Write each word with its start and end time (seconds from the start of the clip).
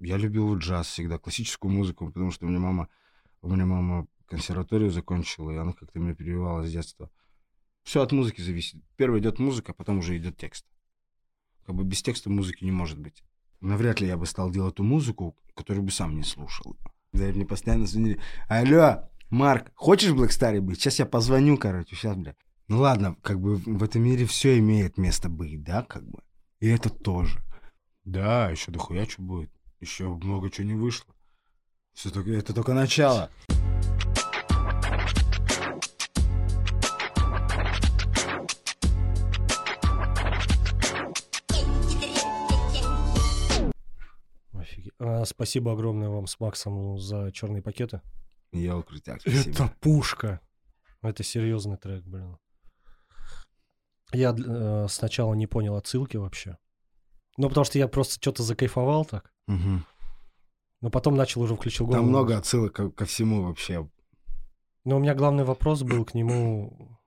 Я 0.00 0.16
любил 0.16 0.56
джаз 0.56 0.88
всегда, 0.88 1.18
классическую 1.18 1.70
музыку, 1.70 2.06
потому 2.06 2.30
что 2.30 2.46
у 2.46 2.48
меня 2.48 2.58
мама, 2.58 2.88
у 3.42 3.50
меня 3.50 3.66
мама 3.66 4.06
консерваторию 4.26 4.90
закончила, 4.90 5.50
и 5.50 5.56
она 5.56 5.72
как-то 5.72 5.98
меня 5.98 6.14
перебивала 6.14 6.64
с 6.64 6.72
детства. 6.72 7.10
Все 7.82 8.02
от 8.02 8.12
музыки 8.12 8.40
зависит. 8.40 8.82
Первый 8.96 9.20
идет 9.20 9.38
музыка, 9.38 9.74
потом 9.74 9.98
уже 9.98 10.16
идет 10.16 10.36
текст. 10.36 10.64
Как 11.66 11.74
бы 11.74 11.84
без 11.84 12.02
текста 12.02 12.30
музыки 12.30 12.64
не 12.64 12.72
может 12.72 12.98
быть. 12.98 13.22
Навряд 13.60 14.00
ли 14.00 14.06
я 14.06 14.16
бы 14.16 14.26
стал 14.26 14.50
делать 14.50 14.76
ту 14.76 14.84
музыку, 14.84 15.36
которую 15.54 15.84
бы 15.84 15.90
сам 15.90 16.16
не 16.16 16.22
слушал. 16.22 16.76
Да, 17.12 17.24
мне 17.24 17.44
постоянно 17.44 17.86
звонили. 17.86 18.20
Алло, 18.48 19.10
Марк, 19.28 19.70
хочешь 19.74 20.12
Black 20.12 20.28
Star 20.28 20.58
быть? 20.60 20.80
Сейчас 20.80 20.98
я 20.98 21.06
позвоню, 21.06 21.58
короче, 21.58 21.94
сейчас, 21.94 22.16
бля. 22.16 22.34
Ну 22.68 22.78
ладно, 22.78 23.16
как 23.22 23.40
бы 23.40 23.56
в 23.56 23.82
этом 23.82 24.02
мире 24.02 24.24
все 24.26 24.58
имеет 24.58 24.96
место 24.96 25.28
быть, 25.28 25.62
да, 25.62 25.82
как 25.82 26.08
бы. 26.08 26.20
И 26.60 26.68
это 26.68 26.88
тоже. 26.88 27.42
Да, 28.04 28.50
еще 28.50 28.70
дохуя 28.70 29.06
что 29.06 29.22
будет. 29.22 29.50
Еще 29.80 30.08
много 30.08 30.50
чего 30.50 30.66
не 30.66 30.74
вышло. 30.74 31.14
Все 31.94 32.10
только, 32.10 32.32
это 32.32 32.52
только 32.52 32.74
начало. 32.74 33.30
Офигеть. 44.52 44.92
А, 44.98 45.24
спасибо 45.24 45.72
огромное 45.72 46.10
вам 46.10 46.26
с 46.26 46.38
Максом 46.38 46.98
за 46.98 47.32
черные 47.32 47.62
пакеты. 47.62 48.02
Я 48.52 48.76
спасибо. 49.20 49.50
Это 49.50 49.74
пушка. 49.80 50.40
Это 51.00 51.22
серьезный 51.22 51.78
трек, 51.78 52.04
блин. 52.04 52.36
Я 54.12 54.36
э, 54.36 54.88
сначала 54.90 55.32
не 55.32 55.46
понял 55.46 55.76
отсылки 55.76 56.18
вообще. 56.18 56.58
Ну, 57.38 57.48
потому 57.48 57.64
что 57.64 57.78
я 57.78 57.88
просто 57.88 58.16
что-то 58.20 58.42
закайфовал 58.42 59.06
так. 59.06 59.29
Мгм. 59.46 59.84
Но 60.80 60.90
потом 60.90 61.16
начал 61.16 61.42
уже 61.42 61.56
включил 61.56 61.86
голову. 61.86 62.02
Там 62.02 62.08
много 62.08 62.36
отсылок 62.36 62.72
ко, 62.72 62.90
ко 62.90 63.04
всему 63.04 63.42
вообще. 63.42 63.88
Но 64.84 64.96
у 64.96 64.98
меня 65.00 65.14
главный 65.14 65.44
вопрос 65.44 65.82
был 65.82 66.04
к 66.04 66.14
нему, 66.14 66.98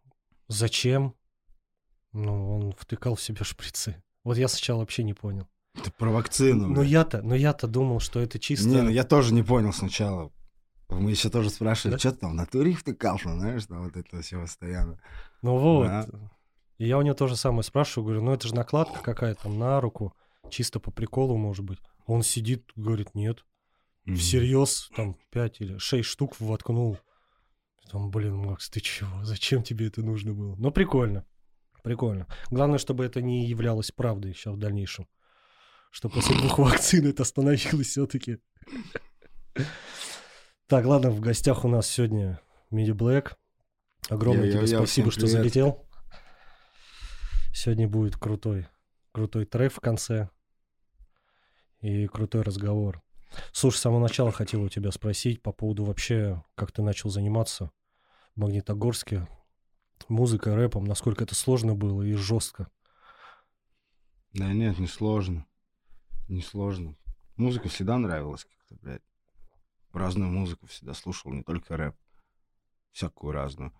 зачем? 0.47 1.16
Ну, 2.11 2.55
он 2.57 2.73
втыкал 2.73 3.16
в 3.16 3.22
себя 3.22 3.44
шприцы. 3.44 4.03
Вот 4.23 4.38
я 4.38 4.47
сначала 4.47 4.80
вообще 4.80 5.03
не 5.03 5.13
понял. 5.13 5.47
Это 5.75 5.91
про 5.91 6.11
вакцину. 6.11 6.67
Но 6.67 6.81
бля. 6.81 6.83
я-то, 6.83 7.23
но 7.23 7.33
я-то 7.33 7.67
думал, 7.67 7.99
что 7.99 8.19
это 8.19 8.38
чисто... 8.38 8.69
Не, 8.69 8.81
ну 8.83 8.89
я 8.89 9.03
тоже 9.03 9.33
не 9.33 9.41
понял 9.41 9.73
сначала. 9.73 10.31
Мы 10.89 11.09
еще 11.09 11.29
тоже 11.31 11.50
спрашивали, 11.50 11.94
Да? 11.95 12.00
что 12.00 12.11
ты 12.11 12.17
там 12.17 12.31
в 12.31 12.35
натуре 12.35 12.72
их 12.72 12.81
втыкал, 12.81 13.19
ну, 13.25 13.39
знаешь, 13.39 13.66
там 13.66 13.83
вот 13.83 13.97
это 13.97 14.22
все 14.22 14.39
постоянно. 14.39 15.00
Ну 15.41 15.57
вот. 15.57 15.88
Да. 15.88 16.05
И 16.77 16.88
я 16.88 17.00
у 17.00 17.02
него 17.02 17.16
тоже 17.16 17.35
самое 17.35 17.63
спрашиваю, 17.63 18.05
говорю, 18.05 18.22
ну 18.23 18.33
это 18.33 18.47
же 18.47 18.53
накладка 18.53 19.02
какая-то 19.02 19.50
на 19.50 19.81
руку, 19.81 20.13
чисто 20.49 20.80
по 20.80 20.91
приколу, 20.91 21.38
может 21.38 21.66
быть. 21.66 21.80
Он 22.05 22.23
сидит, 22.23 22.72
говорит, 22.75 23.16
нет. 23.16 23.45
Мгм. 24.05 24.17
Всерьез 24.17 24.89
там 24.95 25.17
5 25.31 25.61
или 25.61 25.77
6 25.77 26.08
штук 26.08 26.39
воткнул. 26.39 27.00
Там, 27.89 28.11
блин, 28.11 28.35
Макс, 28.35 28.69
ты 28.69 28.80
чего? 28.80 29.23
Зачем 29.23 29.63
тебе 29.63 29.88
это 29.88 30.02
нужно 30.02 30.33
было? 30.33 30.55
Ну, 30.58 30.72
прикольно. 30.72 31.25
Прикольно. 31.83 32.27
Главное, 32.50 32.80
чтобы 32.80 33.05
это 33.05 33.22
не 33.22 33.45
являлось 33.45 33.91
правдой 33.91 34.33
сейчас 34.33 34.55
в 34.55 34.59
дальнейшем. 34.59 35.08
Что 35.91 36.09
после 36.09 36.35
двух 36.38 36.57
вакцин 36.59 37.07
это 37.07 37.23
становилось 37.23 37.88
все-таки. 37.88 38.39
Так, 40.67 40.85
ладно, 40.85 41.11
в 41.11 41.19
гостях 41.19 41.66
у 41.66 41.67
нас 41.67 41.88
сегодня 41.88 42.39
Миди 42.72 42.91
Блэк. 42.91 43.38
Огромное 44.09 44.45
Йо-йо-йо, 44.45 44.66
тебе 44.66 44.78
спасибо, 44.78 44.85
всем 44.85 45.11
что 45.11 45.22
привет. 45.22 45.31
залетел. 45.31 45.88
Сегодня 47.53 47.88
будет 47.88 48.17
крутой, 48.17 48.67
крутой 49.14 49.45
трек 49.45 49.72
в 49.72 49.80
конце 49.80 50.30
и 51.80 52.08
крутой 52.08 52.42
разговор. 52.42 53.02
Слушай, 53.52 53.78
с 53.78 53.81
самого 53.81 54.00
начала 54.02 54.31
хотел 54.31 54.64
у 54.64 54.69
тебя 54.69 54.92
спросить 54.92 55.42
по 55.42 55.52
поводу 55.52 55.86
вообще, 55.86 56.44
как 56.56 56.72
ты 56.72 56.81
начал 56.81 57.09
заниматься 57.09 57.72
в 58.36 58.41
Магнитогорске 58.41 59.28
музыкой, 60.09 60.56
рэпом, 60.56 60.84
насколько 60.84 61.23
это 61.23 61.35
сложно 61.35 61.75
было 61.75 62.02
и 62.02 62.13
жестко. 62.13 62.69
Да 64.34 64.52
нет, 64.52 64.79
не 64.79 64.88
сложно. 64.88 65.46
Не 66.28 66.41
сложно. 66.41 66.96
Музыка 67.35 67.69
всегда 67.69 67.97
нравилась 67.97 68.46
как-то, 68.46 68.75
блядь. 68.75 69.03
Разную 69.91 70.31
музыку 70.31 70.68
всегда 70.68 70.94
слушал, 70.94 71.31
не 71.31 71.44
только 71.44 71.78
рэп. 71.78 71.96
Всякую 72.91 73.31
разную. 73.31 73.73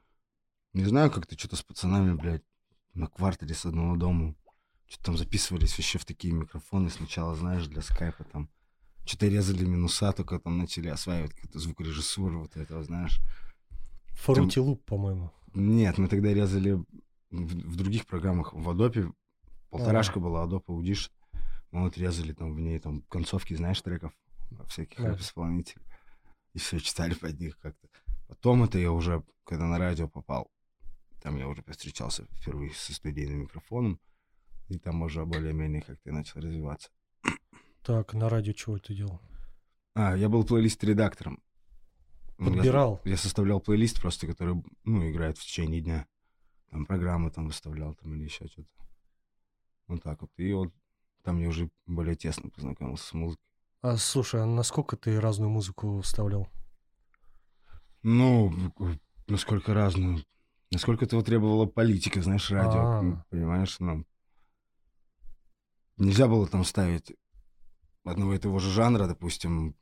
Не 0.74 0.86
знаю, 0.86 1.12
как-то 1.12 1.38
что-то 1.38 1.56
с 1.56 1.64
пацанами, 1.64 2.14
блядь, 2.16 2.44
на 2.94 3.08
квартире 3.08 3.56
с 3.56 3.66
одного 3.66 3.96
дома. 3.96 4.36
Что-то 4.94 5.06
там 5.06 5.18
записывались 5.18 5.76
вообще 5.76 5.98
в 5.98 6.06
такие 6.06 6.31
микрофоны 6.36 6.92
сначала, 6.92 7.36
знаешь, 7.36 7.66
для 7.66 7.81
скайпа 7.81 8.26
там. 8.26 8.48
Что-то 9.06 9.28
резали 9.28 9.66
минуса, 9.66 10.12
только 10.12 10.38
там 10.38 10.59
начали 10.59 10.88
осваивать 10.88 11.34
какую-то 11.34 11.58
звукорежиссуру 11.58 12.42
вот 12.42 12.56
этого, 12.56 12.84
знаешь. 12.84 13.20
Фрути 14.09 14.59
Луп, 14.59 14.86
по-моему. 14.86 15.31
Нет, 15.56 15.98
мы 15.98 16.08
тогда 16.08 16.31
резали 16.31 16.74
в, 16.74 16.86
в 17.31 17.76
других 17.76 18.06
программах. 18.06 18.54
В 18.54 18.70
Адопе 18.70 19.12
полторашка 19.72 20.20
была, 20.20 20.46
Adobe 20.46 20.66
Audition. 20.68 21.10
Мы 21.72 21.81
вот 21.81 21.98
резали 21.98 22.31
там 22.34 22.54
в 22.54 22.60
ней 22.60 22.78
там 22.78 23.02
концовки, 23.10 23.56
знаешь, 23.56 23.81
треков 23.81 24.14
всяких 24.68 25.00
Да. 25.00 25.08
рэп-исполнителей. 25.10 25.84
И 26.54 26.60
все 26.60 26.80
читали 26.80 27.16
под 27.16 27.40
них 27.40 27.58
как-то. 27.58 27.88
Потом 28.28 28.64
это 28.64 28.78
я 28.78 28.92
уже, 28.92 29.24
когда 29.44 29.66
на 29.66 29.80
радио 29.80 30.08
попал, 30.08 30.52
там 31.24 31.36
я 31.38 31.48
уже 31.48 31.64
повстречался 31.64 32.28
впервые 32.36 32.72
со 32.75 32.94
студийным 32.94 33.40
микрофоном. 33.42 34.00
И 34.69 34.78
там 34.79 35.01
уже 35.01 35.25
более-менее 35.25 35.81
как-то 35.81 36.09
я 36.09 36.13
начал 36.13 36.40
развиваться. 36.41 36.90
Так, 37.84 38.13
на 38.13 38.29
радио 38.29 38.53
чего 38.53 38.78
ты 38.79 38.94
делал? 38.96 39.19
А, 39.94 40.16
я 40.16 40.29
был 40.29 40.44
плейлист-редактором. 40.46 41.41
Ну, 42.38 42.50
я- 42.51 42.56
Подбирал. 42.56 43.01
Я 43.06 43.18
составлял 43.18 43.59
плейлист 43.59 44.01
просто, 44.01 44.25
который, 44.25 44.63
ну, 44.84 45.09
играет 45.12 45.38
в 45.38 45.41
течение 45.44 45.81
дня. 45.81 46.07
Там 46.72 46.85
программы 46.85 47.29
там 47.29 47.47
выставлял 47.47 47.94
там 47.94 48.16
или 48.16 48.24
еще 48.24 48.47
что-то. 48.47 48.69
Вот 49.88 50.01
так 50.01 50.22
вот. 50.22 50.31
И 50.38 50.51
вот 50.53 50.74
там 51.24 51.38
я 51.40 51.50
уже 51.50 51.69
более 51.85 52.16
тесно 52.16 52.50
познакомился 52.50 53.06
с 53.06 53.13
музыкой. 53.13 53.44
А 53.81 53.97
слушай, 53.97 54.41
а 54.41 54.45
насколько 54.45 54.95
ты 54.97 55.19
разную 55.19 55.50
музыку 55.51 56.00
вставлял? 56.01 56.47
Ну, 58.01 58.51
насколько 59.28 59.74
разную. 59.74 60.24
Насколько 60.72 61.06
этого 61.06 61.22
требовала 61.24 61.66
политика, 61.66 62.22
знаешь, 62.22 62.50
радио. 62.50 62.81
А. 62.81 63.00
м, 63.01 63.24
Понимаешь, 63.30 63.80
ну. 63.80 64.06
Нельзя 65.98 66.28
было 66.28 66.48
там 66.48 66.64
ставить 66.64 67.14
одного 68.04 68.34
и 68.34 68.38
того 68.38 68.59
же 68.59 68.70
жанра, 68.72 69.08
допустим, 69.08 69.76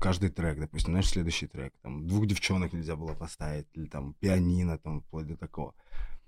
каждый 0.00 0.30
трек, 0.30 0.58
допустим, 0.58 0.92
знаешь, 0.92 1.08
следующий 1.08 1.46
трек. 1.46 1.72
Там 1.82 2.06
двух 2.06 2.26
девчонок 2.26 2.72
нельзя 2.72 2.94
было 2.96 3.14
поставить, 3.14 3.66
или 3.72 3.86
там 3.86 4.14
пианино, 4.14 4.78
там, 4.78 5.00
вплоть 5.00 5.26
до 5.26 5.36
такого. 5.36 5.74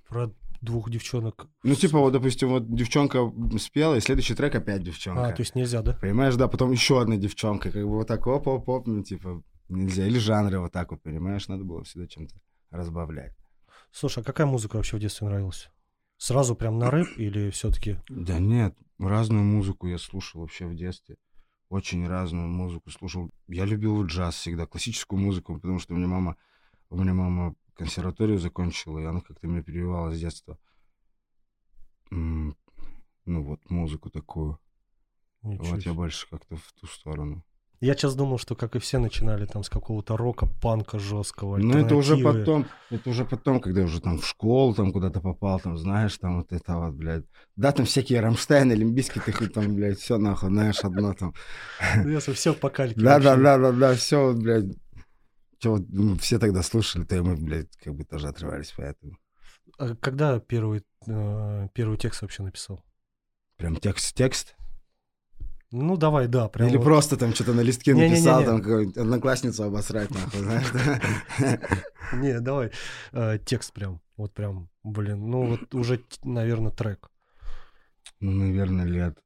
Про 0.09 0.33
двух 0.63 0.91
девчонок. 0.91 1.47
Ну, 1.63 1.75
типа, 1.75 1.99
вот, 1.99 2.13
допустим, 2.13 2.49
вот 2.49 2.75
девчонка 2.75 3.31
спела, 3.59 3.95
и 3.97 4.01
следующий 4.01 4.35
трек 4.35 4.55
опять 4.55 4.81
А, 4.81 4.85
девчонка. 4.85 5.33
то 5.33 5.43
есть 5.43 5.55
нельзя, 5.55 5.83
да? 5.83 5.93
Понимаешь, 6.01 6.35
да, 6.37 6.49
потом 6.49 6.73
еще 6.73 7.01
одна 7.01 7.17
девчонка, 7.17 7.71
как 7.71 7.83
бы 7.83 7.91
вот 7.97 8.09
так 8.09 8.27
оп-оп-оп, 8.27 8.87
ну, 8.87 9.03
типа, 9.05 9.43
нельзя. 9.69 10.07
Или 10.07 10.19
жанры 10.19 10.59
вот 10.61 10.73
так 10.73 10.91
вот, 10.91 11.03
понимаешь, 11.03 11.47
надо 11.49 11.63
было 11.65 11.85
всегда 11.85 12.07
чем-то 12.09 12.35
разбавлять. 12.71 13.37
Слушай, 13.93 14.23
а 14.23 14.27
какая 14.27 14.47
музыка 14.47 14.77
вообще 14.77 14.97
в 14.97 15.01
детстве 15.01 15.29
нравилась? 15.29 15.71
Сразу 16.17 16.57
прям 16.57 16.79
на 16.79 16.91
рэп 16.91 17.09
или 17.19 17.51
все-таки? 17.51 17.99
Да 18.09 18.39
нет, 18.39 18.77
разную 19.07 19.45
музыку 19.45 19.87
я 19.87 19.99
слушал 19.99 20.41
вообще 20.41 20.67
в 20.67 20.75
детстве. 20.75 21.17
Очень 21.69 22.07
разную 22.09 22.49
музыку 22.49 22.91
слушал. 22.91 23.31
Я 23.47 23.65
любил 23.65 24.05
джаз 24.05 24.37
всегда, 24.37 24.67
классическую 24.67 25.21
музыку, 25.21 25.55
потому 25.55 25.79
что 25.79 25.95
у 25.95 25.97
меня 25.97 26.09
мама, 26.09 26.37
у 26.89 26.97
меня 26.97 27.15
мама 27.15 27.55
консерваторию 27.75 28.39
закончила, 28.39 28.99
и 28.99 29.05
она 29.05 29.21
как-то 29.21 29.47
меня 29.47 29.63
перебивала 29.63 30.11
с 30.13 30.19
детства. 30.19 30.59
Ну 32.11 32.55
вот, 33.27 33.69
музыку 33.71 34.11
такую. 34.11 34.59
Ничего 35.43 35.77
Вот 35.77 35.83
я 35.83 35.95
больше 35.95 36.29
как-то 36.29 36.57
в 36.57 36.73
ту 36.73 36.87
сторону. 36.87 37.45
Я 37.81 37.95
сейчас 37.95 38.17
думал, 38.17 38.39
что, 38.39 38.57
как 38.57 38.75
и 38.75 38.81
все, 38.81 38.99
начинали 38.99 39.47
там 39.47 39.63
с 39.63 39.69
какого-то 39.69 40.17
рока, 40.17 40.47
панка 40.61 40.99
жесткого. 40.99 41.59
Ну, 41.59 41.79
это 41.79 41.95
уже 41.95 42.17
потом, 42.17 42.67
это 42.91 43.11
уже 43.11 43.25
потом, 43.25 43.61
когда 43.61 43.83
уже 43.83 44.01
там 44.01 44.19
в 44.19 44.27
школу 44.27 44.75
там 44.75 44.93
куда-то 44.93 45.21
попал, 45.21 45.61
там, 45.61 45.79
знаешь, 45.79 46.19
там 46.19 46.39
вот 46.39 46.53
это 46.53 46.77
вот, 46.77 46.95
блядь. 46.95 47.25
Да, 47.55 47.71
там 47.71 47.87
всякие 47.87 48.21
Рамштайны, 48.21 48.73
Лимбиски, 48.73 49.21
ты 49.21 49.31
хоть 49.31 49.55
там, 49.55 49.77
блядь, 49.77 50.01
все 50.01 50.19
нахуй, 50.19 50.49
знаешь, 50.49 50.81
одно 50.83 51.15
там. 51.15 51.35
Я 52.05 52.19
все 52.19 52.53
по 52.53 52.69
кальке. 52.69 53.01
Да, 53.01 53.21
да, 53.21 53.37
да, 53.37 53.57
да, 53.59 53.71
да, 53.71 53.95
все, 53.95 54.33
блядь. 54.35 54.77
Че, 55.59 55.79
ну, 55.89 56.17
все 56.19 56.39
тогда 56.41 56.63
слушали, 56.63 57.05
то 57.05 57.17
и 57.17 57.21
мы, 57.21 57.37
блядь, 57.37 57.77
как 57.77 57.95
бы 57.95 58.05
тоже 58.05 58.29
отрывались, 58.29 58.75
поэтому. 58.77 59.19
А 59.79 59.95
когда 59.95 60.41
первый, 60.41 60.85
э, 61.07 61.69
первый 61.75 61.97
текст 61.97 62.23
вообще 62.23 62.43
написал? 62.43 62.83
Прям 63.57 63.77
текст-текст. 63.77 64.58
Ну, 65.71 65.97
давай, 65.97 66.29
да. 66.29 66.49
Прям 66.49 66.69
Или 66.69 66.77
вот. 66.79 66.85
просто 66.85 67.17
там 67.17 67.35
что-то 67.35 67.53
на 67.53 67.61
листке 67.61 67.93
Не-не-не-не. 67.93 68.15
написал, 68.15 68.45
там 68.45 68.59
какую-нибудь 68.63 68.97
одноклассницу 68.97 69.65
обосрать, 69.65 70.11
нахуй, 70.11 70.41
знаешь. 70.41 70.73
Не, 72.15 72.41
давай. 72.41 72.71
э, 73.13 73.39
текст 73.45 73.73
прям. 73.75 74.01
Вот 74.17 74.33
прям, 74.33 74.71
блин. 74.83 75.29
Ну, 75.31 75.47
вот 75.47 75.75
уже, 75.75 76.03
наверное, 76.25 76.73
трек. 76.73 77.11
Ну, 78.21 78.31
наверное, 78.33 78.87
лет 78.87 79.19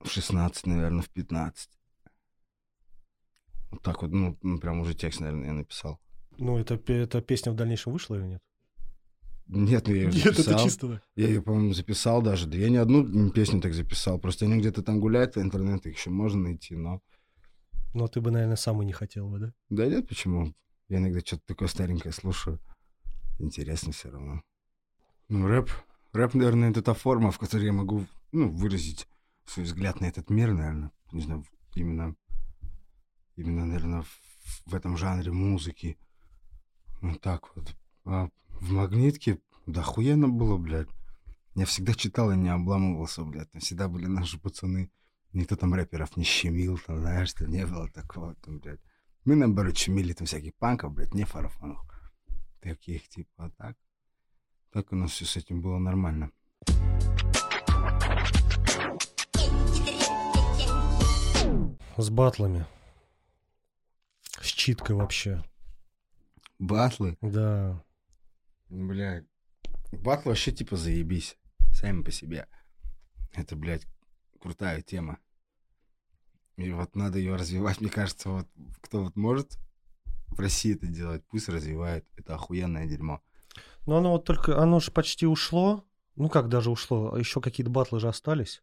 в 0.00 0.10
16, 0.10 0.66
наверное, 0.66 1.02
в 1.02 1.08
15. 1.10 1.70
так 3.82 4.02
вот, 4.02 4.10
ну, 4.10 4.36
прям 4.58 4.80
уже 4.80 4.94
текст, 4.94 5.20
наверное, 5.20 5.46
я 5.46 5.52
написал. 5.52 6.00
Ну, 6.36 6.58
это, 6.58 6.74
эта 6.92 7.20
песня 7.22 7.52
в 7.52 7.54
дальнейшем 7.56 7.92
вышла 7.92 8.16
или 8.16 8.24
нет? 8.26 8.42
Нет, 9.52 9.88
ну 9.88 9.94
я 9.94 10.02
ее 10.02 10.12
Нет, 10.12 10.26
это 10.26 10.42
записал. 10.42 10.64
чисто 10.64 10.88
так. 10.88 11.02
Я 11.16 11.26
ее, 11.26 11.42
по-моему, 11.42 11.72
записал 11.72 12.22
даже. 12.22 12.46
Да 12.46 12.56
я 12.56 12.70
не 12.70 12.76
одну 12.76 13.30
песню 13.30 13.60
так 13.60 13.74
записал. 13.74 14.18
Просто 14.20 14.44
они 14.44 14.58
где-то 14.58 14.82
там 14.82 15.00
гуляют 15.00 15.34
по 15.34 15.40
интернету, 15.40 15.88
их 15.88 15.96
еще 15.96 16.10
можно 16.10 16.40
найти, 16.40 16.76
но... 16.76 17.00
Но 17.92 18.06
ты 18.06 18.20
бы, 18.20 18.30
наверное, 18.30 18.54
сам 18.54 18.80
и 18.80 18.84
не 18.84 18.92
хотел 18.92 19.28
бы, 19.28 19.40
да? 19.40 19.54
Да 19.68 19.86
нет, 19.86 20.06
почему? 20.06 20.54
Я 20.88 20.98
иногда 20.98 21.18
что-то 21.18 21.42
такое 21.46 21.66
старенькое 21.66 22.12
слушаю. 22.12 22.60
Интересно 23.40 23.90
все 23.90 24.10
равно. 24.10 24.42
Ну, 25.28 25.48
рэп. 25.48 25.68
Рэп, 26.12 26.34
наверное, 26.34 26.70
это 26.70 26.82
та 26.82 26.94
форма, 26.94 27.32
в 27.32 27.38
которой 27.38 27.64
я 27.66 27.72
могу, 27.72 28.06
ну, 28.30 28.48
выразить 28.50 29.08
свой 29.46 29.66
взгляд 29.66 30.00
на 30.00 30.06
этот 30.06 30.30
мир, 30.30 30.52
наверное. 30.52 30.92
Не 31.10 31.22
знаю, 31.22 31.44
именно, 31.74 32.14
именно, 33.34 33.64
наверное, 33.64 34.02
в, 34.02 34.66
в 34.66 34.74
этом 34.76 34.96
жанре 34.96 35.32
музыки. 35.32 35.98
Вот 37.00 37.20
так 37.20 37.56
вот. 37.56 37.74
А 38.04 38.28
в 38.60 38.72
«Магнитке» 38.72 39.40
да 39.66 39.80
охуенно 39.80 40.28
было, 40.28 40.56
блядь. 40.56 40.88
Я 41.54 41.64
всегда 41.64 41.94
читал 41.94 42.30
и 42.30 42.36
не 42.36 42.48
обламывался, 42.48 43.24
блядь. 43.24 43.50
Там 43.50 43.60
всегда 43.60 43.88
были 43.88 44.06
наши 44.06 44.38
пацаны. 44.38 44.90
Никто 45.32 45.56
там 45.56 45.74
рэперов 45.74 46.16
не 46.16 46.24
щемил, 46.24 46.78
там, 46.78 47.00
знаешь, 47.00 47.30
что 47.30 47.46
не 47.46 47.66
было 47.66 47.88
такого, 47.88 48.34
там, 48.36 48.58
блядь. 48.58 48.80
Мы, 49.24 49.36
наоборот, 49.36 49.76
щемили 49.76 50.12
там 50.12 50.26
всяких 50.26 50.54
панков, 50.56 50.92
блядь, 50.92 51.14
не 51.14 51.24
фарафанов. 51.24 51.78
Таких, 52.60 53.08
типа, 53.08 53.30
а 53.36 53.50
так. 53.50 53.76
Так 54.72 54.92
у 54.92 54.96
нас 54.96 55.12
все 55.12 55.24
с 55.24 55.36
этим 55.36 55.62
было 55.62 55.78
нормально. 55.78 56.30
С 61.96 62.10
батлами. 62.10 62.66
С 64.40 64.46
читкой 64.46 64.96
вообще. 64.96 65.44
Батлы, 66.58 67.16
Да. 67.20 67.82
Блядь. 68.70 69.26
Батлы 69.92 70.30
вообще, 70.30 70.52
типа, 70.52 70.76
заебись. 70.76 71.36
Сами 71.72 72.02
по 72.02 72.10
себе. 72.10 72.46
Это, 73.32 73.56
блядь, 73.56 73.86
крутая 74.40 74.82
тема. 74.82 75.18
И 76.56 76.70
вот 76.72 76.94
надо 76.94 77.18
ее 77.18 77.36
развивать, 77.36 77.80
мне 77.80 77.88
кажется, 77.88 78.28
вот 78.28 78.48
кто 78.82 79.04
вот 79.04 79.16
может 79.16 79.58
в 80.28 80.38
России 80.40 80.74
это 80.74 80.86
делать, 80.86 81.24
пусть 81.28 81.48
развивает. 81.48 82.06
Это 82.16 82.34
охуенное 82.34 82.86
дерьмо. 82.86 83.22
Но 83.86 83.96
оно 83.96 84.12
вот 84.12 84.24
только, 84.24 84.60
оно 84.60 84.78
же 84.80 84.90
почти 84.90 85.26
ушло. 85.26 85.84
Ну 86.16 86.28
как 86.28 86.48
даже 86.48 86.70
ушло? 86.70 87.14
А 87.14 87.18
еще 87.18 87.40
какие-то 87.40 87.70
батлы 87.70 87.98
же 87.98 88.08
остались. 88.08 88.62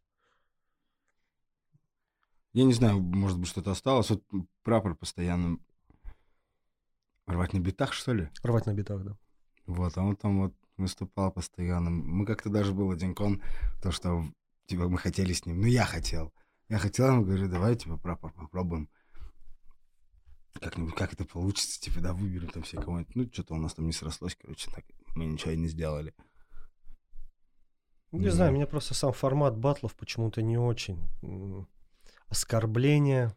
Я 2.52 2.64
не 2.64 2.72
знаю, 2.72 3.00
может 3.00 3.38
быть, 3.38 3.48
что-то 3.48 3.72
осталось. 3.72 4.10
Вот 4.10 4.22
прапор 4.62 4.94
постоянно 4.94 5.58
рвать 7.26 7.52
на 7.52 7.58
битах, 7.58 7.92
что 7.92 8.14
ли? 8.14 8.30
Рвать 8.42 8.66
на 8.66 8.74
битах, 8.74 9.02
да. 9.04 9.16
Вот, 9.68 9.96
а 9.98 10.02
он 10.02 10.16
там 10.16 10.40
вот 10.40 10.54
выступал 10.78 11.30
постоянно. 11.30 11.90
Мы 11.90 12.24
как-то 12.24 12.48
даже 12.48 12.72
был 12.72 12.90
один 12.90 13.14
кон, 13.14 13.42
то, 13.82 13.90
что, 13.92 14.24
типа, 14.66 14.88
мы 14.88 14.96
хотели 14.98 15.32
с 15.34 15.44
ним. 15.44 15.60
Ну, 15.60 15.66
я 15.66 15.84
хотел. 15.84 16.32
Я 16.68 16.78
хотел, 16.78 17.06
ему 17.08 17.24
говорю, 17.24 17.48
давай, 17.48 17.76
типа, 17.76 17.98
прапор 17.98 18.32
попробуем. 18.32 18.88
Как-нибудь, 20.60 20.94
как 20.94 21.12
это 21.12 21.24
получится, 21.24 21.78
типа, 21.80 22.00
да, 22.00 22.14
выберем 22.14 22.48
там 22.48 22.62
все 22.62 22.80
кого-нибудь. 22.80 23.14
Ну, 23.14 23.28
что-то 23.30 23.54
у 23.54 23.58
нас 23.58 23.74
там 23.74 23.86
не 23.86 23.92
срослось, 23.92 24.36
короче, 24.40 24.70
так 24.70 24.84
мы 25.14 25.26
ничего 25.26 25.52
и 25.52 25.56
не 25.58 25.68
сделали. 25.68 26.14
Не 28.10 28.20
Не 28.20 28.30
знаю, 28.30 28.50
знаю. 28.50 28.52
меня 28.54 28.66
просто 28.66 28.94
сам 28.94 29.12
формат 29.12 29.58
батлов 29.58 29.94
почему-то 29.94 30.40
не 30.40 30.56
очень. 30.56 30.98
Оскорбление 32.28 33.34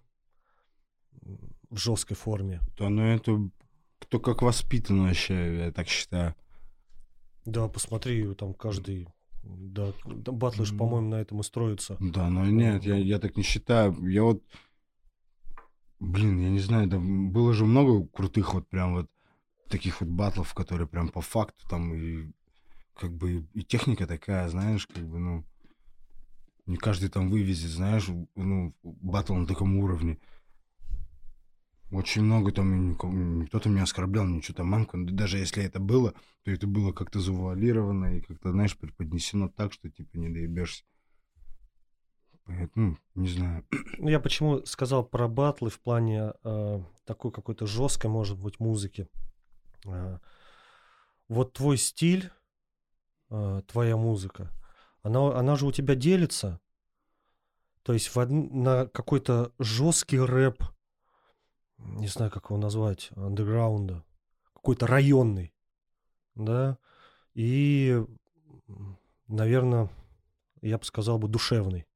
в 1.69 1.78
жесткой 1.78 2.16
форме. 2.16 2.62
Да, 2.78 2.89
ну, 2.89 3.04
это 3.04 3.50
кто 4.01 4.19
как 4.19 4.42
воспитан 4.42 5.03
вообще, 5.03 5.65
я 5.65 5.71
так 5.71 5.88
считаю. 5.88 6.36
Да, 7.45 7.68
посмотри, 7.68 8.33
там 8.33 8.53
каждый... 8.53 9.07
Да, 9.44 9.94
батлы 10.06 10.65
же, 10.65 10.75
по-моему, 10.75 11.09
на 11.09 11.15
этом 11.15 11.39
и 11.39 11.44
строятся. 11.44 11.98
Да, 12.00 12.30
но 12.30 12.45
нет, 12.45 12.83
я, 12.83 12.95
я 12.95 13.18
так 13.19 13.38
не 13.38 13.44
считаю. 13.44 13.95
Я 14.07 14.24
вот, 14.24 14.44
блин, 16.00 16.39
я 16.39 16.50
не 16.50 16.59
знаю, 16.59 16.88
да 16.88 17.00
было 17.00 17.53
же 17.53 17.65
много 17.65 18.06
крутых 18.07 18.53
вот 18.53 18.68
прям 18.68 18.94
вот 18.94 19.09
таких 19.68 20.01
вот 20.01 20.09
батлов, 20.09 20.54
которые 20.54 20.88
прям 20.88 21.09
по 21.09 21.21
факту 21.21 21.68
там 21.68 21.94
и 21.94 22.31
как 22.94 23.13
бы 23.13 23.47
и 23.54 23.63
техника 23.63 24.06
такая, 24.06 24.47
знаешь, 24.50 24.86
как 24.86 25.07
бы, 25.07 25.18
ну, 25.18 25.45
не 26.68 26.77
каждый 26.77 27.09
там 27.09 27.30
вывезет, 27.30 27.71
знаешь, 27.71 28.07
ну, 28.36 28.75
батл 28.83 29.33
на 29.33 29.47
таком 29.47 29.77
уровне. 29.77 30.19
Очень 31.92 32.24
много 32.24 32.54
там, 32.54 32.96
там 32.98 33.76
не 33.76 33.82
оскорблял, 33.82 34.26
ничего 34.26 34.56
там 34.56 34.68
мамку. 34.68 34.98
Даже 34.98 35.38
если 35.38 35.64
это 35.64 35.80
было, 35.80 36.14
то 36.44 36.52
это 36.52 36.66
было 36.66 36.94
как-то 36.94 37.20
завуалировано 37.20 38.18
и 38.18 38.22
как-то, 38.22 38.52
знаешь, 38.52 38.78
преподнесено 38.78 39.50
так, 39.50 39.74
что 39.74 39.90
типа 39.90 40.18
не 40.18 40.30
доебешься. 40.30 40.86
Поэтому, 42.46 42.98
не 43.16 43.28
знаю. 43.28 43.66
Ну, 43.98 44.10
Я 44.10 44.20
почему 44.20 44.66
сказал 44.66 45.06
про 45.06 45.28
батлы 45.28 45.70
в 45.70 45.80
плане 45.80 46.34
э, 46.44 46.84
такой 47.06 47.32
какой-то 47.32 47.68
жесткой, 47.68 48.10
может 48.10 48.40
быть, 48.40 48.60
музыки. 48.60 49.08
Э, 49.86 50.20
вот 51.28 51.54
твой 51.54 51.78
стиль, 51.78 52.32
э, 53.30 53.62
твоя 53.68 53.98
музыка, 53.98 54.52
она, 55.02 55.38
она 55.38 55.56
же 55.56 55.66
у 55.66 55.72
тебя 55.72 55.96
делится. 55.96 56.60
То 57.84 57.94
есть 57.94 58.16
в 58.16 58.26
на 58.30 58.88
какой-то 58.88 59.52
жесткий 59.60 60.20
рэп, 60.20 60.64
не 61.83 62.07
знаю, 62.07 62.31
как 62.31 62.45
его 62.45 62.57
назвать, 62.57 63.10
андеграунда, 63.16 64.04
какой-то 64.54 64.88
районный, 64.88 65.54
да, 66.36 66.78
и, 67.33 68.04
наверное, 69.28 69.89
я 70.62 70.78
бы 70.78 70.86
сказал 70.86 71.18
бы 71.18 71.28
душевный. 71.28 71.88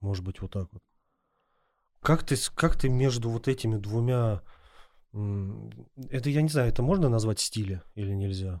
Может 0.00 0.24
быть, 0.24 0.40
вот 0.40 0.52
так 0.52 0.72
вот. 0.72 0.82
Как 2.00 2.24
ты, 2.24 2.36
как 2.54 2.76
ты 2.78 2.88
между 2.88 3.30
вот 3.30 3.48
этими 3.48 3.76
двумя... 3.76 4.42
Это, 5.12 6.28
я 6.28 6.42
не 6.42 6.48
знаю, 6.48 6.68
это 6.68 6.82
можно 6.82 7.08
назвать 7.08 7.40
стиле 7.40 7.82
или 7.94 8.12
нельзя? 8.12 8.60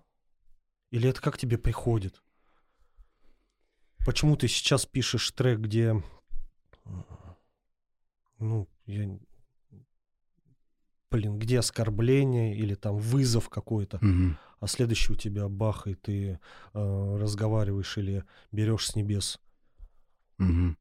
Или 0.90 1.08
это 1.10 1.20
как 1.20 1.36
тебе 1.36 1.58
приходит? 1.58 2.22
Почему 4.06 4.36
ты 4.36 4.48
сейчас 4.48 4.86
пишешь 4.86 5.30
трек, 5.32 5.60
где... 5.60 6.02
Ну, 8.38 8.68
я... 8.86 9.18
Блин, 11.14 11.38
где 11.38 11.60
оскорбление 11.60 12.56
или 12.56 12.74
там 12.74 12.96
вызов 12.96 13.48
какой-то, 13.48 13.98
Мгм. 14.00 14.36
а 14.58 14.66
следующий 14.66 15.12
у 15.12 15.14
тебя 15.14 15.48
бах, 15.48 15.86
и 15.86 15.94
ты 15.94 16.40
э, 16.72 17.16
разговариваешь 17.20 17.96
или 17.98 18.24
берешь 18.50 18.88
с 18.88 18.96
небес. 18.96 19.38
Мгм. 20.38 20.76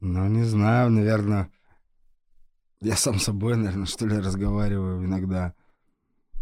Ну, 0.00 0.28
не 0.28 0.44
знаю, 0.44 0.90
наверное, 0.90 1.50
я 2.82 2.94
сам 2.96 3.18
собой, 3.18 3.56
наверное, 3.56 3.86
что 3.86 4.06
ли, 4.06 4.18
разговариваю 4.18 5.02
иногда. 5.06 5.54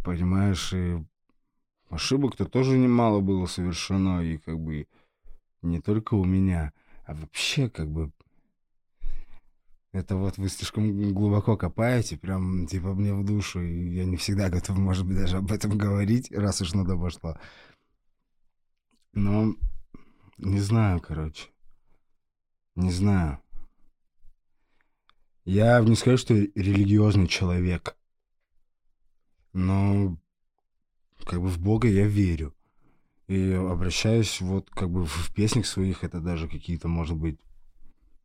Понимаешь, 0.05 0.73
и 0.73 1.01
ошибок-то 1.91 2.45
тоже 2.47 2.77
немало 2.77 3.21
было 3.21 3.47
совершено, 3.47 4.21
и 4.21 4.37
как 4.39 4.59
бы 4.59 4.89
не 5.63 5.81
только 5.81 6.15
у 6.15 6.25
меня, 6.25 6.73
а 7.07 7.15
вообще 7.15 7.71
как 7.71 7.89
бы 7.89 8.11
это 9.93 10.17
вот 10.17 10.39
вы 10.39 10.49
слишком 10.49 11.13
глубоко 11.13 11.57
копаете, 11.57 12.17
прям 12.17 12.67
типа 12.67 12.95
мне 12.95 13.13
в 13.15 13.25
душу, 13.25 13.61
и 13.61 13.95
я 13.95 14.05
не 14.05 14.17
всегда 14.17 14.49
готов, 14.49 14.79
может 14.79 15.07
быть, 15.07 15.17
даже 15.17 15.37
об 15.37 15.53
этом 15.53 15.77
говорить, 15.77 16.33
раз 16.33 16.63
уж 16.63 16.73
на 16.73 16.85
то 16.85 16.97
пошло. 16.97 17.37
Но 19.13 19.55
не 20.39 20.61
знаю, 20.61 21.01
короче. 21.01 21.51
Не 22.75 22.91
знаю. 22.91 23.39
Я 25.45 25.81
не 25.81 25.95
скажу, 25.95 26.17
что 26.17 26.35
религиозный 26.35 27.27
человек. 27.27 27.97
Но 29.53 30.17
как 31.27 31.43
бы 31.43 31.49
в 31.49 31.59
Бога 31.59 31.89
я 31.89 32.07
верю. 32.07 32.55
И 33.29 33.53
обращаюсь 33.53 34.41
вот 34.41 34.71
как 34.71 34.91
бы 34.91 35.05
в 35.05 35.35
песнях 35.35 35.67
своих, 35.67 36.03
это 36.03 36.21
даже 36.21 36.49
какие-то, 36.49 36.89
может 36.89 37.17
быть, 37.17 37.39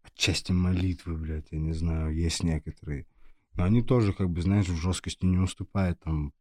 отчасти 0.08 0.52
молитвы, 0.52 1.16
блядь, 1.16 1.52
я 1.52 1.60
не 1.60 1.74
знаю, 1.74 2.16
есть 2.16 2.44
некоторые. 2.44 3.06
Но 3.54 3.64
они 3.64 3.82
тоже, 3.82 4.14
как 4.14 4.30
бы, 4.30 4.42
знаешь, 4.42 4.68
в 4.68 4.76
жесткости 4.76 5.26
не 5.26 5.38
уступают, 5.38 6.00
там, 6.00 6.34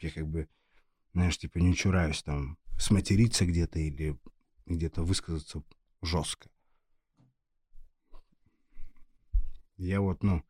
я 0.00 0.10
как 0.10 0.28
бы, 0.28 0.48
знаешь, 1.12 1.38
типа 1.38 1.58
не 1.58 1.74
чураюсь 1.74 2.22
там 2.22 2.58
сматериться 2.78 3.46
где-то 3.46 3.78
или 3.78 4.18
где-то 4.66 5.02
высказаться 5.02 5.62
жестко. 6.02 6.48
Я 9.76 10.00
вот, 10.00 10.22
ну, 10.22 10.42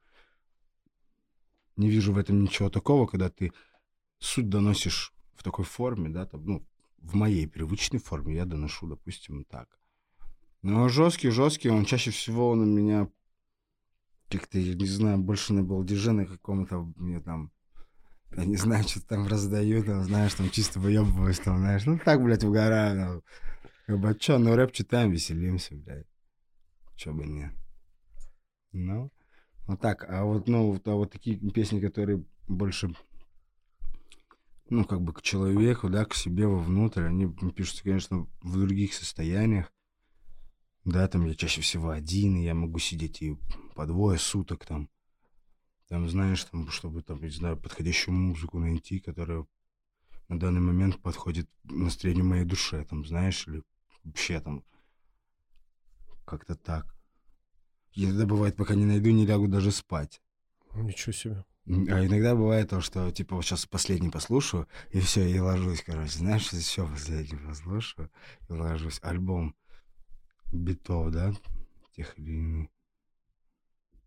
не 1.76 1.88
вижу 1.88 2.12
в 2.12 2.18
этом 2.18 2.42
ничего 2.42 2.68
такого, 2.70 3.06
когда 3.06 3.30
ты 3.30 3.52
суть 4.18 4.48
доносишь 4.48 5.12
в 5.34 5.42
такой 5.42 5.64
форме, 5.64 6.08
да, 6.10 6.26
там, 6.26 6.44
ну, 6.44 6.66
в 6.98 7.14
моей 7.14 7.46
привычной 7.46 8.00
форме 8.00 8.34
я 8.34 8.44
доношу, 8.44 8.86
допустим, 8.86 9.44
так. 9.44 9.78
Но 10.64 10.88
жесткий, 10.88 11.28
жесткий, 11.28 11.68
он 11.68 11.84
чаще 11.84 12.10
всего 12.10 12.48
у 12.48 12.54
меня 12.54 13.10
как-то, 14.30 14.58
я 14.58 14.74
не 14.74 14.86
знаю, 14.86 15.18
больше 15.18 15.52
на 15.52 15.62
балдеже 15.62 16.12
на 16.12 16.24
каком-то, 16.24 16.90
мне 16.96 17.20
там, 17.20 17.52
я 18.34 18.46
не 18.46 18.56
знаю, 18.56 18.82
что 18.88 19.06
там 19.06 19.26
раздаю, 19.26 19.84
там, 19.84 20.02
знаешь, 20.04 20.32
там 20.32 20.48
чисто 20.48 20.80
выебываюсь, 20.80 21.38
там, 21.38 21.58
знаешь, 21.58 21.84
ну 21.84 21.98
так, 22.02 22.24
блядь, 22.24 22.44
угораю, 22.44 22.96
ну, 22.96 23.22
как 23.86 24.00
бы, 24.00 24.08
а 24.08 24.14
чё, 24.14 24.38
ну 24.38 24.56
рэп 24.56 24.72
читаем, 24.72 25.10
веселимся, 25.10 25.74
блядь, 25.74 26.06
чё 26.96 27.12
бы 27.12 27.26
не. 27.26 27.52
Ну, 28.72 29.12
ну 29.68 29.76
так, 29.76 30.06
а 30.08 30.24
вот, 30.24 30.48
ну, 30.48 30.72
вот, 30.72 30.88
а 30.88 30.94
вот 30.94 31.12
такие 31.12 31.36
песни, 31.50 31.78
которые 31.78 32.24
больше, 32.48 32.96
ну, 34.70 34.86
как 34.86 35.02
бы 35.02 35.12
к 35.12 35.20
человеку, 35.20 35.90
да, 35.90 36.06
к 36.06 36.14
себе 36.14 36.46
вовнутрь, 36.46 37.02
они 37.02 37.30
пишутся, 37.52 37.84
конечно, 37.84 38.26
в 38.40 38.58
других 38.58 38.94
состояниях, 38.94 39.70
да, 40.84 41.08
там 41.08 41.26
я 41.26 41.34
чаще 41.34 41.60
всего 41.60 41.90
один, 41.90 42.36
и 42.36 42.44
я 42.44 42.54
могу 42.54 42.78
сидеть 42.78 43.22
и 43.22 43.36
по 43.74 43.86
двое 43.86 44.18
суток 44.18 44.66
там. 44.66 44.90
Там, 45.88 46.08
знаешь, 46.08 46.44
там, 46.44 46.68
чтобы 46.70 47.02
там, 47.02 47.20
не 47.22 47.30
знаю, 47.30 47.56
подходящую 47.56 48.14
музыку 48.14 48.58
найти, 48.58 49.00
которая 49.00 49.46
на 50.28 50.38
данный 50.38 50.60
момент 50.60 51.00
подходит 51.00 51.48
настроению 51.64 52.24
моей 52.24 52.44
душе, 52.44 52.84
там, 52.84 53.04
знаешь, 53.04 53.46
или 53.46 53.62
вообще 54.02 54.40
там 54.40 54.64
как-то 56.24 56.54
так. 56.54 56.94
Иногда 57.94 58.26
бывает, 58.26 58.56
пока 58.56 58.74
не 58.74 58.84
найду, 58.84 59.10
не 59.10 59.26
лягу 59.26 59.46
даже 59.46 59.70
спать. 59.70 60.20
Ничего 60.74 61.12
себе. 61.12 61.44
А 61.66 62.04
иногда 62.04 62.34
бывает 62.34 62.70
то, 62.70 62.80
что, 62.80 63.10
типа, 63.10 63.36
вот 63.36 63.44
сейчас 63.44 63.64
последний 63.64 64.10
послушаю, 64.10 64.68
и 64.90 65.00
все, 65.00 65.26
и 65.26 65.38
ложусь, 65.38 65.82
короче, 65.82 66.18
знаешь, 66.18 66.48
все 66.48 66.86
последний 66.86 67.38
послушаю, 67.38 68.10
и 68.48 68.52
ложусь. 68.52 68.98
Альбом 69.02 69.54
битов, 70.52 71.10
да, 71.10 71.32
тех 71.92 72.18
или 72.18 72.32
иных. 72.32 72.68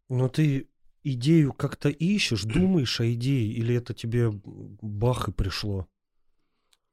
Но 0.09 0.29
ты 0.29 0.67
идею 1.03 1.53
как-то 1.53 1.89
ищешь, 1.89 2.43
думаешь 2.43 2.99
о 2.99 3.11
идее, 3.11 3.51
или 3.51 3.75
это 3.75 3.93
тебе 3.93 4.31
бах 4.33 5.29
и 5.29 5.31
пришло? 5.31 5.87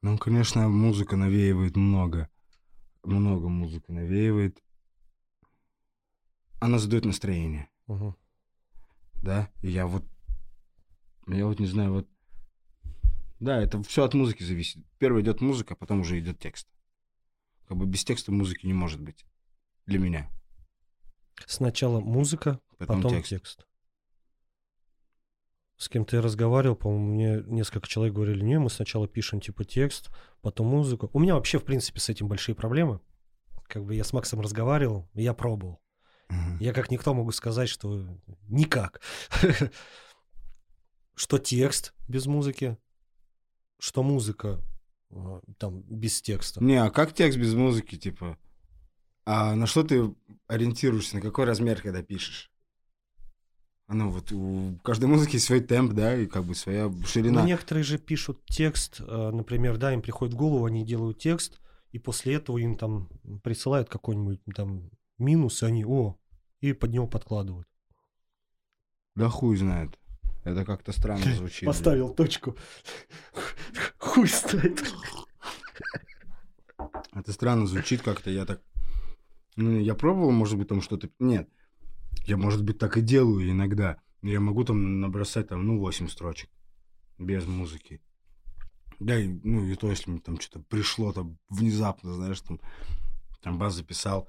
Ну, 0.02 0.18
конечно, 0.18 0.68
музыка 0.68 1.16
навеивает 1.16 1.76
много. 1.76 2.28
Много 3.02 3.48
музыка 3.48 3.92
навеивает. 3.92 4.62
Она 6.60 6.78
задает 6.78 7.04
настроение. 7.04 7.68
Угу. 7.86 8.14
Да, 9.22 9.50
и 9.62 9.70
я 9.70 9.86
вот... 9.86 10.04
Я 11.26 11.46
вот 11.46 11.58
не 11.58 11.66
знаю, 11.66 11.92
вот... 11.92 12.08
Да, 13.40 13.60
это 13.60 13.82
все 13.82 14.04
от 14.04 14.14
музыки 14.14 14.42
зависит. 14.42 14.84
Первый 14.98 15.22
идет 15.22 15.40
музыка, 15.40 15.74
а 15.74 15.76
потом 15.76 16.00
уже 16.00 16.18
идет 16.18 16.38
текст. 16.38 16.68
Как 17.66 17.76
бы 17.76 17.86
без 17.86 18.04
текста 18.04 18.30
музыки 18.30 18.66
не 18.66 18.74
может 18.74 19.00
быть. 19.00 19.24
Для 19.86 19.98
меня. 19.98 20.30
Сначала 21.46 22.00
музыка, 22.00 22.60
Потом 22.78 23.02
потом, 23.02 23.12
текст. 23.12 23.30
текст. 23.30 23.66
С 25.76 25.88
кем 25.88 26.04
ты 26.04 26.22
разговаривал, 26.22 26.76
по-моему, 26.76 27.12
мне 27.14 27.42
несколько 27.46 27.88
человек 27.88 28.14
говорили, 28.14 28.42
не, 28.42 28.58
мы 28.58 28.70
сначала 28.70 29.08
пишем 29.08 29.40
типа 29.40 29.64
текст, 29.64 30.10
потом 30.40 30.68
музыку. 30.68 31.10
У 31.12 31.18
меня 31.18 31.34
вообще, 31.34 31.58
в 31.58 31.64
принципе, 31.64 32.00
с 32.00 32.08
этим 32.08 32.28
большие 32.28 32.54
проблемы. 32.54 33.00
Как 33.66 33.84
бы 33.84 33.94
я 33.94 34.04
с 34.04 34.12
Максом 34.12 34.40
разговаривал, 34.40 35.10
я 35.14 35.34
пробовал. 35.34 35.80
Я 36.60 36.72
как 36.72 36.90
никто 36.90 37.12
могу 37.12 37.32
сказать, 37.32 37.68
что 37.68 38.06
никак. 38.48 39.00
Что 41.16 41.38
текст 41.38 41.94
без 42.08 42.26
музыки, 42.26 42.76
что 43.78 44.02
музыка 44.02 44.60
э, 45.10 45.40
там 45.58 45.82
без 45.82 46.20
текста. 46.20 46.64
Не, 46.64 46.82
а 46.82 46.90
как 46.90 47.14
текст 47.14 47.38
без 47.38 47.54
музыки, 47.54 47.96
типа? 47.96 48.36
А 49.26 49.54
на 49.54 49.66
что 49.66 49.82
ты 49.82 50.14
ориентируешься, 50.46 51.16
на 51.16 51.22
какой 51.22 51.44
размер, 51.44 51.80
когда 51.80 52.02
пишешь? 52.02 52.50
А 53.86 53.94
ну 53.94 54.10
вот 54.10 54.32
у 54.32 54.78
каждой 54.82 55.06
музыки 55.06 55.36
свой 55.36 55.60
темп, 55.60 55.92
да, 55.92 56.16
и 56.16 56.26
как 56.26 56.44
бы 56.44 56.54
своя 56.54 56.90
ширина. 57.06 57.42
Ну, 57.42 57.46
некоторые 57.46 57.84
же 57.84 57.98
пишут 57.98 58.42
текст, 58.46 59.00
э, 59.00 59.30
например, 59.30 59.76
да, 59.76 59.92
им 59.92 60.00
приходит 60.00 60.34
в 60.34 60.38
голову, 60.38 60.64
они 60.64 60.84
делают 60.84 61.18
текст, 61.18 61.60
и 61.92 61.98
после 61.98 62.34
этого 62.34 62.58
им 62.58 62.76
там 62.76 63.08
присылают 63.42 63.90
какой-нибудь 63.90 64.40
там 64.54 64.90
минус, 65.18 65.62
и 65.62 65.66
они, 65.66 65.84
о, 65.84 66.16
и 66.60 66.72
под 66.72 66.92
него 66.92 67.06
подкладывают. 67.06 67.68
Да 69.14 69.28
хуй 69.28 69.56
знает. 69.56 69.98
Это 70.44 70.64
как-то 70.64 70.92
странно 70.92 71.24
звучит. 71.36 71.60
блин. 71.60 71.72
Поставил 71.72 72.14
точку. 72.14 72.56
Хуй 73.98 74.28
стоит. 74.28 74.82
Это 77.12 77.32
странно 77.32 77.66
звучит 77.66 78.02
как-то, 78.02 78.30
я 78.30 78.44
так... 78.44 78.60
Ну, 79.56 79.78
я 79.78 79.94
пробовал, 79.94 80.32
может 80.32 80.58
быть, 80.58 80.68
там 80.68 80.82
что-то... 80.82 81.10
Нет, 81.18 81.48
я, 82.26 82.36
может 82.36 82.64
быть, 82.64 82.78
так 82.78 82.96
и 82.96 83.00
делаю 83.00 83.50
иногда. 83.50 83.98
Я 84.22 84.40
могу 84.40 84.64
там 84.64 85.00
набросать, 85.00 85.48
там, 85.48 85.66
ну, 85.66 85.78
8 85.78 86.08
строчек 86.08 86.50
без 87.18 87.46
музыки. 87.46 88.00
Да, 88.98 89.18
и, 89.18 89.28
ну, 89.42 89.64
и 89.64 89.74
то, 89.74 89.90
если 89.90 90.10
мне 90.10 90.20
там 90.20 90.40
что-то 90.40 90.64
пришло 90.68 91.12
там 91.12 91.38
внезапно, 91.48 92.14
знаешь, 92.14 92.40
там, 92.40 92.60
там 93.42 93.58
бас 93.58 93.74
записал. 93.74 94.28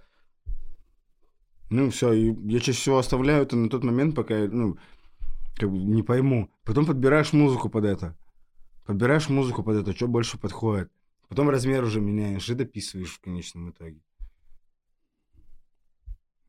Ну, 1.69 1.89
все, 1.89 2.13
я 2.13 2.59
чаще 2.59 2.79
всего 2.79 2.97
оставляю 2.97 3.43
это 3.43 3.55
на 3.55 3.69
тот 3.69 3.83
момент, 3.83 4.15
пока 4.15 4.37
я, 4.37 4.49
ну, 4.49 4.77
как 5.55 5.71
бы 5.71 5.77
не 5.77 6.03
пойму. 6.03 6.51
Потом 6.63 6.85
подбираешь 6.85 7.33
музыку 7.33 7.69
под 7.69 7.85
это. 7.85 8.17
Подбираешь 8.85 9.29
музыку 9.29 9.63
под 9.63 9.77
это, 9.77 9.95
что 9.95 10.07
больше 10.07 10.37
подходит. 10.37 10.91
Потом 11.27 11.49
размер 11.49 11.83
уже 11.83 12.01
меняешь 12.01 12.49
и 12.49 12.53
дописываешь 12.53 13.13
в 13.13 13.21
конечном 13.21 13.71
итоге. 13.71 13.99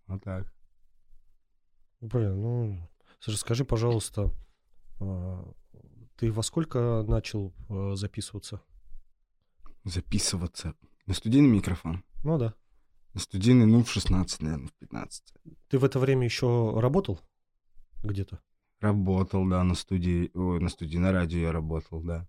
Вот 0.06 0.22
так. 0.22 0.52
Блин, 2.00 2.40
ну, 2.40 2.88
слушай, 3.20 3.38
скажи, 3.38 3.64
пожалуйста, 3.64 4.32
а, 5.00 5.52
ты 6.16 6.30
во 6.30 6.42
сколько 6.42 7.04
начал 7.06 7.54
а, 7.68 7.96
записываться? 7.96 8.60
Записываться. 9.84 10.74
На 11.06 11.14
студийный 11.14 11.48
микрофон. 11.48 12.04
Ну 12.22 12.38
да. 12.38 12.54
На 13.14 13.20
студийный, 13.20 13.66
ну, 13.66 13.82
в 13.82 13.90
16, 13.90 14.42
наверное, 14.42 14.68
в 14.68 14.74
15. 14.74 15.34
Ты 15.68 15.78
в 15.78 15.84
это 15.84 15.98
время 15.98 16.24
еще 16.24 16.78
работал 16.78 17.20
где-то? 18.02 18.40
Работал, 18.80 19.48
да, 19.48 19.64
на 19.64 19.74
студии, 19.74 20.30
ой, 20.34 20.60
на 20.60 20.68
студии, 20.68 20.98
на 20.98 21.12
радио 21.12 21.38
я 21.38 21.52
работал, 21.52 22.02
да. 22.02 22.28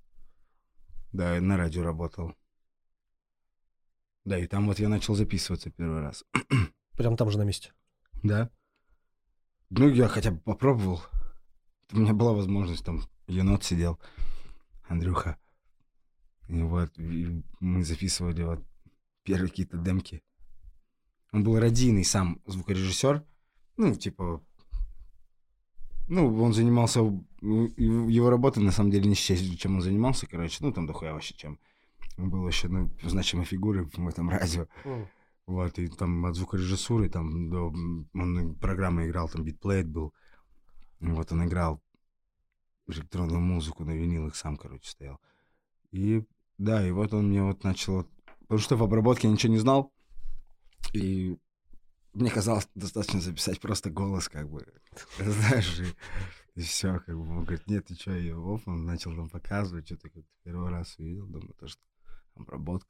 Да, 1.11 1.39
на 1.41 1.57
радио 1.57 1.83
работал. 1.83 2.33
Да, 4.23 4.37
и 4.37 4.47
там 4.47 4.67
вот 4.67 4.79
я 4.79 4.89
начал 4.89 5.15
записываться 5.15 5.71
первый 5.71 6.01
раз. 6.01 6.23
Прям 6.97 7.15
там 7.15 7.29
же 7.29 7.37
на 7.37 7.43
месте. 7.43 7.71
Да. 8.23 8.49
Ну, 9.69 9.87
я 9.87 10.07
хотя 10.07 10.31
бы 10.31 10.39
попробовал. 10.39 11.01
У 11.91 11.99
меня 11.99 12.13
была 12.13 12.33
возможность, 12.33 12.83
там, 12.83 13.01
енот 13.27 13.63
сидел, 13.63 13.99
Андрюха. 14.87 15.37
И 16.49 16.61
вот, 16.61 16.97
и 16.97 17.43
мы 17.59 17.83
записывали 17.83 18.43
вот 18.43 18.65
первые 19.23 19.49
какие-то 19.49 19.77
демки. 19.77 20.23
Он 21.31 21.43
был 21.43 21.59
радийный 21.59 22.03
сам 22.03 22.41
звукорежиссер. 22.45 23.23
Ну, 23.77 23.95
типа... 23.95 24.43
Ну, 26.07 26.41
он 26.41 26.53
занимался... 26.53 27.01
Его 27.41 28.29
работа, 28.29 28.59
на 28.59 28.71
самом 28.71 28.91
деле, 28.91 29.09
не 29.09 29.15
счесть, 29.15 29.59
чем 29.59 29.75
он 29.75 29.81
занимался, 29.81 30.25
короче. 30.25 30.57
Ну, 30.61 30.71
там 30.71 30.87
дохуя 30.87 31.13
вообще 31.13 31.35
чем. 31.35 31.59
Он 32.17 32.29
был 32.29 32.41
вообще, 32.41 32.69
ну, 32.69 32.89
значимой 33.03 33.45
фигурой 33.45 33.83
в 33.83 34.07
этом 34.07 34.29
радио. 34.29 34.67
Вот, 35.47 35.79
и 35.79 35.87
там 35.87 36.25
от 36.25 36.35
звукорежиссуры, 36.35 37.09
там, 37.09 37.49
до, 37.49 37.73
он 38.13 38.55
программы 38.55 39.07
играл, 39.07 39.29
там, 39.29 39.45
битплейт 39.45 39.87
был. 39.87 40.13
Вот, 40.99 41.31
он 41.31 41.45
играл 41.45 41.81
электронную 42.87 43.39
музыку 43.39 43.85
на 43.85 43.91
винилах, 43.91 44.35
сам, 44.35 44.57
короче, 44.57 44.89
стоял. 44.89 45.21
И, 45.91 46.25
да, 46.57 46.85
и 46.85 46.91
вот 46.91 47.13
он 47.13 47.29
мне 47.29 47.43
вот 47.43 47.63
начал... 47.63 48.05
Потому 48.41 48.59
что 48.59 48.75
в 48.75 48.83
обработке 48.83 49.27
я 49.27 49.33
ничего 49.33 49.53
не 49.53 49.59
знал, 49.59 49.93
и 50.93 51.37
мне 52.13 52.29
казалось 52.29 52.67
достаточно 52.75 53.21
записать 53.21 53.61
просто 53.61 53.89
голос, 53.89 54.27
как 54.27 54.49
бы, 54.49 54.65
знаешь, 55.17 55.81
и, 56.55 56.61
все, 56.61 56.99
как 56.99 57.15
бы, 57.15 57.21
он 57.21 57.43
говорит, 57.43 57.67
нет, 57.67 57.85
ты 57.85 57.95
что, 57.95 58.15
и 58.15 58.31
оп, 58.31 58.67
он 58.67 58.85
начал 58.85 59.15
там 59.15 59.29
показывать, 59.29 59.85
что-то 59.85 60.09
как 60.09 60.23
первый 60.43 60.69
раз 60.69 60.97
увидел, 60.97 61.25
думаю, 61.27 61.53
то, 61.53 61.67
что 61.67 61.81
обработка. 62.35 62.89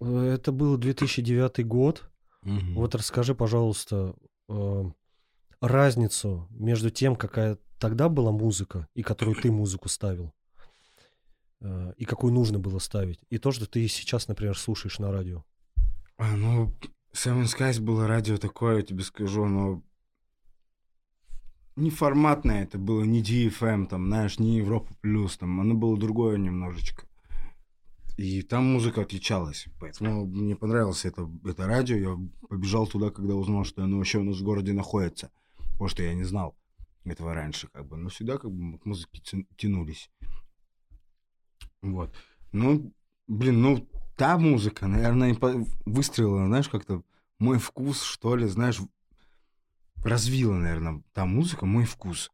Э, 0.00 0.32
Это 0.34 0.52
был 0.52 0.76
2009 0.76 1.66
год. 1.66 2.10
Мгм. 2.42 2.74
Вот 2.74 2.94
расскажи, 2.94 3.34
пожалуйста, 3.34 4.14
э, 4.48 4.90
разницу 5.60 6.48
между 6.50 6.90
тем, 6.90 7.16
какая 7.16 7.58
тогда 7.78 8.08
была 8.08 8.32
музыка, 8.32 8.88
и 8.94 9.02
которую 9.02 9.36
ты 9.36 9.50
музыку 9.50 9.88
ставил, 9.88 10.32
э, 11.60 11.92
и 11.96 12.04
какую 12.04 12.32
нужно 12.32 12.58
было 12.58 12.78
ставить, 12.78 13.20
и 13.28 13.38
то, 13.38 13.52
что 13.52 13.66
ты 13.66 13.86
сейчас, 13.88 14.28
например, 14.28 14.56
слушаешь 14.56 14.98
на 14.98 15.12
радио. 15.12 15.44
А, 16.16 16.36
ну, 16.36 16.74
Seven 17.12 17.44
Skies 17.44 17.80
было 17.80 18.06
радио 18.06 18.36
такое, 18.36 18.76
я 18.76 18.82
тебе 18.82 19.02
скажу, 19.02 19.46
но 19.46 19.82
не 21.76 21.90
форматное 21.90 22.64
это 22.64 22.78
было, 22.78 23.02
не 23.02 23.22
DFM, 23.22 23.86
там, 23.86 24.06
знаешь, 24.06 24.38
не 24.38 24.58
Европа 24.58 24.92
Плюс, 25.00 25.38
там, 25.38 25.60
оно 25.60 25.74
было 25.74 25.98
другое 25.98 26.36
немножечко. 26.36 27.06
И 28.20 28.42
там 28.42 28.66
музыка 28.66 29.00
отличалась, 29.00 29.64
поэтому 29.78 30.26
мне 30.26 30.54
понравилось 30.54 31.06
это, 31.06 31.26
это 31.42 31.66
радио, 31.66 31.96
я 31.96 32.18
побежал 32.50 32.86
туда, 32.86 33.10
когда 33.10 33.34
узнал, 33.34 33.64
что 33.64 33.82
оно 33.82 33.96
вообще 33.96 34.18
у 34.18 34.24
нас 34.24 34.36
в 34.36 34.42
городе 34.42 34.74
находится. 34.74 35.30
Потому 35.56 35.88
что 35.88 36.02
я 36.02 36.12
не 36.12 36.24
знал 36.24 36.54
этого 37.04 37.32
раньше, 37.32 37.68
как 37.68 37.86
бы. 37.88 37.96
Но 37.96 38.10
всегда 38.10 38.36
как 38.36 38.52
бы 38.52 38.78
к 38.78 38.84
музыке 38.84 39.22
тя- 39.22 39.46
тянулись. 39.56 40.10
Вот. 41.80 42.14
Ну, 42.52 42.92
блин, 43.26 43.62
ну, 43.62 43.88
та 44.18 44.36
музыка, 44.36 44.86
наверное, 44.86 45.34
выстроила, 45.86 46.44
знаешь, 46.44 46.68
как-то 46.68 47.02
мой 47.38 47.58
вкус, 47.58 48.02
что 48.02 48.36
ли, 48.36 48.46
знаешь, 48.48 48.80
развила, 50.04 50.56
наверное, 50.56 51.02
та 51.14 51.24
музыка 51.24 51.64
мой 51.64 51.86
вкус 51.86 52.30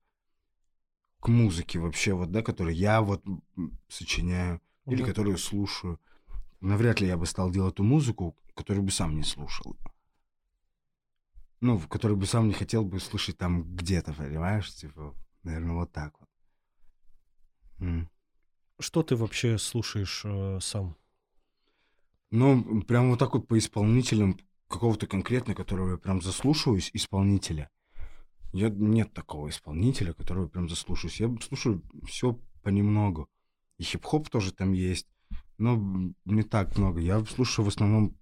к 1.20 1.28
музыке 1.28 1.78
вообще, 1.78 2.12
вот, 2.12 2.32
да, 2.32 2.42
которую 2.42 2.74
я 2.74 3.02
вот 3.02 3.22
сочиняю 3.88 4.60
или 4.86 5.02
которую 5.02 5.38
слушаю. 5.38 6.00
Навряд 6.60 7.00
ли 7.00 7.06
я 7.06 7.16
бы 7.16 7.26
стал 7.26 7.50
делать 7.50 7.74
ту 7.74 7.84
музыку, 7.84 8.36
которую 8.54 8.84
бы 8.84 8.90
сам 8.90 9.16
не 9.16 9.22
слушал. 9.22 9.76
Ну, 11.60 11.78
которую 11.78 12.18
бы 12.18 12.26
сам 12.26 12.48
не 12.48 12.54
хотел 12.54 12.84
бы 12.84 13.00
слышать 13.00 13.38
там 13.38 13.76
где-то, 13.76 14.12
понимаешь? 14.12 14.72
Типа, 14.74 15.14
наверное, 15.42 15.74
вот 15.74 15.92
так 15.92 16.14
вот. 16.18 16.28
М. 17.78 18.10
Что 18.78 19.02
ты 19.02 19.16
вообще 19.16 19.58
слушаешь 19.58 20.22
э, 20.24 20.58
сам? 20.60 20.96
Ну, 22.30 22.82
прям 22.82 23.10
вот 23.10 23.18
так 23.18 23.34
вот 23.34 23.48
по 23.48 23.56
исполнителям 23.56 24.38
какого-то 24.68 25.06
конкретно, 25.06 25.54
которого 25.54 25.92
я 25.92 25.96
прям 25.96 26.20
заслушиваюсь, 26.20 26.90
исполнителя. 26.92 27.70
Я, 28.52 28.68
нет 28.68 29.12
такого 29.12 29.48
исполнителя, 29.48 30.12
которого 30.12 30.44
я 30.44 30.48
прям 30.48 30.68
заслушаюсь. 30.68 31.20
Я 31.20 31.34
слушаю 31.40 31.82
все 32.06 32.38
понемногу. 32.62 33.28
И 33.78 33.82
хип-хоп 33.82 34.28
тоже 34.28 34.52
там 34.52 34.72
есть, 34.72 35.06
но 35.58 36.12
не 36.24 36.42
так 36.42 36.76
много. 36.78 37.00
Я 37.00 37.24
слушаю 37.24 37.64
в 37.64 37.68
основном 37.68 38.16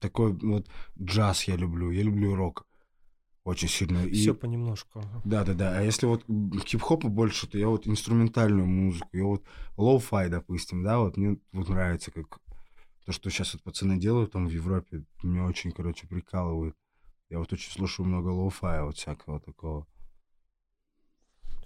такой 0.00 0.32
вот 0.32 0.68
джаз 1.00 1.44
я 1.44 1.56
люблю. 1.56 1.90
Я 1.90 2.02
люблю 2.02 2.34
рок 2.34 2.66
очень 3.44 3.68
сильно. 3.68 4.04
И- 4.06 4.14
Все 4.14 4.34
понемножку. 4.34 5.00
ага. 5.00 5.22
да, 5.24 5.44
да, 5.44 5.54
да. 5.54 5.78
А 5.78 5.82
если 5.82 6.06
вот 6.06 6.24
хип-хопа 6.66 7.08
больше, 7.08 7.46
то 7.46 7.58
я 7.58 7.68
вот 7.68 7.86
инструментальную 7.86 8.66
музыку, 8.66 9.08
я 9.12 9.24
вот 9.24 9.44
lo-fi, 9.76 10.28
допустим, 10.30 10.82
да, 10.82 10.98
вот 10.98 11.16
мне 11.16 11.38
вот 11.52 11.68
нравится, 11.68 12.10
как 12.10 12.40
то, 13.04 13.12
что 13.12 13.28
сейчас 13.28 13.52
вот 13.52 13.62
пацаны 13.62 13.98
делают 13.98 14.32
там 14.32 14.46
в 14.46 14.50
Европе, 14.50 15.04
меня 15.22 15.44
очень, 15.44 15.72
короче, 15.72 16.06
прикалывает. 16.06 16.74
Я 17.28 17.38
вот 17.38 17.52
очень 17.52 17.70
слушаю 17.70 18.06
много 18.06 18.28
lo-fi 18.28 18.63
я, 18.63 18.84
вот 18.84 18.96
всякого 18.96 19.40
такого. 19.40 19.86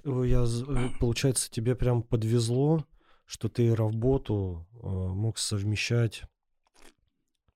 Э, 0.04 0.22
Я, 0.26 0.44
э, 0.44 0.88
получается, 1.00 1.50
тебе 1.50 1.74
прям 1.74 2.02
подвезло, 2.02 2.84
что 3.26 3.48
ты 3.48 3.74
работу 3.74 4.66
э, 4.72 4.86
мог 4.86 5.38
совмещать 5.38 6.22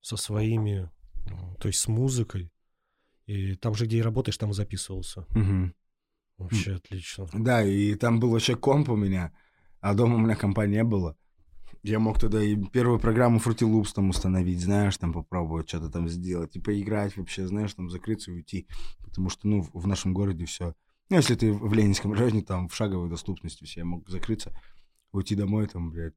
со 0.01 0.17
своими, 0.17 0.91
то 1.61 1.69
есть 1.69 1.81
с 1.81 1.89
музыкой. 1.89 2.51
И 3.27 3.55
там 3.55 3.75
же, 3.75 3.87
где 3.87 3.99
и 3.99 4.03
работаешь, 4.03 4.37
там 4.37 4.51
и 4.51 4.55
записывался. 4.55 5.27
Мгм. 5.31 5.75
Вообще 6.39 6.75
отлично. 6.75 7.29
Да, 7.33 7.63
и 7.65 7.95
там 7.95 8.19
был 8.19 8.31
вообще 8.31 8.57
комп 8.57 8.91
у 8.91 8.97
меня, 8.97 9.33
а 9.81 9.95
дома 9.95 10.17
у 10.17 10.19
меня 10.19 10.35
компа 10.35 10.67
не 10.67 10.83
было. 10.83 11.17
Я 11.85 11.99
мог 11.99 12.19
туда 12.19 12.43
и 12.43 12.57
первую 12.57 13.01
программу 13.01 13.39
Fruity 13.39 13.69
Loops 13.69 13.93
там 13.95 14.11
установить, 14.11 14.61
знаешь, 14.61 14.97
там 14.99 15.13
попробовать 15.13 15.69
что-то 15.69 15.89
там 15.89 16.09
сделать, 16.09 16.55
и 16.57 16.61
поиграть 16.61 17.17
вообще, 17.17 17.47
знаешь, 17.47 17.75
там 17.75 17.91
закрыться 17.91 18.31
и 18.31 18.35
уйти. 18.35 18.69
Потому 19.05 19.31
что, 19.31 19.49
ну, 19.49 19.63
в 19.73 19.87
нашем 19.87 20.15
городе 20.15 20.45
все. 20.45 20.75
Ну, 21.11 21.17
если 21.17 21.35
ты 21.35 21.53
в 21.53 21.73
Ленинском 21.73 22.13
районе, 22.13 22.43
там 22.43 22.69
в 22.69 22.75
шаговой 22.75 23.11
доступности 23.11 23.65
все, 23.65 23.85
мог 23.85 24.09
закрыться, 24.09 24.57
уйти 25.13 25.35
домой, 25.35 25.67
там, 25.67 25.91
блядь, 25.91 26.15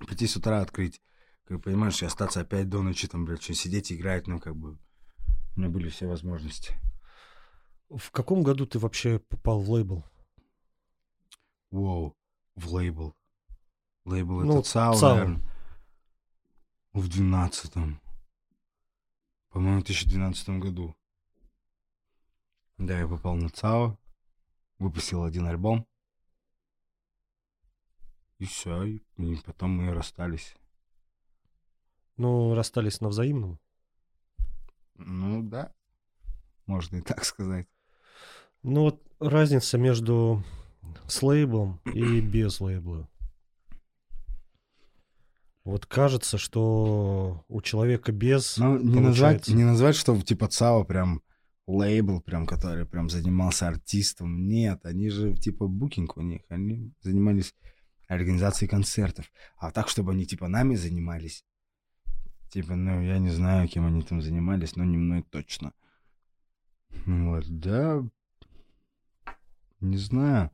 прийти 0.00 0.26
с 0.26 0.36
утра 0.36 0.60
открыть, 0.60 1.00
как 1.44 1.62
понимаешь, 1.62 2.02
и 2.02 2.06
остаться 2.06 2.40
опять 2.40 2.68
до 2.68 2.82
ночи, 2.82 3.08
там, 3.08 3.24
блядь, 3.24 3.42
что 3.42 3.54
сидеть 3.54 3.90
и 3.90 3.96
играть, 3.96 4.26
ну, 4.26 4.38
как 4.38 4.54
бы, 4.54 4.78
у 5.56 5.60
меня 5.60 5.70
были 5.70 5.88
все 5.88 6.06
возможности. 6.06 6.74
В 7.88 8.10
каком 8.10 8.42
году 8.42 8.66
ты 8.66 8.78
вообще 8.78 9.18
попал 9.18 9.60
в 9.60 9.70
лейбл? 9.70 10.04
Воу, 11.70 12.14
в 12.54 12.72
лейбл. 12.72 13.14
Лейбл 14.04 14.40
Ну, 14.42 14.60
это 14.60 14.68
ЦАО, 14.68 14.94
ЦАО. 14.94 15.14
наверное. 15.14 15.42
В 16.92 17.08
двенадцатом. 17.08 18.00
По-моему, 19.50 19.80
в 19.80 19.84
2012 19.84 20.48
году. 20.60 20.94
Да, 22.76 22.98
я 22.98 23.08
попал 23.08 23.36
на 23.36 23.48
ЦАО. 23.48 23.98
Выпустил 24.78 25.24
один 25.24 25.46
альбом. 25.46 25.86
И 28.38 28.44
все. 28.44 28.82
И, 28.84 29.02
и 29.16 29.36
потом 29.44 29.70
мы 29.70 29.92
расстались. 29.92 30.54
Ну, 32.16 32.54
расстались 32.54 33.00
на 33.00 33.08
взаимном. 33.08 33.58
Ну 34.94 35.42
да. 35.42 35.72
Можно 36.66 36.96
и 36.96 37.00
так 37.00 37.24
сказать. 37.24 37.66
Ну, 38.62 38.82
вот 38.82 39.02
разница 39.20 39.78
между 39.78 40.44
с 41.06 41.22
лейблом 41.22 41.80
и 41.84 42.20
без 42.20 42.60
лейбла. 42.60 43.08
Вот 45.64 45.86
кажется, 45.86 46.38
что 46.38 47.44
у 47.48 47.60
человека 47.60 48.10
без 48.10 48.56
Ну, 48.56 48.78
не 48.78 49.00
назвать, 49.00 49.36
получается. 49.36 49.54
не 49.54 49.64
назвать, 49.64 49.96
что 49.96 50.20
типа 50.20 50.48
ЦАО 50.48 50.84
прям 50.84 51.22
лейбл, 51.68 52.20
прям, 52.20 52.46
который 52.46 52.86
прям 52.86 53.10
занимался 53.10 53.68
артистом. 53.68 54.48
Нет, 54.48 54.84
они 54.84 55.10
же 55.10 55.34
типа 55.34 55.68
букинг 55.68 56.16
у 56.16 56.22
них, 56.22 56.42
они 56.48 56.92
занимались 57.02 57.54
организацией 58.08 58.68
концертов. 58.68 59.30
А 59.58 59.70
так, 59.70 59.88
чтобы 59.88 60.12
они 60.12 60.26
типа 60.26 60.48
нами 60.48 60.74
занимались, 60.74 61.44
типа, 62.50 62.74
ну, 62.74 63.02
я 63.02 63.18
не 63.18 63.28
знаю, 63.28 63.68
кем 63.68 63.86
они 63.86 64.02
там 64.02 64.22
занимались, 64.22 64.76
но 64.76 64.84
не 64.84 64.96
мной 64.96 65.22
точно. 65.22 65.74
Ну 67.04 67.32
Вот, 67.32 67.44
да, 67.48 68.02
не 69.80 69.98
знаю. 69.98 70.50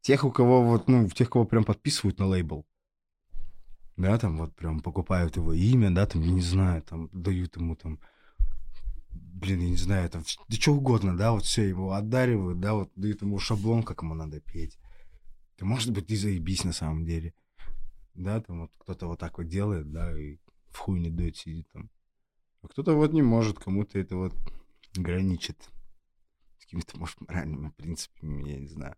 Тех, 0.00 0.24
у 0.24 0.32
кого 0.32 0.64
вот, 0.64 0.88
ну, 0.88 1.08
тех, 1.10 1.28
кого 1.28 1.44
прям 1.44 1.64
подписывают 1.64 2.18
на 2.18 2.26
лейбл, 2.26 2.66
да, 3.98 4.16
там 4.18 4.38
вот 4.38 4.54
прям 4.54 4.80
покупают 4.80 5.36
его 5.36 5.52
имя, 5.52 5.90
да, 5.90 6.06
там, 6.06 6.22
не 6.22 6.40
знаю, 6.40 6.82
там 6.82 7.10
дают 7.12 7.56
ему 7.56 7.76
там, 7.76 8.00
блин, 9.18 9.60
я 9.60 9.68
не 9.70 9.76
знаю, 9.76 10.10
там, 10.10 10.22
да 10.48 10.56
что 10.56 10.74
угодно, 10.74 11.16
да, 11.16 11.32
вот 11.32 11.44
все 11.44 11.68
его 11.68 11.92
одаривают, 11.92 12.60
да, 12.60 12.74
вот 12.74 12.90
дают 12.96 13.22
ему 13.22 13.38
шаблон, 13.38 13.82
как 13.82 14.02
ему 14.02 14.14
надо 14.14 14.40
петь. 14.40 14.78
Ты, 15.56 15.64
может 15.64 15.92
быть, 15.92 16.06
ты 16.06 16.16
заебись 16.16 16.64
на 16.64 16.72
самом 16.72 17.04
деле. 17.04 17.34
Да, 18.14 18.40
там 18.40 18.62
вот 18.62 18.72
кто-то 18.78 19.06
вот 19.06 19.20
так 19.20 19.38
вот 19.38 19.48
делает, 19.48 19.90
да, 19.90 20.16
и 20.18 20.38
в 20.70 20.78
хуй 20.78 21.00
не 21.00 21.10
дует, 21.10 21.36
сидит 21.36 21.68
там. 21.72 21.90
А 22.62 22.68
кто-то 22.68 22.94
вот 22.94 23.12
не 23.12 23.22
может, 23.22 23.58
кому-то 23.58 23.98
это 23.98 24.16
вот 24.16 24.34
граничит 24.94 25.70
с 26.58 26.64
какими-то, 26.64 26.98
может, 26.98 27.20
моральными 27.20 27.70
принципами, 27.70 28.48
я 28.48 28.58
не 28.58 28.68
знаю. 28.68 28.96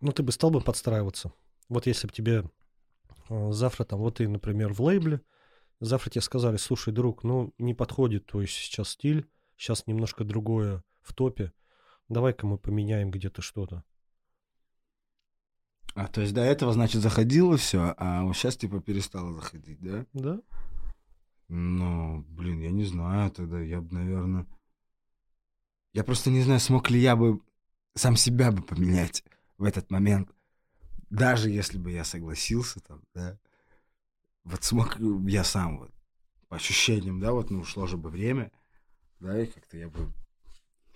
Ну, 0.00 0.12
ты 0.12 0.22
бы 0.22 0.32
стал 0.32 0.50
бы 0.50 0.60
подстраиваться. 0.60 1.32
Вот 1.68 1.86
если 1.86 2.06
бы 2.06 2.12
тебе 2.12 2.44
э, 3.28 3.52
завтра 3.52 3.84
там, 3.84 4.00
вот 4.00 4.16
ты, 4.16 4.28
например, 4.28 4.72
в 4.72 4.80
лейбле, 4.80 5.20
завтра 5.80 6.10
тебе 6.10 6.22
сказали, 6.22 6.56
слушай, 6.56 6.92
друг, 6.92 7.24
ну, 7.24 7.52
не 7.58 7.74
подходит 7.74 8.26
твой 8.26 8.46
сейчас 8.46 8.90
стиль, 8.90 9.28
сейчас 9.56 9.86
немножко 9.86 10.24
другое 10.24 10.84
в 11.02 11.14
топе, 11.14 11.52
давай-ка 12.08 12.46
мы 12.46 12.58
поменяем 12.58 13.10
где-то 13.10 13.42
что-то. 13.42 13.84
А, 15.94 16.06
то 16.06 16.20
есть 16.20 16.32
до 16.32 16.42
этого, 16.42 16.72
значит, 16.72 17.02
заходило 17.02 17.56
все, 17.56 17.94
а 17.96 18.22
вот 18.22 18.36
сейчас, 18.36 18.56
типа, 18.56 18.80
перестало 18.80 19.32
заходить, 19.34 19.80
да? 19.80 20.06
Да? 20.12 20.40
Ну, 21.48 22.24
блин, 22.28 22.60
я 22.60 22.70
не 22.70 22.84
знаю 22.84 23.30
тогда, 23.30 23.60
я 23.60 23.80
бы, 23.80 23.92
наверное... 23.92 24.46
Я 25.92 26.04
просто 26.04 26.30
не 26.30 26.42
знаю, 26.42 26.60
смог 26.60 26.88
ли 26.90 27.00
я 27.00 27.16
бы 27.16 27.40
сам 27.96 28.14
себя 28.14 28.52
бы 28.52 28.62
поменять 28.62 29.24
в 29.58 29.64
этот 29.64 29.90
момент. 29.90 30.30
Даже 31.10 31.50
если 31.50 31.76
бы 31.78 31.90
я 31.90 32.04
согласился 32.04 32.78
там, 32.78 33.02
да. 33.12 33.36
Вот 34.44 34.64
смог 34.64 34.98
ли 34.98 35.32
я 35.32 35.44
сам 35.44 35.78
вот, 35.78 35.92
по 36.48 36.56
ощущениям, 36.56 37.20
да, 37.20 37.32
вот, 37.32 37.50
ну, 37.50 37.60
ушло 37.60 37.86
же 37.86 37.96
бы 37.96 38.10
время, 38.10 38.50
да, 39.20 39.40
и 39.40 39.46
как-то 39.46 39.76
я 39.76 39.88
бы 39.88 40.12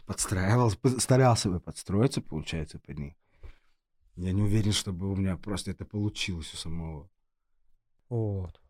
подстраивался, 0.07 0.79
по- 0.79 1.01
старался 1.01 1.51
бы 1.51 1.61
подстроиться, 1.61 2.21
получается, 2.21 2.79
под 2.79 2.99
них. 2.99 3.15
Я 4.17 4.33
не 4.33 4.43
уверен, 4.43 4.73
чтобы 4.73 5.11
у 5.11 5.17
меня 5.17 5.37
просто 5.37 5.73
это 5.73 5.85
получилось 5.85 6.53
у 6.55 6.57
самого 6.57 7.11
Вот. 8.09 8.61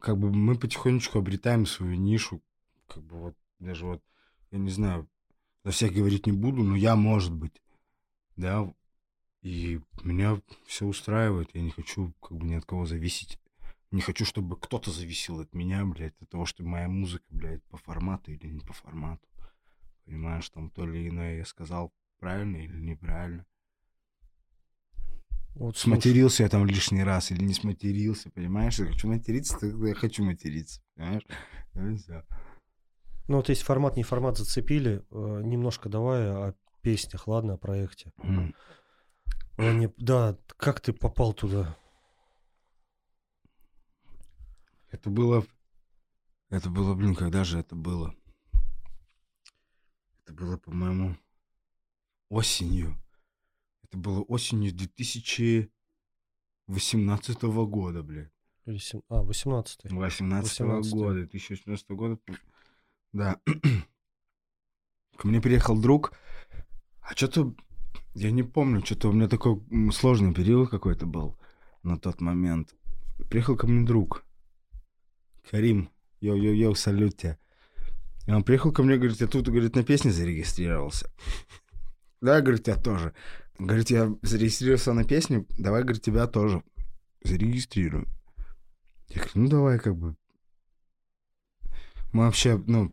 как 0.00 0.18
бы 0.18 0.32
мы 0.32 0.58
потихонечку 0.58 1.18
обретаем 1.18 1.66
свою 1.66 1.94
нишу. 1.94 2.42
Как 2.88 3.02
бы 3.04 3.16
вот 3.16 3.36
даже 3.58 3.86
вот, 3.86 4.02
я 4.50 4.58
не 4.58 4.70
знаю, 4.70 5.08
за 5.64 5.70
всех 5.70 5.92
говорить 5.92 6.26
не 6.26 6.32
буду, 6.32 6.62
но 6.62 6.76
я, 6.76 6.96
может 6.96 7.32
быть, 7.32 7.62
да, 8.36 8.72
и 9.42 9.80
меня 10.02 10.40
все 10.66 10.86
устраивает, 10.86 11.50
я 11.54 11.62
не 11.62 11.70
хочу 11.70 12.12
как 12.20 12.36
бы 12.36 12.46
ни 12.46 12.54
от 12.54 12.64
кого 12.64 12.86
зависеть. 12.86 13.38
Не 13.92 14.00
хочу, 14.00 14.24
чтобы 14.24 14.58
кто-то 14.58 14.90
зависел 14.90 15.40
от 15.40 15.54
меня, 15.54 15.84
блядь, 15.84 16.14
от 16.22 16.30
того, 16.30 16.46
что 16.46 16.64
моя 16.64 16.88
музыка, 16.88 17.26
блядь, 17.28 17.62
по 17.64 17.76
формату 17.76 18.32
или 18.32 18.48
не 18.48 18.60
по 18.60 18.72
формату. 18.72 19.28
Понимаешь, 20.06 20.48
там 20.48 20.70
то 20.70 20.88
или 20.88 21.10
иное 21.10 21.36
я 21.36 21.44
сказал 21.44 21.92
правильно 22.18 22.56
или 22.56 22.80
неправильно. 22.80 23.44
Вот 25.54 25.76
слушай, 25.76 26.00
Сматерился 26.00 26.42
я 26.44 26.48
там 26.48 26.64
лишний 26.64 27.04
раз 27.04 27.30
или 27.30 27.44
не 27.44 27.52
сматерился, 27.52 28.30
понимаешь? 28.30 28.78
Я 28.78 28.86
хочу 28.86 29.08
материться, 29.08 29.58
тогда 29.58 29.88
я 29.88 29.94
хочу 29.94 30.24
материться, 30.24 30.80
понимаешь? 30.94 31.26
Ну 33.28 33.36
вот 33.36 33.50
есть 33.50 33.62
формат, 33.62 33.96
не 33.96 34.02
формат 34.02 34.38
зацепили, 34.38 35.04
э, 35.10 35.40
немножко 35.44 35.90
давай 35.90 36.28
о 36.30 36.54
песнях, 36.80 37.28
ладно, 37.28 37.54
о 37.54 37.56
проекте. 37.58 38.10
М. 38.22 38.54
О, 39.58 39.72
не- 39.72 39.92
да, 39.98 40.38
как 40.56 40.80
ты 40.80 40.94
попал 40.94 41.34
туда? 41.34 41.76
Это 44.92 45.10
было... 45.10 45.44
Это 46.50 46.70
было, 46.70 46.94
блин, 46.94 47.14
когда 47.14 47.44
же 47.44 47.58
это 47.58 47.74
было? 47.74 48.14
Это 50.22 50.34
было, 50.34 50.58
по-моему, 50.58 51.16
осенью. 52.28 52.94
Это 53.84 53.96
было 53.96 54.20
осенью 54.22 54.74
2018 54.74 57.42
года, 57.42 58.02
блядь. 58.02 58.30
А, 59.08 59.22
18 59.22 59.90
18 59.90 60.60
18-й. 60.60 60.90
года, 60.90 61.14
2018 61.14 61.90
года. 61.90 62.18
Да. 63.12 63.40
Ко 65.16 65.26
мне 65.26 65.40
приехал 65.40 65.80
друг, 65.80 66.12
а 67.00 67.14
что-то, 67.14 67.54
я 68.14 68.30
не 68.30 68.42
помню, 68.42 68.84
что-то 68.84 69.08
у 69.08 69.12
меня 69.12 69.26
такой 69.26 69.62
сложный 69.92 70.34
период 70.34 70.68
какой-то 70.68 71.06
был 71.06 71.38
на 71.82 71.98
тот 71.98 72.20
момент. 72.20 72.74
Приехал 73.30 73.56
ко 73.56 73.66
мне 73.66 73.86
друг, 73.86 74.26
Карим, 75.50 75.90
йоу-йоу-йоу, 76.20 76.74
салют 76.74 77.16
тебе. 77.16 77.38
И 78.26 78.32
он 78.32 78.44
приехал 78.44 78.72
ко 78.72 78.82
мне, 78.82 78.96
говорит, 78.96 79.20
я 79.20 79.26
тут, 79.26 79.48
говорит, 79.48 79.74
на 79.74 79.82
песне 79.82 80.10
зарегистрировался. 80.10 81.10
Да, 82.20 82.40
говорит, 82.40 82.68
я 82.68 82.76
тоже. 82.76 83.14
Говорит, 83.58 83.90
я 83.90 84.14
зарегистрировался 84.22 84.92
на 84.92 85.02
песне, 85.02 85.44
давай, 85.58 85.82
говорит, 85.82 86.02
тебя 86.02 86.28
тоже 86.28 86.62
зарегистрирую. 87.24 88.06
Я 89.08 89.16
говорю, 89.16 89.32
ну 89.34 89.48
давай, 89.48 89.78
как 89.80 89.96
бы. 89.96 90.16
Мы 92.12 92.26
вообще, 92.26 92.62
ну, 92.66 92.92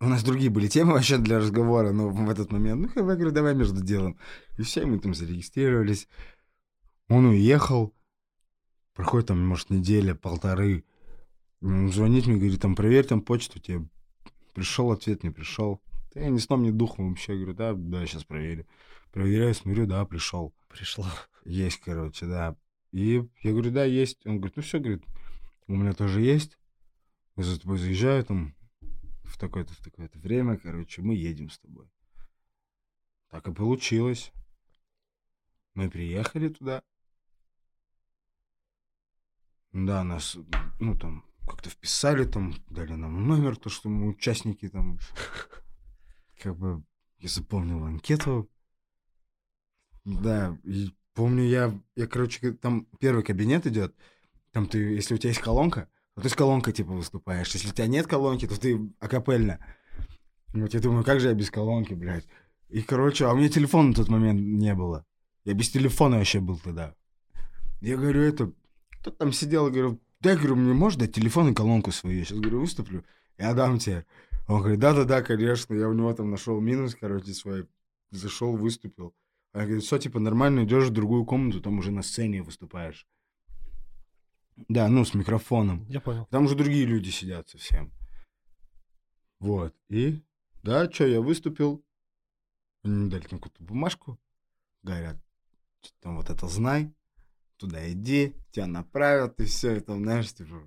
у 0.00 0.06
нас 0.06 0.22
другие 0.22 0.50
были 0.50 0.66
темы 0.66 0.92
вообще 0.94 1.18
для 1.18 1.38
разговора, 1.38 1.92
но 1.92 2.08
в 2.08 2.30
этот 2.30 2.52
момент, 2.52 2.94
ну, 2.94 3.08
я 3.08 3.14
говорю, 3.14 3.30
давай 3.30 3.54
между 3.54 3.82
делом. 3.82 4.18
И 4.58 4.62
все, 4.62 4.86
мы 4.86 4.98
там 4.98 5.14
зарегистрировались. 5.14 6.08
Он 7.08 7.26
уехал. 7.26 7.94
Проходит 8.94 9.28
там, 9.28 9.46
может, 9.46 9.70
неделя, 9.70 10.14
полторы. 10.14 10.84
Звонит 11.60 12.26
мне, 12.26 12.36
говорит, 12.36 12.60
там, 12.60 12.74
проверь 12.74 13.06
там 13.06 13.20
почту 13.20 13.60
тебе. 13.60 13.86
Пришел 14.54 14.90
ответ, 14.90 15.22
не 15.22 15.30
пришел. 15.30 15.80
Да 16.14 16.20
я 16.20 16.28
ни 16.28 16.38
сном, 16.38 16.62
ни 16.62 16.70
духом 16.70 17.10
вообще. 17.10 17.34
Говорю, 17.34 17.54
да, 17.54 17.74
да, 17.74 18.06
сейчас 18.06 18.24
проверю. 18.24 18.66
Проверяю, 19.12 19.54
смотрю, 19.54 19.86
да, 19.86 20.04
пришел. 20.04 20.54
пришла. 20.68 21.10
Есть, 21.44 21.80
короче, 21.80 22.26
да. 22.26 22.56
И 22.92 23.22
я 23.42 23.52
говорю, 23.52 23.70
да, 23.70 23.84
есть. 23.84 24.26
Он 24.26 24.38
говорит, 24.38 24.56
ну 24.56 24.62
все, 24.62 24.78
говорит, 24.78 25.04
у 25.66 25.76
меня 25.76 25.92
тоже 25.92 26.20
есть. 26.20 26.58
Я 27.36 27.44
за 27.44 27.60
тобой 27.60 27.78
заезжаю 27.78 28.24
там 28.24 28.54
в 29.24 29.38
такое-то, 29.38 29.72
в 29.74 29.78
такое-то 29.78 30.18
время, 30.18 30.56
короче, 30.56 31.02
мы 31.02 31.14
едем 31.14 31.50
с 31.50 31.58
тобой. 31.58 31.90
Так 33.30 33.46
и 33.46 33.52
получилось. 33.52 34.32
Мы 35.74 35.88
приехали 35.88 36.48
туда. 36.48 36.82
Да, 39.72 40.02
нас, 40.02 40.36
ну, 40.80 40.98
там, 40.98 41.24
как-то 41.50 41.70
вписали, 41.70 42.24
там, 42.24 42.54
дали 42.68 42.92
нам 42.92 43.26
номер, 43.26 43.56
то, 43.56 43.68
что 43.68 43.88
мы 43.88 44.08
участники, 44.08 44.68
там, 44.68 44.98
как 46.40 46.56
бы, 46.56 46.82
я 47.18 47.28
заполнил 47.28 47.84
анкету. 47.84 48.48
Да, 50.04 50.56
и 50.64 50.94
помню, 51.14 51.44
я, 51.44 51.78
я, 51.96 52.06
короче, 52.06 52.52
там 52.52 52.86
первый 52.98 53.24
кабинет 53.24 53.66
идет, 53.66 53.94
там 54.52 54.66
ты, 54.66 54.78
если 54.78 55.14
у 55.14 55.18
тебя 55.18 55.30
есть 55.30 55.42
колонка, 55.42 55.88
то 56.14 56.22
ты 56.22 56.28
с 56.28 56.34
колонкой, 56.34 56.72
типа, 56.72 56.92
выступаешь. 56.92 57.52
Если 57.52 57.68
у 57.68 57.72
тебя 57.72 57.86
нет 57.86 58.06
колонки, 58.06 58.46
то 58.46 58.58
ты 58.58 58.92
акапельно. 59.00 59.58
Вот 60.52 60.74
я 60.74 60.80
думаю, 60.80 61.04
как 61.04 61.20
же 61.20 61.28
я 61.28 61.34
без 61.34 61.50
колонки, 61.50 61.94
блядь. 61.94 62.26
И, 62.68 62.82
короче, 62.82 63.26
а 63.26 63.32
у 63.32 63.36
меня 63.36 63.48
телефона 63.48 63.88
на 63.88 63.94
тот 63.94 64.08
момент 64.08 64.40
не 64.40 64.74
было. 64.74 65.04
Я 65.44 65.54
без 65.54 65.70
телефона 65.70 66.18
вообще 66.18 66.40
был 66.40 66.58
тогда. 66.58 66.94
Я 67.80 67.96
говорю, 67.96 68.22
это... 68.22 68.52
Кто 69.00 69.10
там 69.10 69.32
сидел, 69.32 69.72
я 69.72 69.96
говорю, 70.20 70.36
дай, 70.36 70.36
говорю, 70.36 70.56
мне 70.56 70.74
можешь 70.74 70.98
дать 70.98 71.14
телефон 71.14 71.50
и 71.50 71.54
колонку 71.54 71.92
свою? 71.92 72.18
Я 72.18 72.24
сейчас, 72.24 72.38
говорю, 72.38 72.60
выступлю, 72.60 73.04
я 73.38 73.54
дам 73.54 73.78
тебе. 73.78 74.06
Он 74.46 74.60
говорит, 74.60 74.80
да-да-да, 74.80 75.22
конечно. 75.22 75.74
Я 75.74 75.88
у 75.88 75.92
него 75.92 76.12
там 76.12 76.30
нашел 76.30 76.60
минус, 76.60 76.96
короче, 76.98 77.32
свой. 77.32 77.68
Зашел, 78.10 78.56
выступил. 78.56 79.14
А 79.52 79.60
я 79.60 79.64
говорю, 79.64 79.80
все, 79.80 79.98
типа, 79.98 80.18
нормально, 80.18 80.64
идешь 80.64 80.88
в 80.88 80.92
другую 80.92 81.24
комнату, 81.24 81.60
там 81.60 81.78
уже 81.78 81.92
на 81.92 82.02
сцене 82.02 82.42
выступаешь. 82.42 83.06
Да, 84.68 84.88
ну, 84.88 85.04
с 85.04 85.14
микрофоном. 85.14 85.86
Я 85.88 86.00
понял. 86.00 86.26
Там 86.30 86.44
уже 86.44 86.54
другие 86.56 86.84
люди 86.84 87.10
сидят 87.10 87.48
совсем. 87.48 87.92
Вот. 89.38 89.74
И, 89.88 90.22
да, 90.62 90.90
что, 90.90 91.06
я 91.06 91.20
выступил. 91.20 91.84
Они 92.82 92.94
мне 92.94 93.10
дали 93.10 93.22
там 93.22 93.38
какую-то 93.38 93.62
бумажку. 93.62 94.18
Говорят, 94.82 95.16
«Чё 95.82 95.90
там 96.00 96.16
вот 96.16 96.30
это 96.30 96.46
знай. 96.48 96.92
Туда 97.60 97.92
иди, 97.92 98.34
тебя 98.52 98.66
направят, 98.66 99.38
и 99.38 99.44
все, 99.44 99.76
и 99.76 99.80
там, 99.80 100.02
знаешь, 100.02 100.32
типа... 100.32 100.66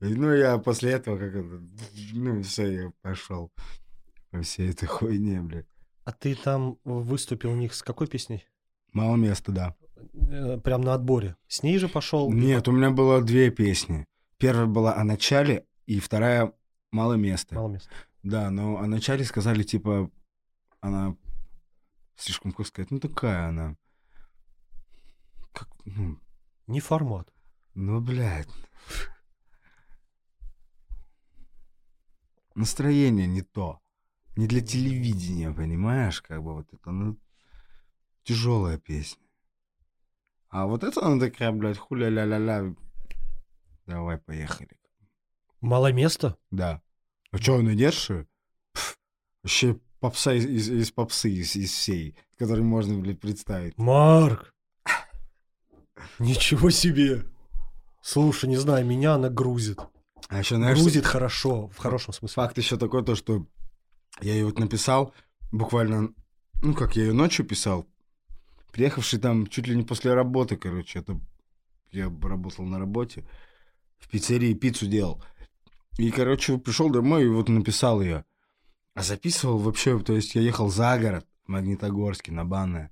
И, 0.00 0.06
ну, 0.06 0.32
я 0.34 0.56
после 0.56 0.92
этого 0.92 1.18
как 1.18 1.34
это... 1.34 1.62
Ну, 2.14 2.42
все, 2.42 2.72
я 2.72 2.92
пошел 3.02 3.52
по 4.30 4.40
всей 4.40 4.70
этой 4.70 4.86
хуйне, 4.86 5.42
блядь. 5.42 5.66
А 6.04 6.12
ты 6.12 6.34
там 6.34 6.78
выступил 6.84 7.52
у 7.52 7.56
них 7.56 7.74
с 7.74 7.82
какой 7.82 8.06
песней? 8.06 8.46
Мало 8.94 9.16
места, 9.16 9.52
да. 9.52 9.76
Э, 10.30 10.58
Прям 10.58 10.80
на 10.80 10.94
отборе. 10.94 11.36
С 11.46 11.62
ней 11.62 11.78
же 11.78 11.88
пошел? 11.88 12.32
Нет, 12.32 12.66
у 12.68 12.72
меня 12.72 12.90
было 12.90 13.20
две 13.22 13.50
песни. 13.50 14.06
Первая 14.38 14.66
была 14.66 14.96
о 14.96 15.04
начале, 15.04 15.66
и 15.84 16.00
вторая 16.00 16.54
«Мало 16.90 17.14
места». 17.14 17.54
Мало 17.54 17.68
места. 17.68 17.90
Да, 18.22 18.50
но 18.50 18.78
о 18.78 18.86
начале 18.86 19.24
сказали, 19.24 19.62
типа, 19.62 20.10
она 20.80 21.16
слишком, 22.16 22.52
как 22.52 22.66
сказать, 22.66 22.90
ну 22.90 22.98
такая 22.98 23.48
она. 23.48 23.76
Как, 25.52 25.68
ну, 25.84 26.18
Не 26.66 26.80
формат. 26.80 27.32
ну, 27.74 28.00
блядь. 28.00 28.48
Настроение 32.54 33.26
не 33.26 33.42
то. 33.42 33.80
Не 34.36 34.46
для 34.46 34.60
телевидения, 34.60 35.50
понимаешь? 35.52 36.20
Как 36.22 36.42
бы 36.42 36.54
вот 36.54 36.72
это, 36.72 36.90
ну, 36.90 37.18
тяжелая 38.24 38.78
песня. 38.78 39.22
А 40.48 40.66
вот 40.66 40.84
это 40.84 41.04
она 41.04 41.18
такая, 41.18 41.52
блядь, 41.52 41.78
хуля-ля-ля-ля. 41.78 42.74
Давай, 43.86 44.18
поехали. 44.18 44.78
Мало 45.60 45.92
места? 45.92 46.36
Да. 46.50 46.82
А 47.30 47.38
что, 47.38 47.54
он 47.54 47.72
идет, 47.72 47.94
что 47.94 48.20
ли? 48.20 48.26
Пф, 48.72 48.98
Вообще 49.42 49.80
попса 50.00 50.34
из, 50.34 50.44
из, 50.46 50.68
из 50.68 50.90
попсы, 50.90 51.30
из, 51.30 51.56
из 51.56 51.70
всей, 51.72 52.16
которую 52.36 52.64
можно, 52.64 52.98
блядь, 52.98 53.20
представить. 53.20 53.76
Марк! 53.78 54.51
Ничего 56.18 56.70
себе! 56.70 57.24
Слушай, 58.02 58.48
не 58.48 58.56
знаю, 58.56 58.84
меня 58.84 59.14
она 59.14 59.28
грузит. 59.28 59.78
А 60.28 60.38
еще, 60.38 60.56
знаешь, 60.56 60.78
грузит 60.78 61.04
хорошо, 61.04 61.68
в 61.68 61.78
хорошем 61.78 62.12
смысле. 62.12 62.34
факт 62.34 62.58
еще 62.58 62.76
такой, 62.76 63.04
то, 63.04 63.14
что 63.14 63.46
я 64.20 64.32
ее 64.32 64.44
вот 64.46 64.58
написал, 64.58 65.14
буквально, 65.52 66.12
ну, 66.62 66.74
как 66.74 66.96
я 66.96 67.04
ее 67.04 67.12
ночью 67.12 67.44
писал, 67.44 67.86
приехавший 68.72 69.18
там 69.18 69.46
чуть 69.46 69.68
ли 69.68 69.76
не 69.76 69.82
после 69.82 70.14
работы, 70.14 70.56
короче, 70.56 70.98
это 70.98 71.20
я 71.92 72.12
работал 72.22 72.64
на 72.64 72.78
работе, 72.78 73.24
в 73.98 74.08
пиццерии 74.08 74.54
пиццу 74.54 74.86
делал. 74.86 75.22
И, 75.98 76.10
короче, 76.10 76.58
пришел 76.58 76.90
домой 76.90 77.24
и 77.24 77.28
вот 77.28 77.48
написал 77.48 78.00
ее. 78.00 78.24
А 78.94 79.02
записывал 79.02 79.58
вообще, 79.58 79.98
то 80.00 80.14
есть 80.14 80.34
я 80.34 80.40
ехал 80.40 80.68
за 80.68 80.98
город, 80.98 81.26
в 81.46 81.48
Магнитогорске, 81.48 82.32
на 82.32 82.44
Банное. 82.44 82.90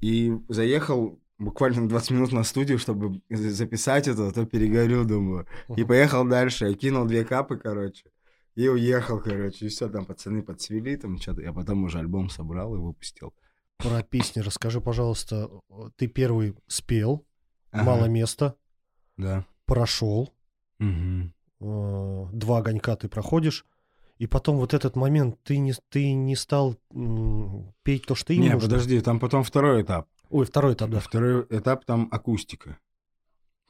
И 0.00 0.36
заехал 0.48 1.20
буквально 1.38 1.82
на 1.82 1.88
20 1.88 2.10
минут 2.12 2.32
на 2.32 2.44
студию, 2.44 2.78
чтобы 2.78 3.20
за- 3.30 3.50
записать 3.50 4.08
это, 4.08 4.28
а 4.28 4.32
то 4.32 4.46
перегорю, 4.46 5.04
думаю. 5.04 5.46
И 5.76 5.84
поехал 5.84 6.24
дальше. 6.24 6.68
Я 6.68 6.74
кинул 6.74 7.04
две 7.06 7.24
капы, 7.24 7.56
короче. 7.56 8.04
И 8.54 8.68
уехал, 8.68 9.20
короче. 9.20 9.66
И 9.66 9.68
все, 9.68 9.88
там 9.88 10.04
пацаны 10.06 10.42
подсвели, 10.42 10.96
там 10.96 11.18
что-то. 11.18 11.42
Я 11.42 11.52
потом 11.52 11.84
уже 11.84 11.98
альбом 11.98 12.30
собрал 12.30 12.74
и 12.74 12.78
выпустил. 12.78 13.34
Про 13.78 14.02
песни 14.02 14.40
расскажи, 14.40 14.80
пожалуйста. 14.80 15.50
Ты 15.96 16.06
первый 16.06 16.54
спел, 16.66 17.26
Ага, 17.70 17.84
мало 17.84 18.06
места, 18.06 18.54
Да. 19.18 19.44
прошел, 19.66 20.32
э, 20.80 20.84
два 21.60 22.58
огонька 22.58 22.96
ты 22.96 23.08
проходишь, 23.08 23.66
и 24.18 24.26
потом 24.26 24.56
вот 24.56 24.72
этот 24.72 24.96
момент 24.96 25.36
ты 25.42 25.58
не, 25.58 25.74
ты 25.90 26.12
не 26.14 26.36
стал 26.36 26.76
петь 27.82 28.06
то, 28.06 28.14
что 28.14 28.32
им 28.32 28.42
Не, 28.42 28.50
нужно. 28.50 28.68
подожди, 28.70 29.00
там 29.00 29.20
потом 29.20 29.42
второй 29.42 29.82
этап. 29.82 30.08
Ой, 30.30 30.44
второй 30.46 30.74
этап, 30.74 30.90
да. 30.90 31.00
Второй 31.00 31.46
этап 31.50 31.84
там 31.84 32.08
акустика. 32.10 32.78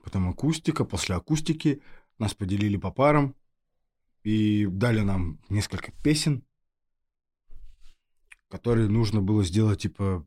Потом 0.02 0.28
акустика, 0.28 0.84
после 0.84 1.16
акустики 1.16 1.82
нас 2.18 2.34
поделили 2.34 2.76
по 2.76 2.90
парам 2.90 3.34
и 4.22 4.66
дали 4.66 5.00
нам 5.00 5.40
несколько 5.48 5.92
песен, 6.02 6.44
которые 8.48 8.88
нужно 8.88 9.20
было 9.20 9.44
сделать, 9.44 9.82
типа, 9.82 10.26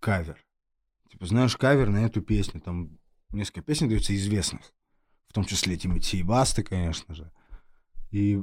кавер. 0.00 0.44
Типа, 1.10 1.26
знаешь, 1.26 1.56
кавер 1.56 1.88
на 1.88 2.04
эту 2.04 2.20
песню, 2.20 2.60
там 2.60 2.98
несколько 3.30 3.62
песен 3.62 3.88
дается 3.88 4.14
известных, 4.14 4.72
в 5.28 5.32
том 5.32 5.44
числе 5.44 5.76
Тимати 5.76 6.18
и 6.18 6.22
Басты, 6.22 6.62
конечно 6.62 7.14
же. 7.14 7.32
И 8.10 8.42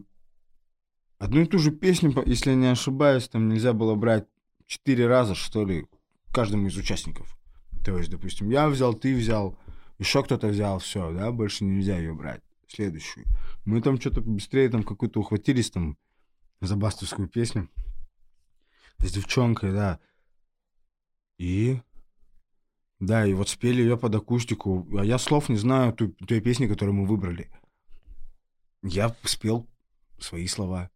одну 1.17 1.41
и 1.41 1.45
ту 1.45 1.59
же 1.59 1.71
песню, 1.71 2.13
если 2.25 2.51
я 2.51 2.55
не 2.55 2.67
ошибаюсь, 2.67 3.27
там 3.27 3.49
нельзя 3.49 3.73
было 3.73 3.95
брать 3.95 4.27
четыре 4.65 5.07
раза, 5.07 5.35
что 5.35 5.65
ли, 5.65 5.87
каждому 6.33 6.67
из 6.67 6.75
участников. 6.75 7.37
То 7.85 7.97
есть, 7.97 8.09
допустим, 8.09 8.49
я 8.49 8.67
взял, 8.67 8.93
ты 8.93 9.15
взял, 9.15 9.57
еще 9.99 10.23
кто-то 10.23 10.47
взял, 10.47 10.79
все, 10.79 11.13
да, 11.13 11.31
больше 11.31 11.63
нельзя 11.63 11.97
ее 11.97 12.13
брать. 12.13 12.41
Следующую. 12.67 13.25
Мы 13.65 13.81
там 13.81 13.99
что-то 13.99 14.21
быстрее 14.21 14.69
там 14.69 14.83
какую-то 14.83 15.19
ухватились 15.19 15.69
там 15.69 15.97
за 16.59 16.75
бастовскую 16.75 17.27
песню 17.27 17.69
с 18.97 19.11
девчонкой, 19.11 19.71
да. 19.71 19.99
И 21.37 21.79
да, 22.99 23.25
и 23.25 23.33
вот 23.33 23.49
спели 23.49 23.81
ее 23.81 23.97
под 23.97 24.15
акустику. 24.15 24.87
А 24.97 25.03
я 25.03 25.17
слов 25.17 25.49
не 25.49 25.57
знаю 25.57 25.93
той, 25.93 26.15
той 26.25 26.39
песни, 26.39 26.67
которую 26.67 26.95
мы 26.95 27.05
выбрали. 27.05 27.51
Я 28.81 29.15
спел 29.23 29.67
свои 30.19 30.47
слова. 30.47 30.89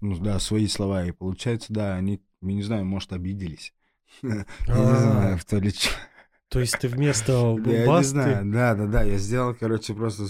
Ну 0.00 0.18
да, 0.18 0.38
свои 0.38 0.66
слова. 0.66 1.04
И 1.04 1.12
получается, 1.12 1.72
да, 1.72 1.96
они, 1.96 2.22
я 2.40 2.52
не 2.52 2.62
знаю, 2.62 2.86
может, 2.86 3.12
обиделись. 3.12 3.74
Я 4.22 4.44
не 4.68 4.96
знаю, 4.96 5.38
в 5.38 5.44
то 5.44 5.58
ли. 5.58 5.72
То 6.48 6.60
есть 6.60 6.78
ты 6.78 6.88
вместо 6.88 7.32
Я 7.66 7.86
не 7.86 8.02
знаю, 8.02 8.50
да, 8.50 8.74
да, 8.74 8.86
да. 8.86 9.02
Я 9.02 9.18
сделал, 9.18 9.54
короче, 9.54 9.94
просто 9.94 10.26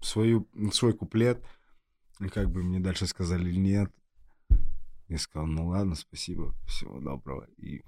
свою, 0.00 0.48
свой 0.72 0.92
куплет. 0.92 1.42
И 2.20 2.28
как 2.28 2.50
бы 2.50 2.62
мне 2.62 2.80
дальше 2.80 3.06
сказали 3.06 3.52
нет. 3.52 3.90
Я 5.08 5.18
сказал, 5.18 5.46
ну 5.46 5.68
ладно, 5.68 5.94
спасибо, 5.94 6.54
всего 6.66 6.98
доброго. 7.00 7.46
И 7.58 7.82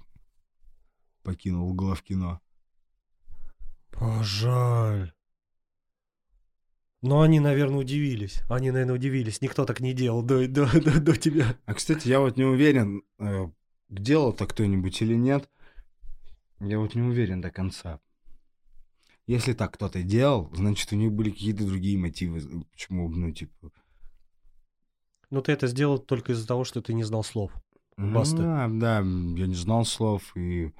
покинул 1.23 1.73
главкино. 1.73 2.39
О, 3.93 4.23
жаль. 4.23 5.13
Но 7.01 7.21
они, 7.21 7.39
наверное, 7.39 7.79
удивились. 7.79 8.41
Они, 8.49 8.71
наверное, 8.71 8.95
удивились. 8.95 9.41
Никто 9.41 9.65
так 9.65 9.79
не 9.79 9.93
делал 9.93 10.21
до, 10.21 10.47
до, 10.47 10.67
до, 10.79 10.99
до 10.99 11.15
тебя. 11.15 11.57
А, 11.65 11.73
кстати, 11.73 12.07
я 12.07 12.19
вот 12.19 12.37
не 12.37 12.43
уверен, 12.43 13.03
делал 13.89 14.33
так 14.33 14.49
кто-нибудь 14.51 15.01
или 15.01 15.15
нет. 15.15 15.49
Я 16.59 16.79
вот 16.79 16.95
не 16.95 17.01
уверен 17.01 17.41
до 17.41 17.51
конца. 17.51 17.99
Если 19.27 19.53
так 19.53 19.73
кто-то 19.73 20.01
делал, 20.01 20.49
значит, 20.53 20.91
у 20.91 20.95
них 20.95 21.11
были 21.11 21.29
какие-то 21.29 21.65
другие 21.65 21.97
мотивы. 21.97 22.65
Почему, 22.71 23.09
ну, 23.09 23.31
типа... 23.31 23.71
Но 25.29 25.41
ты 25.41 25.51
это 25.51 25.67
сделал 25.67 25.99
только 25.99 26.31
из-за 26.31 26.47
того, 26.47 26.63
что 26.63 26.81
ты 26.81 26.93
не 26.93 27.03
знал 27.03 27.23
слов. 27.23 27.51
ну 27.97 28.13
Басты. 28.13 28.37
Да, 28.37 28.67
да, 28.67 28.97
я 28.97 29.03
не 29.03 29.53
знал 29.53 29.85
слов 29.85 30.35
и 30.35 30.73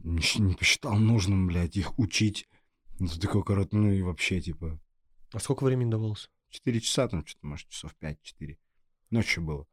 не, 0.00 0.54
посчитал 0.54 0.96
нужным, 0.96 1.46
блядь, 1.46 1.76
их 1.76 1.98
учить. 1.98 2.46
Ну, 2.98 3.08
ты 3.08 3.18
такой 3.18 3.42
короткий, 3.42 3.76
ну 3.76 3.90
и 3.90 4.02
вообще, 4.02 4.40
типа, 4.40 4.78
А 5.32 5.38
сколько 5.38 5.64
времени 5.64 5.90
давалось? 5.90 6.30
4 6.50 6.80
часа, 6.80 7.08
там 7.08 7.24
что-то, 7.26 7.46
может, 7.46 7.68
часов 7.68 7.94
5-4. 8.00 8.58
Ночью 9.10 9.42
было. 9.42 9.66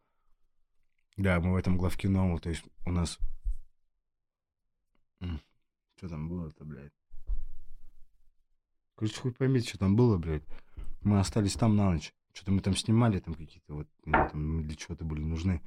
Да, 1.22 1.40
мы 1.40 1.54
в 1.54 1.56
этом 1.56 1.78
главкино, 1.78 2.40
то 2.40 2.50
есть 2.50 2.64
у 2.86 2.92
нас... 2.92 3.20
Что 5.96 6.10
там 6.10 6.28
было-то, 6.28 6.66
блядь? 6.66 6.94
Короче, 8.96 9.22
хуй 9.22 9.32
поймите, 9.32 9.70
что 9.70 9.78
там 9.78 9.96
было, 9.96 10.18
блядь. 10.18 10.44
Мы 11.02 11.20
остались 11.20 11.54
там 11.54 11.76
на 11.76 11.92
ночь. 11.92 12.12
Что-то 12.34 12.52
мы 12.52 12.62
там 12.62 12.76
снимали, 12.76 13.20
там 13.20 13.36
какие-то 13.36 13.76
вот, 13.76 13.88
ну, 14.06 14.14
там 14.14 14.64
для 14.64 14.76
чего-то 14.76 15.06
были 15.06 15.22
нужны. 15.22 15.62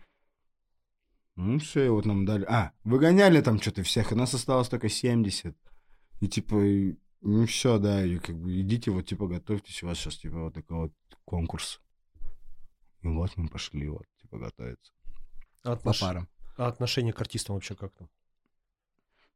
Ну, 1.36 1.60
все, 1.60 1.86
и 1.86 1.88
вот 1.88 2.04
нам 2.04 2.24
дали... 2.24 2.44
А, 2.46 2.72
выгоняли 2.82 3.40
там 3.40 3.60
что-то 3.60 3.84
всех, 3.84 4.10
и 4.10 4.16
нас 4.16 4.34
осталось 4.34 4.68
только 4.68 4.88
70. 4.88 5.56
И 6.20 6.28
типа, 6.28 6.56
ну 7.20 7.46
все, 7.46 7.78
да, 7.78 8.04
и 8.04 8.18
как 8.18 8.36
бы 8.36 8.60
идите, 8.60 8.90
вот 8.90 9.06
типа 9.06 9.28
готовьтесь, 9.28 9.84
у 9.84 9.86
вас 9.86 9.98
сейчас 9.98 10.16
типа 10.16 10.44
вот 10.44 10.54
такой 10.54 10.78
вот 10.78 10.92
конкурс. 11.24 11.80
И 13.02 13.06
вот 13.06 13.36
мы 13.36 13.48
пошли 13.48 13.88
вот, 13.88 14.06
типа, 14.20 14.38
готовиться. 14.38 14.92
А, 15.64 15.76
По 15.76 15.90
отнош- 15.90 16.00
парам. 16.00 16.28
а 16.56 16.66
отношение 16.68 17.12
к 17.12 17.20
артистам 17.20 17.54
вообще 17.54 17.74
как 17.74 17.92
там? 17.94 18.08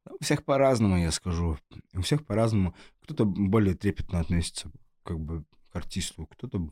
Ну, 0.05 0.15
У 0.19 0.23
всех 0.23 0.45
по-разному, 0.45 0.97
я 0.97 1.11
скажу. 1.11 1.57
У 1.93 2.01
всех 2.01 2.25
по-разному. 2.25 2.75
Кто-то 3.01 3.25
более 3.25 3.75
трепетно 3.75 4.19
относится 4.19 4.71
как 5.03 5.19
бы 5.19 5.43
к 5.71 5.75
артисту, 5.75 6.25
кто-то 6.27 6.71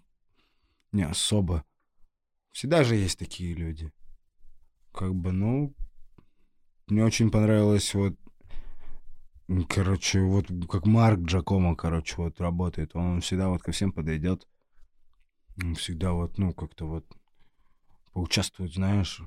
не 0.92 1.04
особо. 1.04 1.64
Всегда 2.52 2.84
же 2.84 2.96
есть 2.96 3.20
такие 3.20 3.54
люди. 3.54 3.92
Как 4.94 5.14
бы, 5.14 5.32
ну, 5.32 5.74
мне 6.88 7.04
очень 7.04 7.30
понравилось 7.30 7.94
вот, 7.94 8.16
короче, 9.70 10.22
вот 10.22 10.48
как 10.70 10.86
Марк 10.86 11.20
Джакомо, 11.22 11.76
короче, 11.76 12.16
вот 12.18 12.40
работает. 12.42 12.96
Он 12.96 13.22
всегда 13.22 13.50
вот 13.50 13.62
ко 13.62 13.72
всем 13.72 13.92
подойдет. 13.92 14.48
Он 15.62 15.76
всегда 15.76 16.14
вот, 16.14 16.38
ну, 16.38 16.54
как-то 16.54 16.86
вот 16.88 17.06
поучаствует, 18.14 18.74
знаешь, 18.74 19.22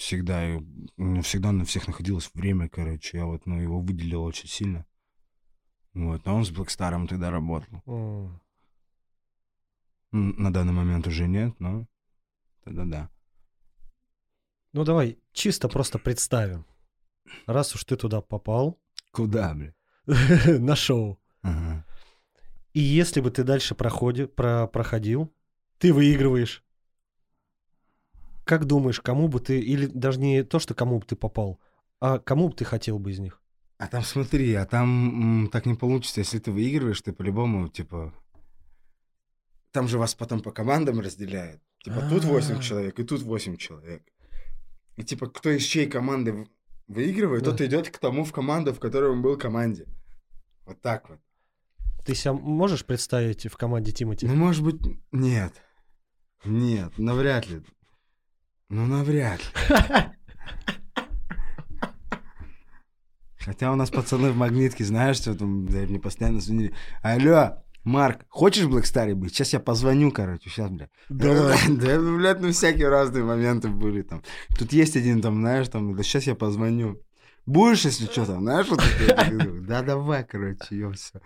всегда, 0.00 0.48
и 0.48 0.56
у 0.96 1.02
меня 1.02 1.22
всегда 1.22 1.52
на 1.52 1.64
всех 1.64 1.86
находилось 1.86 2.30
время, 2.34 2.68
короче, 2.68 3.18
я 3.18 3.26
вот, 3.26 3.46
ну, 3.46 3.60
его 3.60 3.80
выделил 3.80 4.24
очень 4.24 4.48
сильно. 4.48 4.86
Вот, 5.94 6.22
а 6.26 6.32
он 6.32 6.44
с 6.44 6.50
Блэкстаром 6.50 7.06
тогда 7.06 7.30
работал. 7.30 7.82
М, 10.12 10.34
На 10.38 10.52
данный 10.52 10.72
момент 10.72 11.06
уже 11.06 11.28
нет, 11.28 11.58
но 11.60 11.86
тогда 12.64 12.84
да. 12.84 13.10
Ну 14.72 14.84
давай, 14.84 15.18
чисто 15.32 15.68
просто 15.68 15.98
представим. 15.98 16.64
Раз 17.46 17.74
уж 17.74 17.84
ты 17.84 17.96
туда 17.96 18.20
попал 18.20 18.80
Куда, 19.12 19.54
бля? 19.54 19.74
на 20.58 20.76
шоу, 20.76 21.20
Ага. 21.42 21.84
и 22.72 22.80
если 22.80 23.20
бы 23.20 23.30
ты 23.30 23.44
дальше 23.44 23.74
проходи, 23.74 24.26
про, 24.26 24.66
проходил, 24.66 25.32
ты 25.78 25.92
выигрываешь. 25.92 26.64
Как 28.44 28.64
думаешь, 28.64 29.00
кому 29.00 29.28
бы 29.28 29.40
ты, 29.40 29.60
или 29.60 29.86
даже 29.86 30.18
не 30.20 30.42
то, 30.42 30.58
что 30.58 30.74
кому 30.74 30.98
бы 30.98 31.06
ты 31.06 31.16
попал, 31.16 31.60
а 32.00 32.18
кому 32.18 32.48
бы 32.48 32.54
ты 32.56 32.64
хотел 32.64 32.98
бы 32.98 33.10
из 33.10 33.18
них? 33.18 33.40
А 33.78 33.86
там 33.86 34.02
смотри, 34.02 34.52
а 34.54 34.66
там 34.66 35.42
м, 35.44 35.48
так 35.48 35.66
не 35.66 35.74
получится, 35.74 36.20
если 36.20 36.38
ты 36.38 36.50
выигрываешь, 36.52 37.00
ты 37.00 37.12
по-любому, 37.12 37.68
типа... 37.68 38.12
Там 39.72 39.88
же 39.88 39.98
вас 39.98 40.14
потом 40.14 40.40
по 40.40 40.50
командам 40.50 41.00
разделяют. 41.00 41.62
Типа 41.84 42.00
тут 42.10 42.24
8 42.24 42.56
А. 42.58 42.60
человек 42.60 42.98
и 42.98 43.04
тут 43.04 43.22
8 43.22 43.56
человек. 43.56 44.02
И 44.96 45.02
типа 45.04 45.28
кто 45.28 45.50
из 45.50 45.62
чьей 45.62 45.86
команды 45.88 46.46
выигрывает, 46.88 47.44
Да. 47.44 47.52
тот 47.52 47.60
идет 47.62 47.88
к 47.88 47.98
тому 47.98 48.24
в 48.24 48.32
команду, 48.32 48.74
в 48.74 48.80
которой 48.80 49.10
он 49.10 49.22
был 49.22 49.36
в 49.36 49.38
команде. 49.38 49.86
Вот 50.66 50.80
так 50.82 51.08
вот. 51.08 51.18
Ты 52.04 52.14
себя 52.14 52.32
можешь 52.32 52.84
представить 52.84 53.46
в 53.46 53.56
команде 53.56 53.92
Тимати? 53.92 54.26
Ну, 54.26 54.34
может 54.34 54.64
быть, 54.64 54.80
нет. 55.12 55.52
Нет, 56.44 56.98
навряд 56.98 57.48
ли. 57.48 57.62
Ну, 58.70 58.86
навряд 58.86 59.40
ли. 59.40 59.46
Хотя 63.40 63.72
у 63.72 63.74
нас 63.74 63.90
пацаны 63.90 64.30
в 64.30 64.36
магнитке, 64.36 64.84
знаешь, 64.84 65.16
что 65.16 65.34
там 65.34 65.66
да, 65.66 65.78
мне 65.78 65.98
постоянно 65.98 66.40
звонили. 66.40 66.72
Алло, 67.02 67.64
Марк, 67.84 68.26
хочешь 68.28 68.64
в 68.64 68.70
Блэкстаре 68.70 69.14
быть? 69.14 69.34
Сейчас 69.34 69.52
я 69.54 69.60
позвоню, 69.60 70.12
короче, 70.12 70.48
сейчас, 70.48 70.70
бля. 70.70 70.88
Давай. 71.08 71.58
Да, 71.68 71.98
ну, 71.98 72.18
блядь, 72.18 72.40
ну 72.40 72.52
всякие 72.52 72.88
разные 72.88 73.24
моменты 73.24 73.68
были 73.68 74.02
там. 74.02 74.22
Тут 74.56 74.72
есть 74.72 74.96
один 74.96 75.20
там, 75.20 75.40
знаешь, 75.40 75.68
там, 75.68 75.96
да 75.96 76.02
сейчас 76.04 76.24
я 76.28 76.36
позвоню. 76.36 77.00
Будешь, 77.46 77.84
если 77.86 78.04
что, 78.04 78.24
там, 78.24 78.42
знаешь, 78.42 78.68
вот? 78.68 78.80
Да, 79.66 79.82
давай, 79.82 80.22
короче, 80.22 80.76
и 80.76 80.92
все. 80.92 81.20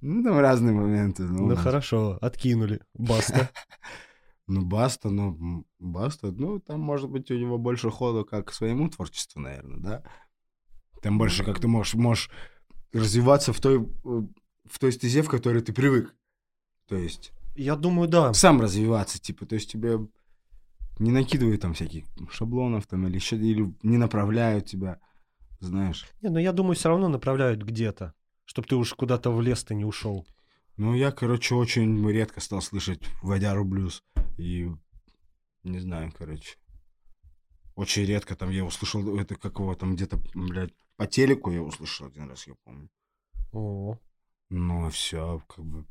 Ну, 0.00 0.22
там 0.22 0.38
разные 0.38 0.72
моменты. 0.72 1.24
Ну, 1.24 1.48
Ну 1.48 1.56
хорошо, 1.56 2.18
откинули. 2.22 2.80
Баста. 2.94 3.50
Ну, 4.46 4.64
Баста, 4.64 5.10
ну, 5.10 5.66
Баста, 5.78 6.30
ну, 6.30 6.60
там, 6.60 6.80
может 6.80 7.10
быть, 7.10 7.30
у 7.30 7.36
него 7.36 7.58
больше 7.58 7.90
хода 7.90 8.24
как 8.24 8.48
к 8.48 8.52
своему 8.52 8.88
творчеству, 8.88 9.40
наверное, 9.40 9.78
да? 9.78 10.02
Там 11.02 11.18
больше 11.18 11.44
как 11.44 11.60
ты 11.60 11.68
можешь, 11.68 11.94
можешь 11.94 12.30
развиваться 12.92 13.52
в 13.52 13.60
той, 13.60 13.82
э, 13.82 14.22
в 14.64 14.78
той 14.78 14.92
стезе, 14.92 15.22
в 15.22 15.28
которой 15.28 15.62
ты 15.62 15.72
привык. 15.72 16.14
То 16.88 16.96
есть 16.96 17.32
Я 17.56 17.76
думаю, 17.76 18.08
да. 18.08 18.32
сам 18.34 18.60
развиваться, 18.60 19.20
типа, 19.20 19.46
то 19.46 19.56
есть 19.56 19.70
тебе 19.70 19.98
не 20.98 21.10
накидывают 21.10 21.60
там 21.60 21.74
всяких 21.74 22.04
шаблонов 22.30 22.86
там 22.86 23.06
или 23.06 23.16
еще, 23.16 23.36
или 23.36 23.74
не 23.82 23.98
направляют 23.98 24.66
тебя, 24.66 25.00
знаешь. 25.60 26.06
Не, 26.22 26.30
но 26.30 26.38
я 26.38 26.52
думаю, 26.52 26.76
все 26.76 26.88
равно 26.88 27.08
направляют 27.08 27.62
где-то, 27.62 28.14
чтобы 28.44 28.68
ты 28.68 28.76
уж 28.76 28.94
куда-то 28.94 29.30
в 29.30 29.40
лес-то 29.42 29.74
не 29.74 29.84
ушел. 29.84 30.26
Ну, 30.76 30.94
я, 30.94 31.10
короче, 31.10 31.54
очень 31.54 32.06
редко 32.10 32.40
стал 32.40 32.60
слышать 32.60 33.00
водяру 33.22 33.64
блюз. 33.64 34.04
И 34.36 34.70
не 35.62 35.78
знаю, 35.78 36.12
короче. 36.16 36.58
Очень 37.74 38.04
редко 38.04 38.36
там 38.36 38.50
я 38.50 38.64
услышал 38.64 39.18
это 39.18 39.36
какого 39.36 39.74
там 39.74 39.94
где-то, 39.94 40.18
блядь, 40.34 40.74
по 40.96 41.06
телеку 41.06 41.50
я 41.50 41.62
услышал 41.62 42.06
один 42.06 42.28
раз, 42.28 42.46
я 42.46 42.54
помню. 42.64 42.88
О, 43.52 43.98
Ну, 44.50 44.88
все, 44.90 45.42
как 45.48 45.64
бы. 45.64 45.86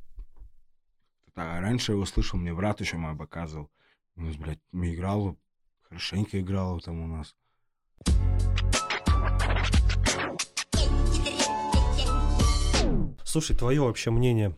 Да, 1.35 1.59
раньше 1.59 1.91
я 1.91 1.95
его 1.95 2.05
слышал, 2.05 2.39
мне 2.39 2.53
брат 2.53 2.79
еще 2.79 2.97
мой 2.97 3.15
показывал. 3.15 3.69
У 4.15 4.21
нас, 4.21 4.35
блядь, 4.35 4.61
мы 4.71 4.93
играл, 4.93 5.37
хорошенько 5.81 6.39
играл 6.39 6.79
там 6.79 7.01
у 7.01 7.07
нас. 7.07 7.35
Слушай, 13.23 13.55
твое 13.57 13.81
вообще 13.81 14.11
мнение. 14.11 14.55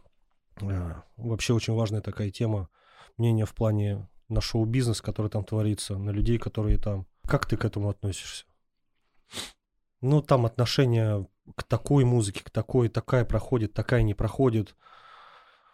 А, 0.62 1.04
Вообще 1.18 1.54
очень 1.54 1.74
важная 1.74 2.02
такая 2.02 2.32
тема. 2.32 2.70
Мнение 3.18 3.46
в 3.46 3.54
плане 3.54 4.08
на 4.30 4.42
шоу-бизнес, 4.42 5.02
который 5.02 5.30
там 5.30 5.44
творится, 5.44 5.98
на 5.98 6.12
людей, 6.12 6.38
которые 6.38 6.78
там. 6.78 7.06
Как 7.24 7.46
ты 7.46 7.58
к 7.58 7.66
этому 7.66 7.90
относишься? 7.90 8.46
Ну, 10.02 10.22
там 10.22 10.46
отношение 10.46 11.28
к 11.56 11.64
такой 11.64 12.06
музыке, 12.06 12.44
к 12.44 12.50
такой, 12.50 12.90
такая 12.90 13.26
проходит, 13.26 13.74
такая 13.74 14.04
не 14.04 14.14
проходит. 14.14 14.76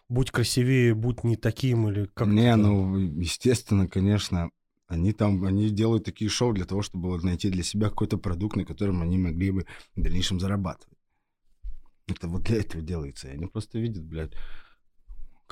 Будь 0.10 0.32
красивее, 0.32 0.94
будь 0.94 1.24
не 1.24 1.36
таким 1.36 1.90
или 1.90 2.06
как 2.06 2.28
Не, 2.28 2.56
ну, 2.56 2.96
естественно, 2.98 3.88
конечно, 3.88 4.52
они 4.88 5.12
там, 5.12 5.44
они 5.44 5.70
делают 5.70 6.06
такие 6.06 6.30
шоу 6.30 6.54
для 6.54 6.66
того, 6.66 6.82
чтобы 6.82 7.18
найти 7.22 7.50
для 7.50 7.64
себя 7.64 7.90
какой-то 7.90 8.18
продукт, 8.18 8.56
на 8.56 8.66
котором 8.66 9.02
они 9.02 9.18
могли 9.18 9.52
бы 9.52 9.66
в 9.96 10.02
дальнейшем 10.02 10.40
зарабатывать. 10.40 10.98
Это 12.08 12.28
вот 12.28 12.44
для 12.44 12.60
этого 12.60 12.84
делается. 12.84 13.30
И 13.30 13.32
они 13.32 13.48
просто 13.48 13.80
видят, 13.80 14.04
блядь, 14.04 14.34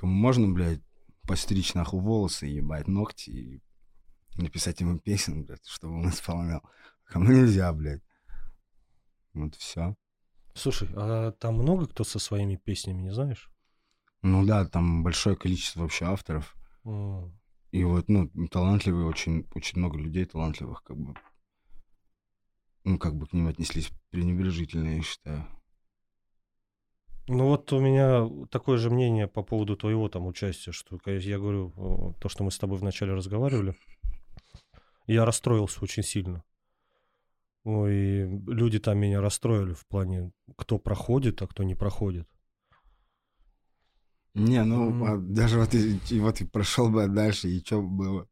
кому 0.02 0.14
можно, 0.14 0.52
блядь, 0.52 0.82
постричь 1.28 1.76
нахуй 1.76 2.02
волосы, 2.02 2.48
ебать 2.48 2.88
ногти 2.88 3.30
и 3.30 3.62
написать 4.36 4.80
ему 4.82 4.98
песен, 4.98 5.46
блядь, 5.46 5.64
чтобы 5.68 6.00
он 6.00 6.10
исполнял. 6.10 6.64
Кому 7.06 7.32
нельзя, 7.32 7.72
блядь. 7.72 8.02
Вот 9.36 9.56
все. 9.56 9.96
Слушай, 10.56 10.90
а 10.96 11.34
там 11.34 11.54
много 11.54 11.86
кто 11.86 12.04
со 12.04 12.18
своими 12.18 12.56
песнями, 12.56 13.04
не 13.04 13.14
знаешь? 13.14 13.52
Ну 14.24 14.44
да, 14.44 14.66
там 14.66 15.04
большое 15.04 15.36
количество 15.36 15.82
вообще 15.82 16.06
авторов. 16.06 16.56
М. 16.84 17.40
И 17.70 17.84
вот, 17.84 18.10
ну, 18.10 18.28
талантливые, 18.50 19.06
очень, 19.06 19.48
очень 19.54 19.78
много 19.78 20.00
людей 20.00 20.26
талантливых, 20.26 20.82
как 20.82 20.98
бы, 20.98 21.14
ну, 22.86 22.98
как 22.98 23.16
бы 23.16 23.28
к 23.28 23.34
ним 23.34 23.48
отнеслись 23.48 23.92
пренебрежительно, 24.10 24.96
я 24.96 25.04
считаю. 25.04 25.48
Ну 27.28 27.46
вот 27.48 27.72
у 27.72 27.80
меня 27.80 28.28
такое 28.50 28.78
же 28.78 28.90
мнение 28.90 29.28
по 29.28 29.42
поводу 29.44 29.78
твоего 29.78 30.10
там 30.10 30.28
участия, 30.28 30.72
что 30.72 31.00
я 31.06 31.40
говорю, 31.40 32.16
то, 32.20 32.30
что 32.30 32.44
мы 32.44 32.52
с 32.52 32.58
тобой 32.58 32.78
вначале 32.78 33.14
разговаривали, 33.14 33.76
я 35.08 35.26
расстроился 35.26 35.80
очень 35.84 36.04
сильно. 36.04 36.44
Ой, 37.64 38.28
люди 38.48 38.80
там 38.80 39.00
меня 39.00 39.20
расстроили 39.22 39.74
в 39.74 39.86
плане, 39.88 40.32
кто 40.58 40.78
проходит, 40.80 41.42
а 41.42 41.48
кто 41.48 41.64
не 41.64 41.76
проходит. 41.76 42.28
Не, 44.34 44.64
ну, 44.64 45.06
а 45.06 45.18
даже 45.18 45.58
вот 45.60 45.74
и, 45.74 45.98
и 46.10 46.20
вот 46.20 46.42
и 46.42 46.46
прошел 46.46 46.90
бы 46.90 47.08
дальше, 47.08 47.50
и 47.50 47.64
что 47.64 47.82
было? 47.82 48.28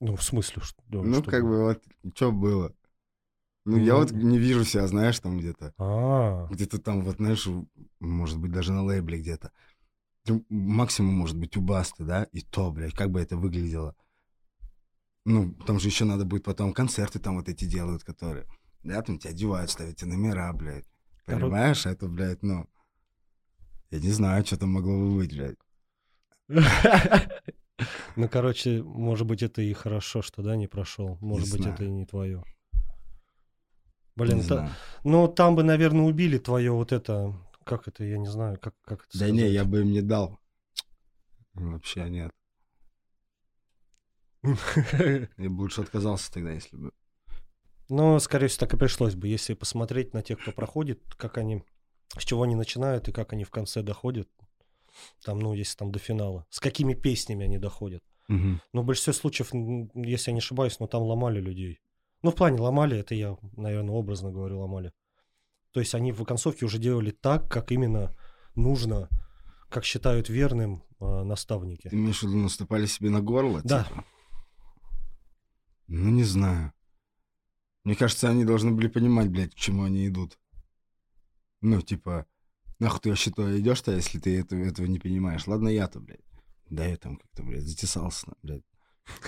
Ну, 0.00 0.16
в 0.16 0.22
смысле, 0.22 0.62
что, 0.62 0.82
да, 0.88 1.02
Ну, 1.02 1.12
что 1.12 1.30
как 1.30 1.42
было? 1.42 1.50
бы 1.50 1.62
вот, 1.64 1.82
что 2.14 2.32
было? 2.32 2.74
Ну, 3.66 3.78
я 3.78 3.96
вот 3.96 4.12
не 4.12 4.38
вижу 4.38 4.64
себя, 4.64 4.86
знаешь, 4.86 5.18
там 5.18 5.38
где-то. 5.38 5.74
А, 5.76 6.46
Где-то 6.50 6.78
там, 6.78 7.02
вот, 7.02 7.16
знаешь, 7.16 7.48
может 7.98 8.38
быть, 8.38 8.52
даже 8.52 8.72
на 8.72 8.84
лейбле 8.84 9.18
где-то. 9.18 9.50
Максимум, 10.48 11.14
может 11.14 11.36
быть, 11.36 11.56
у 11.56 11.60
Басты, 11.60 12.04
да? 12.04 12.24
И 12.32 12.42
то, 12.42 12.70
блядь, 12.70 12.94
как 12.94 13.10
бы 13.10 13.20
это 13.20 13.36
выглядело. 13.36 13.96
Ну, 15.24 15.52
там 15.66 15.80
же 15.80 15.88
еще 15.88 16.04
надо 16.04 16.24
будет 16.24 16.44
потом 16.44 16.72
концерты 16.72 17.18
там 17.18 17.36
вот 17.36 17.48
эти 17.48 17.64
делают, 17.64 18.04
которые... 18.04 18.46
Да, 18.84 19.02
там 19.02 19.18
тебя 19.18 19.32
одевают, 19.32 19.68
ставят 19.70 19.96
тебе 19.96 20.12
номера, 20.12 20.52
блядь. 20.52 20.86
Коро- 21.26 21.40
Понимаешь? 21.40 21.86
Это, 21.86 22.06
блядь, 22.08 22.44
ну... 22.44 22.66
Я 23.90 23.98
не 23.98 24.10
знаю, 24.12 24.46
что 24.46 24.56
там 24.58 24.70
могло 24.70 24.96
бы 24.96 25.16
быть, 25.16 25.32
блядь. 25.36 25.56
ну, 28.16 28.28
короче, 28.28 28.82
может 28.84 29.26
быть, 29.26 29.42
это 29.42 29.60
и 29.62 29.72
хорошо, 29.72 30.22
что, 30.22 30.42
да, 30.42 30.54
не 30.54 30.68
прошел. 30.68 31.18
Может 31.20 31.50
быть, 31.50 31.66
это 31.66 31.84
и 31.84 31.90
не 31.90 32.06
твое. 32.06 32.44
Блин, 34.16 34.38
не 34.38 34.42
та- 34.44 34.72
ну, 35.04 35.28
там 35.28 35.54
бы, 35.56 35.62
наверное, 35.62 36.04
убили 36.04 36.38
твое 36.38 36.72
вот 36.72 36.92
это, 36.92 37.34
как 37.64 37.86
это, 37.86 38.02
я 38.04 38.18
не 38.18 38.28
знаю, 38.28 38.58
как, 38.58 38.74
как 38.82 39.06
это 39.06 39.18
Да 39.18 39.30
не, 39.30 39.48
я 39.48 39.64
бы 39.64 39.82
им 39.82 39.92
не 39.92 40.00
дал. 40.00 40.38
Вообще 41.54 42.08
нет. 42.10 42.30
Я 45.38 45.50
бы 45.50 45.62
лучше 45.62 45.80
отказался 45.80 46.32
тогда, 46.32 46.52
если 46.52 46.76
бы... 46.76 46.92
Ну, 47.88 48.18
скорее 48.20 48.48
всего, 48.48 48.60
так 48.60 48.74
и 48.74 48.76
пришлось 48.76 49.14
бы, 49.14 49.26
если 49.26 49.54
посмотреть 49.54 50.12
на 50.14 50.22
тех, 50.22 50.40
кто 50.40 50.52
проходит, 50.52 51.00
как 51.16 51.38
они, 51.38 51.64
с 52.16 52.24
чего 52.24 52.42
они 52.42 52.54
начинают 52.54 53.08
и 53.08 53.12
как 53.12 53.32
они 53.32 53.44
в 53.44 53.50
конце 53.50 53.82
доходят. 53.82 54.28
Там, 55.24 55.38
ну, 55.40 55.52
если 55.54 55.76
там 55.76 55.92
до 55.92 55.98
финала. 55.98 56.46
С 56.50 56.60
какими 56.60 56.94
песнями 56.94 57.44
они 57.44 57.58
доходят. 57.58 58.02
Мгм. 58.28 58.60
Но 58.72 58.82
в 58.82 58.86
большинстве 58.86 59.12
случаев, 59.12 59.52
если 59.94 60.30
я 60.30 60.34
не 60.34 60.38
ошибаюсь, 60.38 60.78
ну, 60.80 60.86
там 60.88 61.02
ломали 61.02 61.40
людей. 61.40 61.80
Ну, 62.22 62.30
в 62.30 62.34
плане 62.34 62.60
ломали, 62.60 62.98
это 62.98 63.14
я, 63.14 63.36
наверное, 63.56 63.94
образно 63.94 64.30
говорю, 64.32 64.60
ломали. 64.60 64.92
То 65.72 65.80
есть 65.80 65.94
они 65.94 66.12
в 66.12 66.24
концовке 66.24 66.64
уже 66.64 66.78
делали 66.78 67.10
так, 67.10 67.50
как 67.50 67.70
именно 67.70 68.14
нужно, 68.54 69.08
как 69.68 69.84
считают 69.84 70.28
верным 70.28 70.82
а, 70.98 71.24
наставники. 71.24 71.88
Ты 71.88 71.96
имеешь 71.96 72.20
в 72.20 72.22
виду, 72.22 72.36
наступали 72.36 72.86
себе 72.86 73.10
на 73.10 73.20
горло? 73.20 73.60
Да. 73.62 73.84
типа? 73.84 74.04
Ну, 75.88 76.10
не 76.10 76.24
знаю. 76.24 76.72
Мне 77.84 77.94
кажется, 77.94 78.28
они 78.28 78.44
должны 78.44 78.72
были 78.72 78.88
понимать, 78.88 79.28
блядь, 79.28 79.54
к 79.54 79.58
чему 79.58 79.84
они 79.84 80.08
идут. 80.08 80.38
Ну, 81.60 81.80
типа, 81.82 82.26
нахуй 82.78 83.00
ты 83.00 83.10
вообще 83.10 83.30
туда 83.30 83.56
идешь-то, 83.58 83.92
если 83.92 84.18
ты 84.18 84.40
это- 84.40 84.56
этого 84.56 84.86
не 84.86 84.98
понимаешь? 84.98 85.46
Ладно, 85.46 85.68
я-то, 85.68 86.00
блядь. 86.00 86.24
Да, 86.68 86.84
я 86.84 86.96
там 86.96 87.16
как-то, 87.16 87.42
блядь, 87.44 87.62
затесался, 87.62 88.32
блядь. 88.42 88.64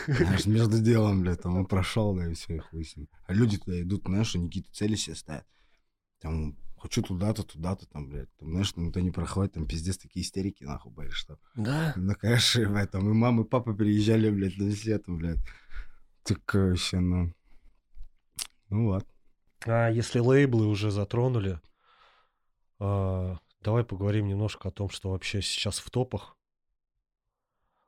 Знаешь, 0.06 0.46
между 0.46 0.80
делом, 0.80 1.22
блядь, 1.22 1.42
там 1.42 1.56
он 1.56 1.66
прошел, 1.66 2.14
да, 2.14 2.30
и 2.30 2.34
все, 2.34 2.56
и 2.56 2.58
хуй 2.58 2.84
с 2.84 2.96
ним. 2.96 3.08
А 3.26 3.32
люди 3.32 3.58
туда 3.58 3.80
идут, 3.80 4.02
знаешь, 4.06 4.34
они 4.34 4.48
какие-то 4.48 4.72
цели 4.72 4.94
себе 4.94 5.16
ставят. 5.16 5.46
Там, 6.20 6.56
хочу 6.78 7.02
туда-то, 7.02 7.42
туда-то, 7.42 7.86
там, 7.86 8.08
блядь. 8.08 8.34
Там, 8.36 8.50
знаешь, 8.50 8.72
там 8.72 8.86
никто 8.86 9.00
не 9.00 9.10
проходит, 9.10 9.52
там 9.52 9.66
пиздец 9.66 9.98
такие 9.98 10.24
истерики, 10.24 10.64
нахуй, 10.64 10.92
блядь, 10.92 11.12
что. 11.12 11.38
Да. 11.54 11.92
На 11.96 12.14
кэше 12.14 12.66
в 12.66 12.74
этом. 12.74 13.08
И 13.08 13.12
мама, 13.12 13.42
и 13.44 13.46
папа 13.46 13.72
приезжали, 13.72 14.30
блядь, 14.30 14.56
на 14.56 14.64
весь 14.64 14.86
это, 14.86 15.10
блядь. 15.10 15.40
Так 16.24 16.54
вообще, 16.54 17.00
ну... 17.00 17.32
Ну 18.68 18.86
вот. 18.86 19.06
А 19.66 19.88
если 19.88 20.18
лейблы 20.18 20.66
уже 20.66 20.90
затронули, 20.90 21.60
а, 22.78 23.38
давай 23.60 23.84
поговорим 23.84 24.28
немножко 24.28 24.68
о 24.68 24.72
том, 24.72 24.90
что 24.90 25.10
вообще 25.10 25.40
сейчас 25.42 25.78
в 25.78 25.90
топах. 25.90 26.36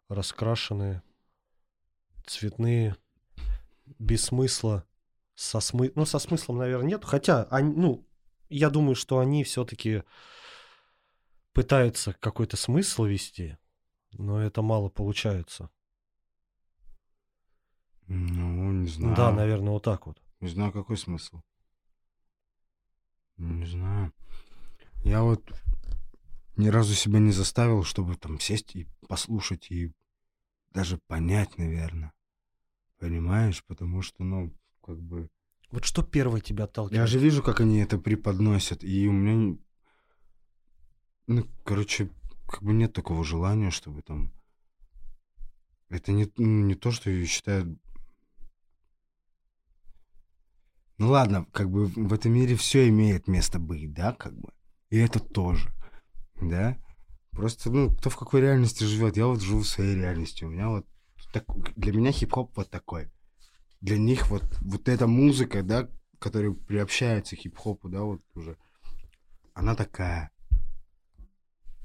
Раскрашенные, 0.08 1.02
цветные, 2.30 2.96
без 3.98 4.26
смысла, 4.26 4.86
со 5.34 5.60
смы... 5.60 5.92
ну 5.94 6.04
со 6.04 6.18
смыслом, 6.18 6.58
наверное, 6.58 6.88
нет. 6.88 7.04
Хотя, 7.04 7.44
они, 7.44 7.74
ну, 7.74 8.06
я 8.48 8.70
думаю, 8.70 8.94
что 8.94 9.18
они 9.18 9.44
все-таки 9.44 10.04
пытаются 11.52 12.12
какой-то 12.14 12.56
смысл 12.56 13.04
вести, 13.04 13.58
но 14.12 14.40
это 14.40 14.62
мало 14.62 14.88
получается. 14.88 15.70
Ну, 18.06 18.72
не 18.72 18.88
знаю. 18.88 19.16
Да, 19.16 19.32
наверное, 19.32 19.72
вот 19.72 19.84
так 19.84 20.06
вот. 20.06 20.20
Не 20.40 20.48
знаю, 20.48 20.72
какой 20.72 20.96
смысл. 20.96 21.42
Не 23.36 23.66
знаю. 23.66 24.12
Я 25.04 25.22
вот 25.22 25.42
ни 26.56 26.68
разу 26.68 26.94
себя 26.94 27.20
не 27.20 27.32
заставил, 27.32 27.84
чтобы 27.84 28.16
там 28.16 28.38
сесть 28.40 28.76
и 28.76 28.88
послушать, 29.08 29.70
и 29.70 29.92
даже 30.72 30.98
понять, 30.98 31.56
наверное. 31.56 32.12
Понимаешь? 33.00 33.64
Потому 33.64 34.02
что, 34.02 34.22
ну, 34.22 34.54
как 34.84 35.00
бы... 35.00 35.30
Вот 35.70 35.84
что 35.86 36.02
первое 36.02 36.40
тебя 36.40 36.64
отталкивает? 36.64 37.00
Я 37.00 37.06
же 37.06 37.18
вижу, 37.18 37.42
как 37.42 37.60
они 37.60 37.78
это 37.78 37.98
преподносят, 37.98 38.84
и 38.84 39.08
у 39.08 39.12
меня, 39.12 39.56
ну, 41.26 41.46
короче, 41.64 42.10
как 42.46 42.62
бы 42.62 42.74
нет 42.74 42.92
такого 42.92 43.24
желания, 43.24 43.70
чтобы 43.70 44.02
там... 44.02 44.32
Это 45.88 46.12
не, 46.12 46.30
ну, 46.36 46.66
не 46.66 46.74
то, 46.74 46.90
что 46.90 47.10
я 47.10 47.24
считаю... 47.26 47.78
Ну 50.98 51.08
ладно, 51.08 51.46
как 51.52 51.70
бы 51.70 51.86
в 51.86 51.94
в 51.94 52.12
этом 52.12 52.32
мире 52.32 52.54
все 52.54 52.86
имеет 52.90 53.26
место 53.26 53.58
быть, 53.58 53.94
да, 53.94 54.12
как 54.12 54.38
бы. 54.38 54.52
И 54.90 54.98
это 54.98 55.18
тоже, 55.20 55.72
да. 56.42 56.76
Просто, 57.30 57.70
ну, 57.70 57.90
кто 57.96 58.10
в 58.10 58.16
какой 58.18 58.42
реальности 58.42 58.84
живет, 58.84 59.16
я 59.16 59.26
вот 59.26 59.40
живу 59.40 59.60
в 59.60 59.66
своей 59.66 59.94
реальности. 59.94 60.44
У 60.44 60.50
меня 60.50 60.68
вот 60.68 60.86
так, 61.32 61.44
для 61.76 61.92
меня 61.92 62.12
хип-хоп 62.12 62.56
вот 62.56 62.70
такой. 62.70 63.10
Для 63.80 63.98
них 63.98 64.28
вот, 64.30 64.44
вот 64.60 64.88
эта 64.88 65.06
музыка, 65.06 65.62
да, 65.62 65.88
которая 66.18 66.52
приобщается 66.52 67.36
к 67.36 67.40
хип-хопу, 67.40 67.88
да, 67.88 68.02
вот 68.02 68.20
уже, 68.34 68.56
она 69.54 69.74
такая. 69.74 70.30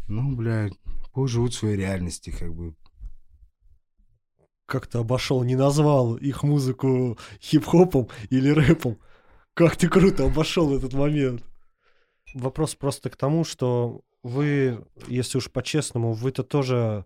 Ну, 0.08 0.36
блядь, 0.36 0.74
пусть 1.14 1.34
живут 1.34 1.54
в 1.54 1.58
своей 1.58 1.78
реальности, 1.78 2.30
как 2.30 2.54
бы. 2.54 2.76
как 4.66 4.88
ты 4.88 4.98
обошел, 4.98 5.44
не 5.44 5.56
назвал 5.56 6.16
их 6.16 6.44
музыку 6.44 7.18
хип-хопом 7.42 8.10
или 8.30 8.50
рэпом. 8.50 9.00
Как 9.54 9.78
ты 9.78 9.88
круто 9.88 10.26
обошел 10.26 10.76
этот 10.76 10.94
момент. 10.94 11.44
Вопрос 12.34 12.76
просто 12.76 13.10
к 13.10 13.16
тому, 13.16 13.46
что 13.46 14.02
вы, 14.22 14.86
если 15.08 15.38
уж 15.38 15.50
по-честному, 15.50 16.14
вы-то 16.14 16.44
тоже 16.44 17.06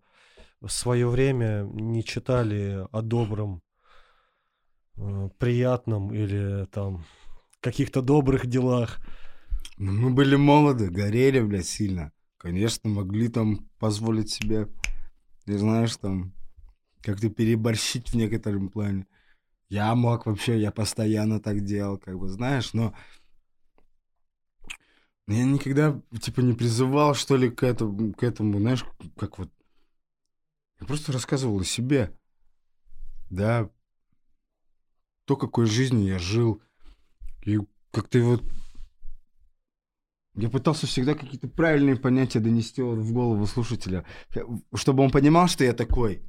в 0.61 0.69
свое 0.69 1.07
время 1.07 1.63
не 1.71 2.03
читали 2.03 2.85
о 2.91 3.01
добром, 3.01 3.61
э, 4.97 5.29
приятном 5.37 6.13
или 6.13 6.65
там 6.71 7.05
каких-то 7.61 8.01
добрых 8.01 8.47
делах. 8.47 8.99
Ну, 9.77 9.91
мы 9.91 10.09
были 10.11 10.35
молоды, 10.35 10.89
горели, 10.89 11.39
блядь, 11.39 11.67
сильно. 11.67 12.11
конечно, 12.37 12.89
могли 12.89 13.27
там 13.27 13.69
позволить 13.79 14.31
себе, 14.31 14.67
ты 15.45 15.57
знаешь, 15.57 15.95
там, 15.97 16.33
как-то 17.01 17.29
переборщить 17.29 18.09
в 18.09 18.15
некотором 18.15 18.69
плане. 18.69 19.07
Я 19.69 19.93
мог 19.95 20.25
вообще, 20.25 20.59
я 20.59 20.71
постоянно 20.71 21.39
так 21.39 21.63
делал, 21.63 21.97
как 21.97 22.17
бы, 22.17 22.27
знаешь, 22.29 22.73
но 22.73 22.93
я 25.27 25.45
никогда, 25.45 26.01
типа, 26.19 26.41
не 26.41 26.53
призывал, 26.53 27.13
что 27.13 27.35
ли, 27.35 27.49
к 27.49 27.63
этому, 27.63 28.13
к 28.13 28.23
этому, 28.23 28.59
знаешь, 28.59 28.83
как 29.17 29.37
вот... 29.37 29.51
Я 30.79 30.87
просто 30.87 31.11
рассказывал 31.11 31.59
о 31.59 31.65
себе, 31.65 32.17
да, 33.29 33.69
то, 35.25 35.35
какой 35.35 35.65
жизнью 35.65 36.07
я 36.07 36.19
жил, 36.19 36.61
и 37.45 37.59
как-то 37.91 38.19
вот... 38.21 38.43
Я 40.35 40.49
пытался 40.49 40.87
всегда 40.87 41.15
какие-то 41.15 41.47
правильные 41.47 41.97
понятия 41.97 42.39
донести 42.39 42.81
вот 42.81 42.99
в 42.99 43.11
голову 43.11 43.45
слушателя, 43.45 44.05
чтобы 44.73 45.03
он 45.03 45.11
понимал, 45.11 45.47
что 45.47 45.65
я 45.65 45.73
такой, 45.73 46.23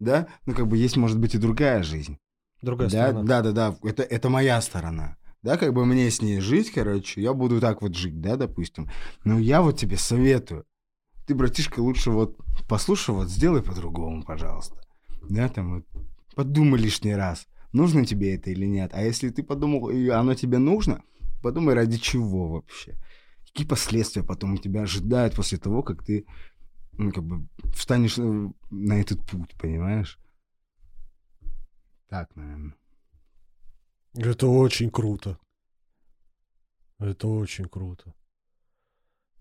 да, 0.00 0.26
ну, 0.44 0.54
как 0.54 0.66
бы 0.66 0.76
есть, 0.76 0.96
может 0.96 1.20
быть, 1.20 1.34
и 1.34 1.38
другая 1.38 1.84
жизнь. 1.84 2.18
Другая 2.62 2.90
да, 2.90 3.08
сторона. 3.08 3.28
Да, 3.28 3.42
да, 3.42 3.52
да, 3.52 3.76
это, 3.88 4.02
это 4.02 4.28
моя 4.28 4.60
сторона. 4.60 5.16
Да, 5.42 5.56
как 5.56 5.72
бы 5.72 5.84
мне 5.84 6.10
с 6.10 6.22
ней 6.22 6.40
жить, 6.40 6.72
короче, 6.72 7.20
я 7.20 7.32
буду 7.34 7.60
так 7.60 7.82
вот 7.82 7.94
жить, 7.94 8.20
да, 8.20 8.36
допустим. 8.36 8.88
Но 9.24 9.38
я 9.38 9.62
вот 9.62 9.78
тебе 9.78 9.96
советую. 9.96 10.64
Ты, 11.32 11.38
братишка, 11.38 11.80
лучше 11.80 12.10
вот 12.10 12.36
послушай, 12.68 13.14
вот 13.14 13.30
сделай 13.30 13.62
по-другому, 13.62 14.22
пожалуйста. 14.22 14.76
Да, 15.30 15.48
там 15.48 15.76
вот 15.76 16.04
подумай 16.34 16.78
лишний 16.78 17.14
раз, 17.14 17.48
нужно 17.72 18.04
тебе 18.04 18.34
это 18.34 18.50
или 18.50 18.66
нет. 18.66 18.90
А 18.92 19.00
если 19.00 19.30
ты 19.30 19.42
подумал, 19.42 19.88
и 19.88 20.08
оно 20.10 20.34
тебе 20.34 20.58
нужно, 20.58 21.02
подумай, 21.42 21.74
ради 21.74 21.96
чего 21.96 22.48
вообще. 22.50 22.98
Какие 23.46 23.66
последствия 23.66 24.22
потом 24.22 24.58
тебя 24.58 24.82
ожидают 24.82 25.34
после 25.34 25.56
того, 25.56 25.82
как 25.82 26.04
ты 26.04 26.26
ну, 26.98 27.10
как 27.10 27.24
бы 27.24 27.48
встанешь 27.74 28.18
э, 28.18 28.50
на 28.70 29.00
этот 29.00 29.24
путь, 29.26 29.56
понимаешь? 29.58 30.18
Так, 32.10 32.36
наверное. 32.36 32.74
Это 34.14 34.48
очень 34.48 34.90
круто. 34.90 35.38
Это 36.98 37.26
очень 37.26 37.70
круто. 37.70 38.12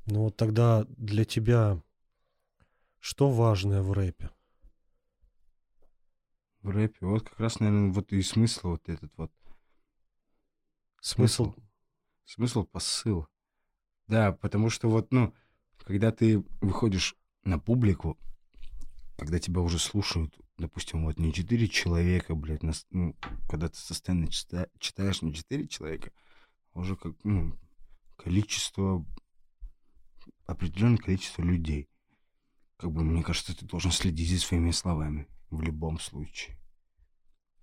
Ну 0.05 0.23
вот 0.23 0.37
тогда 0.37 0.85
для 0.97 1.25
тебя 1.25 1.81
что 2.99 3.29
важное 3.29 3.81
в 3.81 3.91
рэпе? 3.91 4.29
В 6.61 6.69
рэпе 6.69 7.05
вот 7.05 7.27
как 7.27 7.39
раз, 7.39 7.59
наверное, 7.59 7.91
вот 7.91 8.11
и 8.13 8.21
смысл 8.21 8.69
вот 8.69 8.87
этот 8.87 9.11
вот. 9.17 9.31
Смысл? 11.01 11.55
Смысл, 12.25 12.63
посыл. 12.63 13.27
Да, 14.07 14.31
потому 14.31 14.69
что 14.69 14.89
вот, 14.89 15.11
ну, 15.11 15.33
когда 15.83 16.11
ты 16.11 16.43
выходишь 16.61 17.15
на 17.43 17.57
публику, 17.57 18.19
когда 19.17 19.39
тебя 19.39 19.61
уже 19.61 19.79
слушают, 19.79 20.37
допустим, 20.57 21.05
вот 21.05 21.17
не 21.17 21.33
четыре 21.33 21.67
человека, 21.67 22.35
блядь, 22.35 22.63
на, 22.63 22.73
ну, 22.91 23.15
когда 23.49 23.69
ты 23.69 23.77
со 23.77 23.93
сцены 23.93 24.27
чита, 24.27 24.67
читаешь 24.79 25.21
не 25.21 25.33
четыре 25.33 25.67
человека, 25.67 26.11
а 26.73 26.79
уже 26.79 26.95
как, 26.95 27.15
ну, 27.23 27.57
количество, 28.15 29.03
определенное 30.45 30.97
количество 30.97 31.41
людей. 31.41 31.89
Как 32.77 32.91
бы, 32.91 33.03
мне 33.03 33.23
кажется, 33.23 33.57
ты 33.57 33.65
должен 33.65 33.91
следить 33.91 34.29
за 34.31 34.39
своими 34.39 34.71
словами 34.71 35.27
в 35.49 35.61
любом 35.61 35.99
случае. 35.99 36.57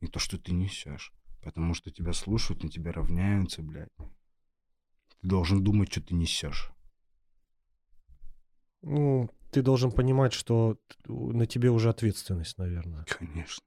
И 0.00 0.06
то, 0.06 0.18
что 0.18 0.38
ты 0.38 0.52
несешь. 0.52 1.12
Потому 1.42 1.74
что 1.74 1.90
тебя 1.90 2.12
слушают, 2.12 2.62
на 2.62 2.68
тебя 2.68 2.92
равняются, 2.92 3.62
блядь. 3.62 3.94
Ты 3.96 5.28
должен 5.28 5.62
думать, 5.62 5.90
что 5.90 6.00
ты 6.00 6.14
несешь. 6.14 6.70
Ну, 8.82 9.28
ты 9.50 9.62
должен 9.62 9.90
понимать, 9.90 10.32
что 10.32 10.78
на 11.06 11.46
тебе 11.46 11.70
уже 11.70 11.90
ответственность, 11.90 12.58
наверное. 12.58 13.04
Конечно. 13.04 13.64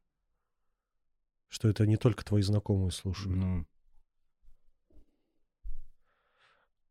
Что 1.49 1.67
это 1.67 1.85
не 1.85 1.97
только 1.97 2.23
твои 2.23 2.41
знакомые 2.41 2.91
слушают. 2.91 3.35
Ну, 3.35 3.65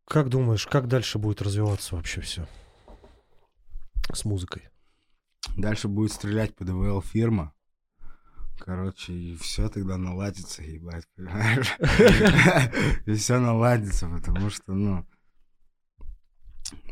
Как 0.07 0.29
думаешь, 0.29 0.67
как 0.67 0.89
дальше 0.89 1.19
будет 1.19 1.43
развиваться 1.43 1.95
вообще 1.95 2.21
все 2.21 2.49
с 4.13 4.25
музыкой? 4.25 4.71
дальше 5.57 5.89
будет 5.89 6.13
стрелять 6.13 6.55
по 6.55 6.65
ДВЛ 6.65 7.03
фирма. 7.03 7.55
Короче, 8.59 9.13
и 9.13 9.37
все 9.37 9.69
тогда 9.69 9.97
наладится, 9.97 10.63
ебать, 10.63 11.07
понимаешь? 11.17 11.77
И 13.07 13.15
все 13.15 13.39
наладится, 13.39 14.07
потому 14.09 14.51
что, 14.51 14.75
ну, 14.75 15.07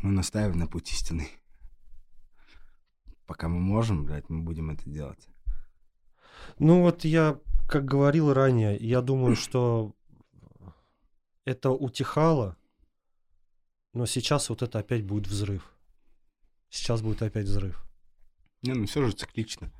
мы 0.01 0.11
настаиваем 0.11 0.57
на 0.57 0.67
путь 0.67 0.91
истины. 0.91 1.27
Пока 3.27 3.47
мы 3.47 3.59
можем, 3.59 4.05
блядь, 4.05 4.29
мы 4.29 4.41
будем 4.41 4.71
это 4.71 4.89
делать. 4.89 5.27
Ну 6.57 6.81
вот 6.81 7.05
я, 7.05 7.39
как 7.67 7.85
говорил 7.85 8.33
ранее, 8.33 8.75
я 8.77 9.01
думаю, 9.01 9.35
что 9.35 9.93
это 11.45 11.69
утихало, 11.69 12.57
но 13.93 14.05
сейчас 14.05 14.49
вот 14.49 14.61
это 14.61 14.79
опять 14.79 15.03
будет 15.03 15.27
взрыв. 15.27 15.71
Сейчас 16.69 17.01
будет 17.01 17.21
опять 17.21 17.45
взрыв. 17.45 17.83
Не, 18.61 18.73
ну 18.73 18.85
все 18.85 19.05
же 19.05 19.13
циклично. 19.13 19.71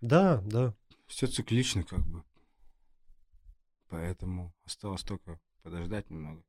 Да, 0.00 0.40
да. 0.42 0.74
Все 1.06 1.26
циклично, 1.26 1.84
как 1.84 2.04
бы. 2.06 2.24
Поэтому 3.88 4.52
осталось 4.64 5.02
только 5.02 5.38
подождать 5.62 6.10
немного. 6.10 6.42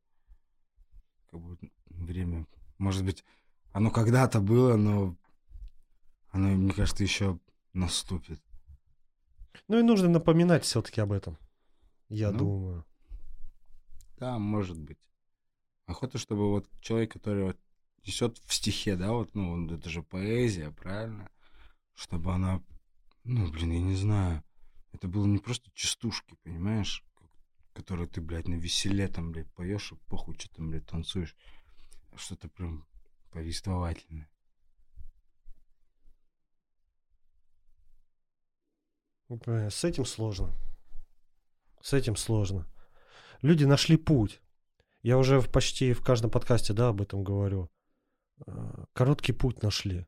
Как 1.29 1.39
бы 1.39 1.57
время. 1.87 2.47
Может 2.77 3.03
быть, 3.05 3.23
оно 3.71 3.91
когда-то 3.91 4.39
было, 4.39 4.75
но 4.75 5.15
оно, 6.29 6.47
мне 6.49 6.73
кажется, 6.73 7.03
еще 7.03 7.39
наступит. 7.73 8.41
Ну 9.67 9.79
и 9.79 9.83
нужно 9.83 10.09
напоминать 10.09 10.63
все-таки 10.63 11.01
об 11.01 11.11
этом. 11.11 11.37
Я 12.09 12.31
Ну. 12.31 12.37
думаю. 12.39 12.85
Да, 14.17 14.39
может 14.39 14.79
быть. 14.79 14.97
Охота, 15.88 16.17
чтобы 16.17 16.49
вот 16.49 16.69
человек, 16.81 17.13
который 17.13 17.45
вот 17.45 17.59
несет 18.05 18.38
в 18.45 18.53
стихе, 18.53 18.95
да, 18.95 19.13
вот, 19.13 19.33
ну, 19.33 19.73
это 19.73 19.89
же 19.89 20.03
поэзия, 20.03 20.71
правильно? 20.71 21.31
Чтобы 21.95 22.33
она, 22.33 22.61
ну, 23.23 23.49
блин, 23.49 23.71
я 23.71 23.79
не 23.79 23.95
знаю, 23.95 24.43
это 24.91 25.07
было 25.07 25.25
не 25.25 25.39
просто 25.39 25.71
частушки, 25.73 26.35
понимаешь, 26.43 27.03
которые 27.73 28.07
ты, 28.07 28.19
блядь, 28.19 28.47
на 28.47 28.55
веселе 28.55 29.07
там, 29.07 29.31
блядь, 29.31 29.51
поешь 29.53 29.93
и 29.93 29.95
похуй, 30.07 30.38
что 30.38 30.49
там, 30.55 30.69
блядь, 30.69 30.85
танцуешь. 30.85 31.35
А 32.11 32.17
Что-то 32.17 32.49
прям 32.49 32.85
повествовательное. 33.31 34.29
Бля, 39.29 39.69
С 39.69 39.83
этим 39.83 40.05
сложно. 40.05 40.53
С 41.81 41.93
этим 41.93 42.15
сложно. 42.15 42.67
Люди 43.41 43.63
нашли 43.65 43.95
путь. 43.95 44.41
Я 45.01 45.17
уже 45.17 45.39
в- 45.39 45.49
почти 45.51 45.93
в 45.93 46.01
каждом 46.03 46.31
подкасте, 46.31 46.73
да, 46.73 46.89
об 46.89 47.01
этом 47.01 47.23
говорю. 47.23 47.69
Э, 48.45 48.85
Короткий 48.93 49.33
путь 49.33 49.61
нашли. 49.63 50.05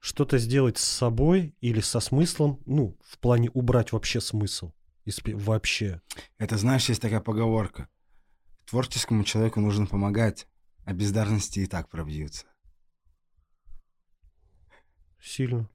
Что-то 0.00 0.38
сделать 0.38 0.78
с 0.78 0.84
собой 0.84 1.54
или 1.60 1.80
со 1.80 2.00
смыслом, 2.00 2.62
ну, 2.66 2.96
в 3.02 3.18
плане 3.18 3.50
убрать 3.50 3.92
вообще 3.92 4.20
смысл. 4.20 4.72
Вообще. 5.26 6.00
Это, 6.38 6.56
знаешь, 6.56 6.88
есть 6.88 7.00
такая 7.02 7.20
поговорка. 7.20 7.88
Творческому 8.66 9.24
человеку 9.24 9.60
нужно 9.60 9.86
помогать, 9.86 10.46
а 10.84 10.92
бездарности 10.94 11.60
и 11.60 11.66
так 11.66 11.88
пробьются. 11.88 12.46
Сильно. 15.22 15.68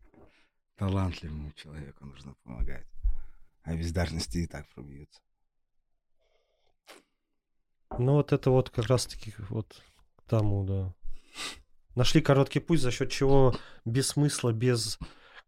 Талантливому 0.76 1.52
человеку 1.54 2.06
нужно 2.06 2.36
помогать, 2.44 2.88
а 3.64 3.76
бездарности 3.76 4.38
и 4.40 4.48
так 4.48 4.68
пробьются. 4.70 5.20
Ну, 7.98 8.14
вот 8.14 8.32
это 8.34 8.52
вот 8.52 8.70
как 8.70 8.88
раз-таки 8.88 9.34
вот 9.50 9.82
к 10.18 10.24
тому, 10.30 10.64
да. 10.64 10.94
Нашли 11.96 12.22
короткий 12.22 12.60
путь, 12.60 12.82
за 12.82 12.92
счет 12.92 13.12
чего 13.12 13.56
без 13.84 14.10
смысла, 14.10 14.54
без 14.54 15.00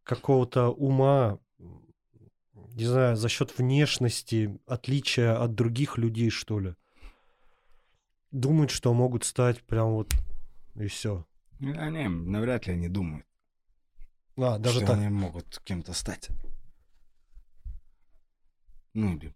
какого-то 0.04 0.70
ума, 0.70 1.40
не 2.74 2.86
знаю, 2.86 3.16
за 3.16 3.30
счет 3.30 3.58
внешности, 3.58 4.60
отличия 4.66 5.42
от 5.42 5.54
других 5.56 5.98
людей, 5.98 6.30
что 6.30 6.60
ли. 6.60 6.76
Думают, 8.32 8.72
что 8.72 8.94
могут 8.94 9.24
стать 9.24 9.62
прям 9.64 9.92
вот 9.92 10.14
и 10.76 10.88
все. 10.88 11.26
Ну, 11.60 11.80
Они, 11.80 12.08
навряд 12.08 12.66
ли 12.66 12.74
они 12.74 12.88
думают, 12.90 13.26
А, 14.36 14.58
даже 14.58 14.78
что 14.80 14.88
так. 14.88 14.98
они 14.98 15.10
могут 15.10 15.60
кем-то 15.64 15.94
стать. 15.94 16.30
Ну, 18.94 19.16
или... 19.16 19.34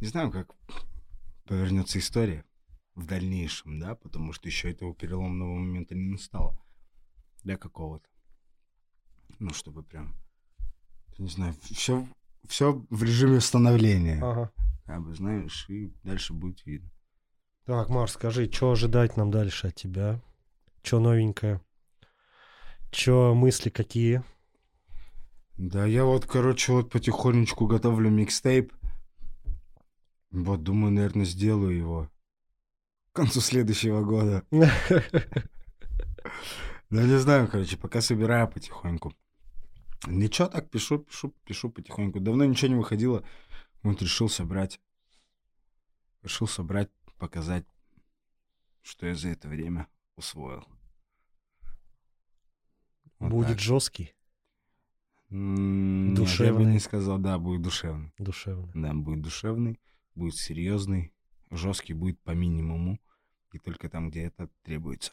Не 0.00 0.08
знаю, 0.08 0.30
как 0.30 0.54
повернется 1.44 1.98
история 1.98 2.44
в 2.94 3.06
дальнейшем, 3.06 3.80
да, 3.80 3.94
потому 3.94 4.32
что 4.32 4.48
еще 4.48 4.70
этого 4.70 4.94
переломного 4.94 5.54
момента 5.54 5.94
не 5.94 6.10
настало 6.10 6.58
для 7.42 7.56
какого-то. 7.56 8.08
Ну, 9.38 9.50
чтобы 9.50 9.82
прям, 9.82 10.14
не 11.18 11.28
знаю, 11.28 11.54
все, 11.62 12.06
все 12.46 12.84
в 12.90 13.02
режиме 13.02 13.40
становления. 13.40 14.20
Ага. 14.22 14.52
Как 14.84 15.02
бы, 15.02 15.14
знаешь, 15.14 15.68
и 15.68 15.92
дальше 16.04 16.32
будет 16.32 16.64
видно. 16.66 16.90
Так, 17.64 17.88
Марс, 17.88 18.12
скажи, 18.12 18.50
что 18.50 18.72
ожидать 18.72 19.16
нам 19.16 19.30
дальше 19.30 19.68
от 19.68 19.74
тебя? 19.74 20.20
Что 20.82 21.00
новенькое? 21.00 21.60
Что 22.92 23.34
мысли 23.34 23.70
какие? 23.70 24.22
Да, 25.56 25.86
я 25.86 26.04
вот, 26.04 26.26
короче, 26.26 26.72
вот 26.72 26.90
потихонечку 26.90 27.66
готовлю 27.66 28.10
микстейп. 28.10 28.72
Вот, 30.36 30.62
думаю, 30.62 30.92
наверное, 30.92 31.24
сделаю 31.24 31.74
его 31.74 32.10
к 33.12 33.16
концу 33.16 33.40
следующего 33.40 34.02
года. 34.04 34.44
Да 36.90 37.02
не 37.02 37.18
знаю, 37.18 37.48
короче, 37.48 37.76
пока 37.78 38.02
собираю 38.02 38.46
потихоньку. 38.46 39.14
Ничего, 40.06 40.48
так 40.48 40.68
пишу, 40.70 40.98
пишу, 40.98 41.34
пишу 41.44 41.70
потихоньку. 41.70 42.20
Давно 42.20 42.44
ничего 42.44 42.68
не 42.68 42.74
выходило. 42.76 43.24
Вот 43.82 44.02
решил 44.02 44.28
собрать. 44.28 44.78
Решил 46.22 46.46
собрать, 46.46 46.90
показать, 47.18 47.64
что 48.82 49.06
я 49.06 49.14
за 49.14 49.30
это 49.30 49.48
время 49.48 49.86
усвоил. 50.16 50.64
Вот 53.18 53.30
Будет 53.30 53.48
так. 53.48 53.58
жесткий, 53.60 54.12
М, 55.30 56.10
нет, 56.10 56.18
я 56.18 56.20
бы 56.20 56.26
Душевный. 56.26 56.72
не 56.74 56.78
сказал, 56.78 57.18
да, 57.18 57.38
будет 57.38 57.62
душевный. 57.62 58.12
душевный. 58.18 58.70
Да, 58.74 58.92
будет 58.94 59.22
душевный, 59.22 59.80
будет 60.16 60.36
серьезный, 60.36 61.14
жесткий 61.50 61.94
будет 61.94 62.20
по 62.22 62.32
минимуму. 62.32 63.00
И 63.52 63.58
только 63.58 63.88
там, 63.88 64.10
где 64.10 64.24
это 64.24 64.50
требуется. 64.62 65.12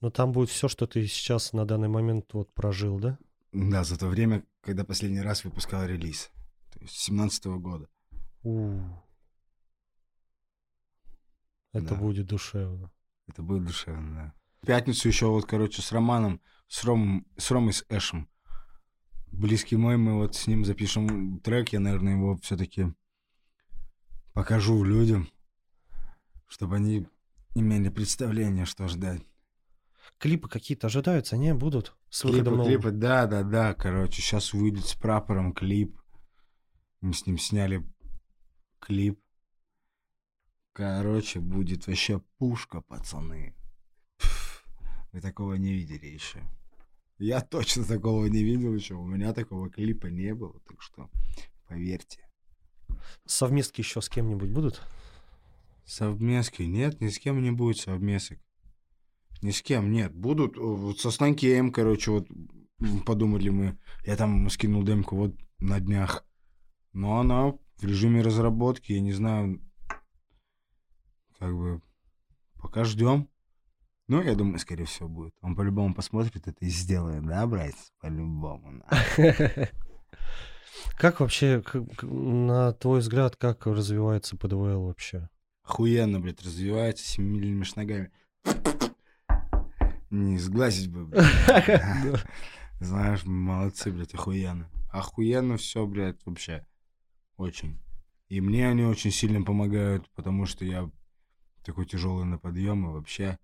Но 0.00 0.10
там 0.10 0.32
будет 0.32 0.50
все, 0.50 0.68
что 0.68 0.86
ты 0.86 1.06
сейчас 1.06 1.52
на 1.52 1.64
данный 1.64 1.88
момент 1.88 2.32
вот 2.34 2.52
прожил, 2.52 2.98
да? 3.00 3.18
Да, 3.52 3.82
за 3.82 3.98
то 3.98 4.06
время, 4.08 4.44
когда 4.60 4.84
последний 4.84 5.20
раз 5.22 5.44
выпускал 5.44 5.84
релиз. 5.86 6.30
То 6.72 6.80
есть 6.80 6.94
17 6.96 7.46
года. 7.46 7.88
У. 8.42 8.78
Это 11.72 11.88
Да. 11.88 11.94
будет 11.96 12.26
душевно. 12.26 12.92
Это 13.26 13.42
будет 13.42 13.64
душевно, 13.64 14.14
да. 14.14 14.34
В 14.62 14.66
пятницу 14.66 15.08
еще 15.08 15.26
вот, 15.26 15.46
короче, 15.46 15.82
с 15.82 15.92
Романом, 15.92 16.40
с, 16.68 16.84
Ром, 16.84 17.26
с 17.36 17.50
Ромой, 17.50 17.72
с 17.72 17.84
Эшем. 17.88 18.28
Близкий 19.32 19.76
мой, 19.76 19.96
мы 19.96 20.14
вот 20.14 20.34
с 20.34 20.46
ним 20.46 20.64
запишем 20.64 21.40
трек. 21.40 21.70
Я, 21.70 21.80
наверное, 21.80 22.14
его 22.14 22.36
все-таки 22.38 22.92
покажу 24.32 24.82
людям, 24.84 25.28
чтобы 26.46 26.76
они 26.76 27.06
имели 27.54 27.88
представление, 27.88 28.64
что 28.64 28.88
ждать. 28.88 29.22
Клипы 30.18 30.48
какие-то 30.48 30.86
ожидаются, 30.86 31.36
не 31.36 31.52
будут? 31.54 31.96
С 32.08 32.22
Клипы, 32.22 32.64
клипы, 32.64 32.90
да, 32.90 33.26
да, 33.26 33.42
да, 33.42 33.74
короче, 33.74 34.22
сейчас 34.22 34.52
выйдет 34.52 34.86
с 34.86 34.94
прапором 34.94 35.52
клип. 35.52 36.00
Мы 37.00 37.12
с 37.12 37.26
ним 37.26 37.38
сняли 37.38 37.84
клип. 38.78 39.20
Короче, 40.72 41.40
будет 41.40 41.86
вообще 41.86 42.20
пушка, 42.38 42.80
пацаны. 42.80 43.54
Пф, 44.18 44.64
Вы 45.12 45.20
такого 45.20 45.54
не 45.54 45.72
видели 45.72 46.06
еще. 46.06 46.42
Я 47.18 47.40
точно 47.40 47.84
такого 47.84 48.26
не 48.26 48.42
видел 48.42 48.74
еще. 48.74 48.94
У 48.94 49.06
меня 49.06 49.32
такого 49.32 49.70
клипа 49.70 50.06
не 50.06 50.34
было, 50.34 50.60
так 50.66 50.82
что 50.82 51.10
поверьте. 51.68 52.20
Совместки 53.24 53.80
еще 53.80 54.00
с 54.00 54.08
кем-нибудь 54.08 54.50
будут? 54.50 54.82
Совместки? 55.84 56.62
Нет, 56.62 57.00
ни 57.00 57.08
с 57.08 57.18
кем 57.18 57.42
не 57.42 57.50
будет 57.50 57.78
совместок. 57.78 58.38
Ни 59.42 59.50
с 59.50 59.62
кем, 59.62 59.90
нет. 59.92 60.14
Будут 60.14 60.56
э, 60.56 60.60
вот 60.60 60.98
со 60.98 61.10
Станкеем, 61.10 61.72
короче, 61.72 62.10
вот 62.10 62.28
подумали 63.04 63.48
мы. 63.48 63.78
Я 64.04 64.16
там 64.16 64.48
скинул 64.50 64.82
демку 64.82 65.16
вот 65.16 65.34
на 65.58 65.80
днях. 65.80 66.24
Но 66.92 67.18
она 67.20 67.52
в 67.52 67.84
режиме 67.84 68.22
разработки, 68.22 68.92
я 68.92 69.00
не 69.00 69.12
знаю, 69.12 69.60
как 71.38 71.54
бы, 71.54 71.82
пока 72.54 72.84
ждем. 72.84 73.28
Ну, 74.08 74.22
я 74.22 74.36
думаю, 74.36 74.58
скорее 74.58 74.84
всего, 74.84 75.08
будет. 75.08 75.34
Он 75.40 75.56
по-любому 75.56 75.92
посмотрит 75.94 76.46
это 76.46 76.64
и 76.64 76.68
сделает, 76.68 77.24
да, 77.26 77.46
братец? 77.46 77.92
По-любому. 78.00 78.84
Как 80.96 81.20
вообще, 81.20 81.62
на 82.02 82.72
твой 82.72 83.00
взгляд, 83.00 83.36
как 83.36 83.66
развивается 83.66 84.36
ПДВЛ 84.36 84.86
вообще? 84.86 85.28
Охуенно, 85.64 86.20
блядь, 86.20 86.42
развивается 86.42 87.04
семимильными 87.04 87.64
шагами. 87.64 88.10
Не 90.10 90.38
сглазить 90.38 90.90
бы, 90.90 91.06
блядь. 91.06 91.24
Знаешь, 92.80 93.24
молодцы, 93.24 93.90
блядь, 93.90 94.14
охуенно. 94.14 94.70
Охуенно 94.90 95.56
все, 95.56 95.86
блядь, 95.86 96.24
вообще. 96.24 96.66
Очень. 97.36 97.80
И 98.28 98.40
мне 98.40 98.68
они 98.68 98.84
очень 98.84 99.10
сильно 99.10 99.42
помогают, 99.42 100.08
потому 100.14 100.46
что 100.46 100.64
я 100.64 100.90
такой 101.64 101.86
тяжелый 101.86 102.24
на 102.24 102.38
подъем 102.38 102.86
и 102.86 102.92
вообще. 102.92 103.38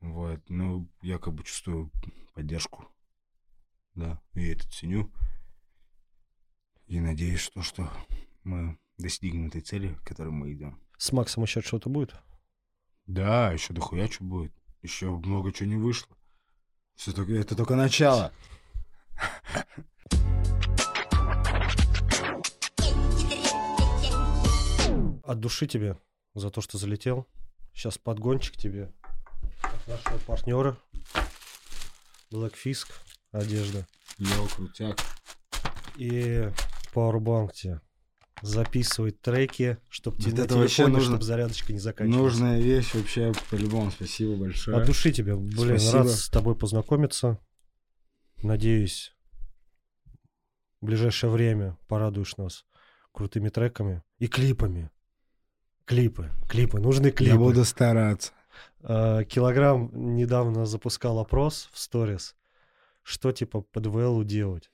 Вот, 0.00 0.40
ну, 0.48 0.88
я 1.02 1.18
как 1.18 1.34
бы 1.34 1.44
чувствую 1.44 1.90
поддержку. 2.34 2.86
Да, 3.94 4.20
и 4.34 4.48
это 4.48 4.68
ценю. 4.70 5.10
И 6.86 7.00
надеюсь, 7.00 7.40
что, 7.40 7.62
что 7.62 7.90
мы 8.44 8.78
достигнем 8.98 9.48
этой 9.48 9.60
цели, 9.60 9.94
к 9.94 10.08
которой 10.08 10.30
мы 10.30 10.52
идем. 10.52 10.80
С 10.98 11.12
Максом 11.12 11.42
еще 11.42 11.60
что-то 11.62 11.88
будет? 11.88 12.14
Да, 13.06 13.52
еще 13.52 13.72
дохуя 13.72 14.08
что 14.08 14.24
будет. 14.24 14.52
Еще 14.82 15.10
много 15.10 15.52
чего 15.52 15.68
не 15.68 15.76
вышло. 15.76 16.16
Всё 16.94 17.12
только, 17.12 17.32
это 17.32 17.56
только 17.56 17.74
начало. 17.74 18.32
От 25.24 25.40
души 25.40 25.66
тебе 25.66 25.98
за 26.34 26.50
то, 26.50 26.60
что 26.60 26.78
залетел. 26.78 27.26
Сейчас 27.74 27.98
подгончик 27.98 28.56
тебе 28.56 28.92
нашего 29.86 30.18
партнера. 30.26 30.76
Black 32.30 32.54
Fisk, 32.64 32.88
одежда. 33.32 33.86
Йоу, 34.18 34.48
крутяк. 34.48 34.98
И 35.96 36.50
Powerbank 36.94 37.52
тебе 37.52 37.80
записывать 38.42 39.20
треки, 39.22 39.78
чтобы 39.88 40.18
тебе 40.20 40.42
это 40.44 40.56
вообще 40.56 40.76
телефоне, 40.84 40.94
нужно- 40.96 41.12
чтобы 41.14 41.24
зарядочка 41.24 41.72
не 41.72 41.78
заканчивалась. 41.78 42.32
Нужная 42.34 42.60
вещь 42.60 42.92
вообще, 42.94 43.32
по-любому, 43.50 43.90
спасибо 43.90 44.36
большое. 44.36 44.76
От 44.76 44.86
души 44.86 45.10
тебе, 45.12 45.36
блин, 45.36 45.78
Спасибо. 45.78 45.92
рад 45.98 46.08
с 46.10 46.28
тобой 46.28 46.54
познакомиться. 46.54 47.38
Надеюсь, 48.42 49.14
в 50.82 50.86
ближайшее 50.86 51.30
время 51.30 51.78
порадуешь 51.88 52.36
нас 52.36 52.66
крутыми 53.12 53.48
треками 53.48 54.02
и 54.18 54.26
клипами. 54.28 54.90
Клипы, 55.86 56.30
клипы, 56.48 56.78
нужны 56.80 57.10
клипы. 57.10 57.32
Я 57.32 57.38
буду 57.38 57.64
стараться. 57.64 58.32
А, 58.82 59.24
Килограмм 59.24 59.90
недавно 60.16 60.66
запускал 60.66 61.18
опрос 61.18 61.68
в 61.72 61.78
сторис, 61.78 62.34
что 63.02 63.32
типа 63.32 63.60
по 63.60 63.80
ДВЛу 63.80 64.24
делать. 64.24 64.70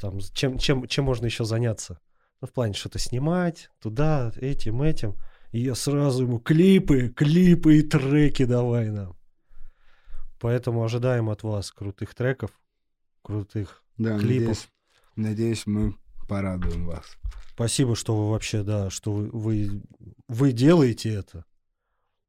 Там, 0.00 0.18
чем, 0.32 0.58
чем, 0.58 0.86
чем 0.86 1.04
можно 1.04 1.26
еще 1.26 1.44
заняться? 1.44 2.00
Ну, 2.40 2.48
в 2.48 2.52
плане 2.52 2.74
что-то 2.74 2.98
снимать, 2.98 3.70
туда, 3.80 4.32
этим, 4.36 4.82
этим. 4.82 5.16
И 5.52 5.60
я 5.60 5.74
сразу 5.74 6.24
ему 6.24 6.40
клипы, 6.40 7.08
клипы 7.08 7.78
и 7.78 7.82
треки 7.82 8.44
давай 8.44 8.90
нам. 8.90 9.16
Поэтому 10.40 10.84
ожидаем 10.84 11.30
от 11.30 11.42
вас 11.42 11.70
крутых 11.70 12.14
треков, 12.14 12.50
крутых. 13.22 13.82
Да, 13.96 14.18
Клипов. 14.18 14.68
надеюсь, 15.16 15.64
надеюсь, 15.64 15.66
мы 15.66 15.94
порадуем 16.28 16.86
вас. 16.86 17.16
Спасибо, 17.54 17.94
что 17.94 18.16
вы 18.16 18.30
вообще, 18.30 18.62
да, 18.62 18.90
что 18.90 19.12
вы, 19.12 19.30
вы, 19.30 19.82
вы 20.28 20.52
делаете 20.52 21.14
это. 21.14 21.44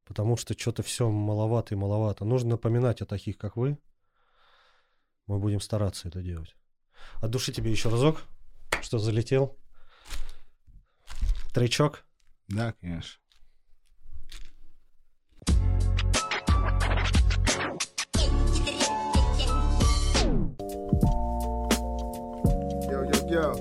Потому 0.06 0.36
что 0.36 0.56
что-то 0.56 0.82
все 0.82 1.10
маловато 1.10 1.74
и 1.74 1.76
маловато. 1.76 2.24
Нужно 2.24 2.50
напоминать 2.50 3.02
о 3.02 3.06
таких, 3.06 3.36
как 3.36 3.56
вы. 3.56 3.76
Мы 5.26 5.38
будем 5.40 5.60
стараться 5.60 6.06
это 6.08 6.22
делать. 6.22 6.56
От 7.20 7.30
души 7.30 7.52
тебе 7.52 7.72
еще 7.72 7.88
разок, 7.88 8.22
что 8.82 8.98
залетел. 8.98 9.58
Тречок. 11.52 12.04
Да, 12.48 12.72
конечно. 12.80 13.20
Yo, 22.88 23.02
yo, 23.02 23.28
yo. 23.28 23.54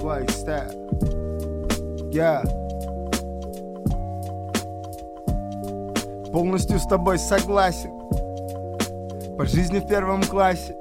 Quite 0.00 0.30
step. 0.30 0.70
Я 2.12 2.42
полностью 6.32 6.78
с 6.78 6.86
тобой 6.86 7.18
согласен. 7.18 7.90
По 9.36 9.46
жизни 9.46 9.78
в 9.78 9.86
первом 9.86 10.22
классе. 10.22 10.76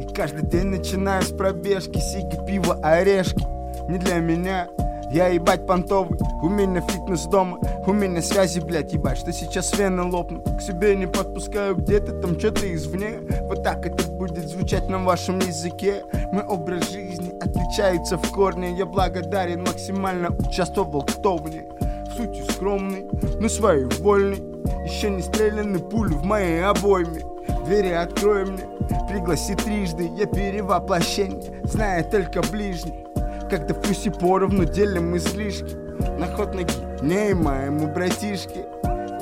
И 0.00 0.12
каждый 0.12 0.46
день 0.46 0.66
начинаю 0.66 1.22
с 1.22 1.30
пробежки. 1.30 1.98
Сиги, 1.98 2.38
пиво, 2.46 2.74
орешки. 2.82 3.46
Не 3.88 3.98
для 3.98 4.18
меня. 4.18 4.68
Я 5.10 5.28
ебать 5.28 5.64
понтовый, 5.64 6.18
у 6.42 6.48
меня 6.48 6.80
фитнес 6.80 7.24
дома 7.26 7.58
У 7.86 7.92
меня 7.92 8.20
связи, 8.20 8.58
блядь, 8.58 8.92
ебать, 8.94 9.18
что 9.18 9.32
сейчас 9.32 9.72
вены 9.78 10.02
лопнут 10.02 10.44
К 10.58 10.60
себе 10.60 10.96
не 10.96 11.06
подпускаю, 11.06 11.76
где-то 11.76 12.20
там 12.20 12.36
что-то 12.36 12.74
извне 12.74 13.20
Вот 13.42 13.62
так 13.62 13.86
это 13.86 14.10
будет 14.10 14.48
звучать 14.48 14.88
на 14.88 14.98
вашем 14.98 15.38
языке 15.38 16.02
Мой 16.32 16.42
образ 16.42 16.90
жизни 16.90 17.32
отличается 17.40 18.18
в 18.18 18.32
корне 18.32 18.76
Я 18.76 18.86
благодарен, 18.86 19.60
максимально 19.60 20.30
участвовал 20.30 21.02
в 21.02 21.22
товне 21.22 21.66
В 22.10 22.16
сути 22.16 22.40
скромный, 22.64 23.04
но 23.40 23.48
своей 23.48 23.84
вольный 24.00 24.38
Еще 24.86 25.10
не 25.10 25.20
стреляны 25.20 25.78
пули 25.78 26.14
в 26.14 26.24
моей 26.24 26.64
обойме. 26.64 27.22
Двери 27.66 27.90
открой 27.90 28.46
мне, 28.46 28.64
пригласи 29.08 29.54
трижды 29.54 30.10
Я 30.16 30.26
перевоплощение, 30.26 31.60
зная 31.64 32.02
только 32.02 32.40
ближний. 32.50 33.04
Когда 33.50 33.74
в 33.74 33.82
плюсе 33.82 34.10
поровну 34.10 34.64
делим 34.64 35.14
излишки 35.16 35.74
На 36.18 36.26
ход 36.26 36.54
ноги 36.54 36.72
не 37.02 37.34
моему 37.34 37.88
братишке 37.88 38.64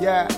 Я 0.01 0.29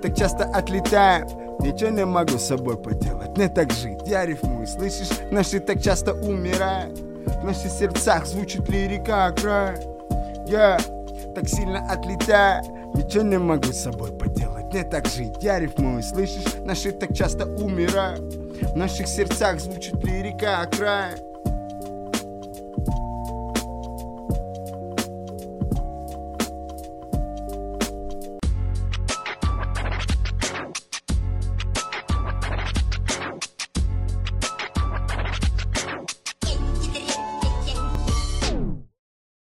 так 0.00 0.16
часто 0.16 0.44
отлетаю 0.44 1.26
Ничего 1.60 1.90
не 1.90 2.06
могу 2.06 2.38
с 2.38 2.46
собой 2.46 2.76
поделать, 2.76 3.36
не 3.36 3.48
так 3.48 3.72
жить. 3.72 3.98
Я 4.06 4.24
рифмую, 4.24 4.66
слышишь, 4.66 5.08
наши 5.30 5.58
так 5.58 5.82
часто 5.82 6.12
умирают. 6.12 6.98
В 6.98 7.44
наших 7.44 7.72
сердцах 7.72 8.26
звучит 8.26 8.68
лирика 8.68 9.26
окраин 9.26 9.78
Я 10.46 10.78
так 11.36 11.48
сильно 11.50 11.86
отлетаю 11.90 12.64
Ничего 12.94 13.22
не 13.22 13.38
могу 13.38 13.70
с 13.70 13.82
собой 13.82 14.10
поделать, 14.10 14.72
не 14.72 14.82
так 14.82 15.06
жить. 15.06 15.34
Я 15.42 15.60
рифмую, 15.60 16.02
слышишь, 16.02 16.54
наши 16.64 16.92
так 16.92 17.14
часто 17.14 17.44
умирают. 17.44 18.34
В 18.62 18.74
наших 18.74 19.06
сердцах 19.06 19.60
звучит 19.60 20.02
лирика 20.02 20.62
окраин 20.62 21.18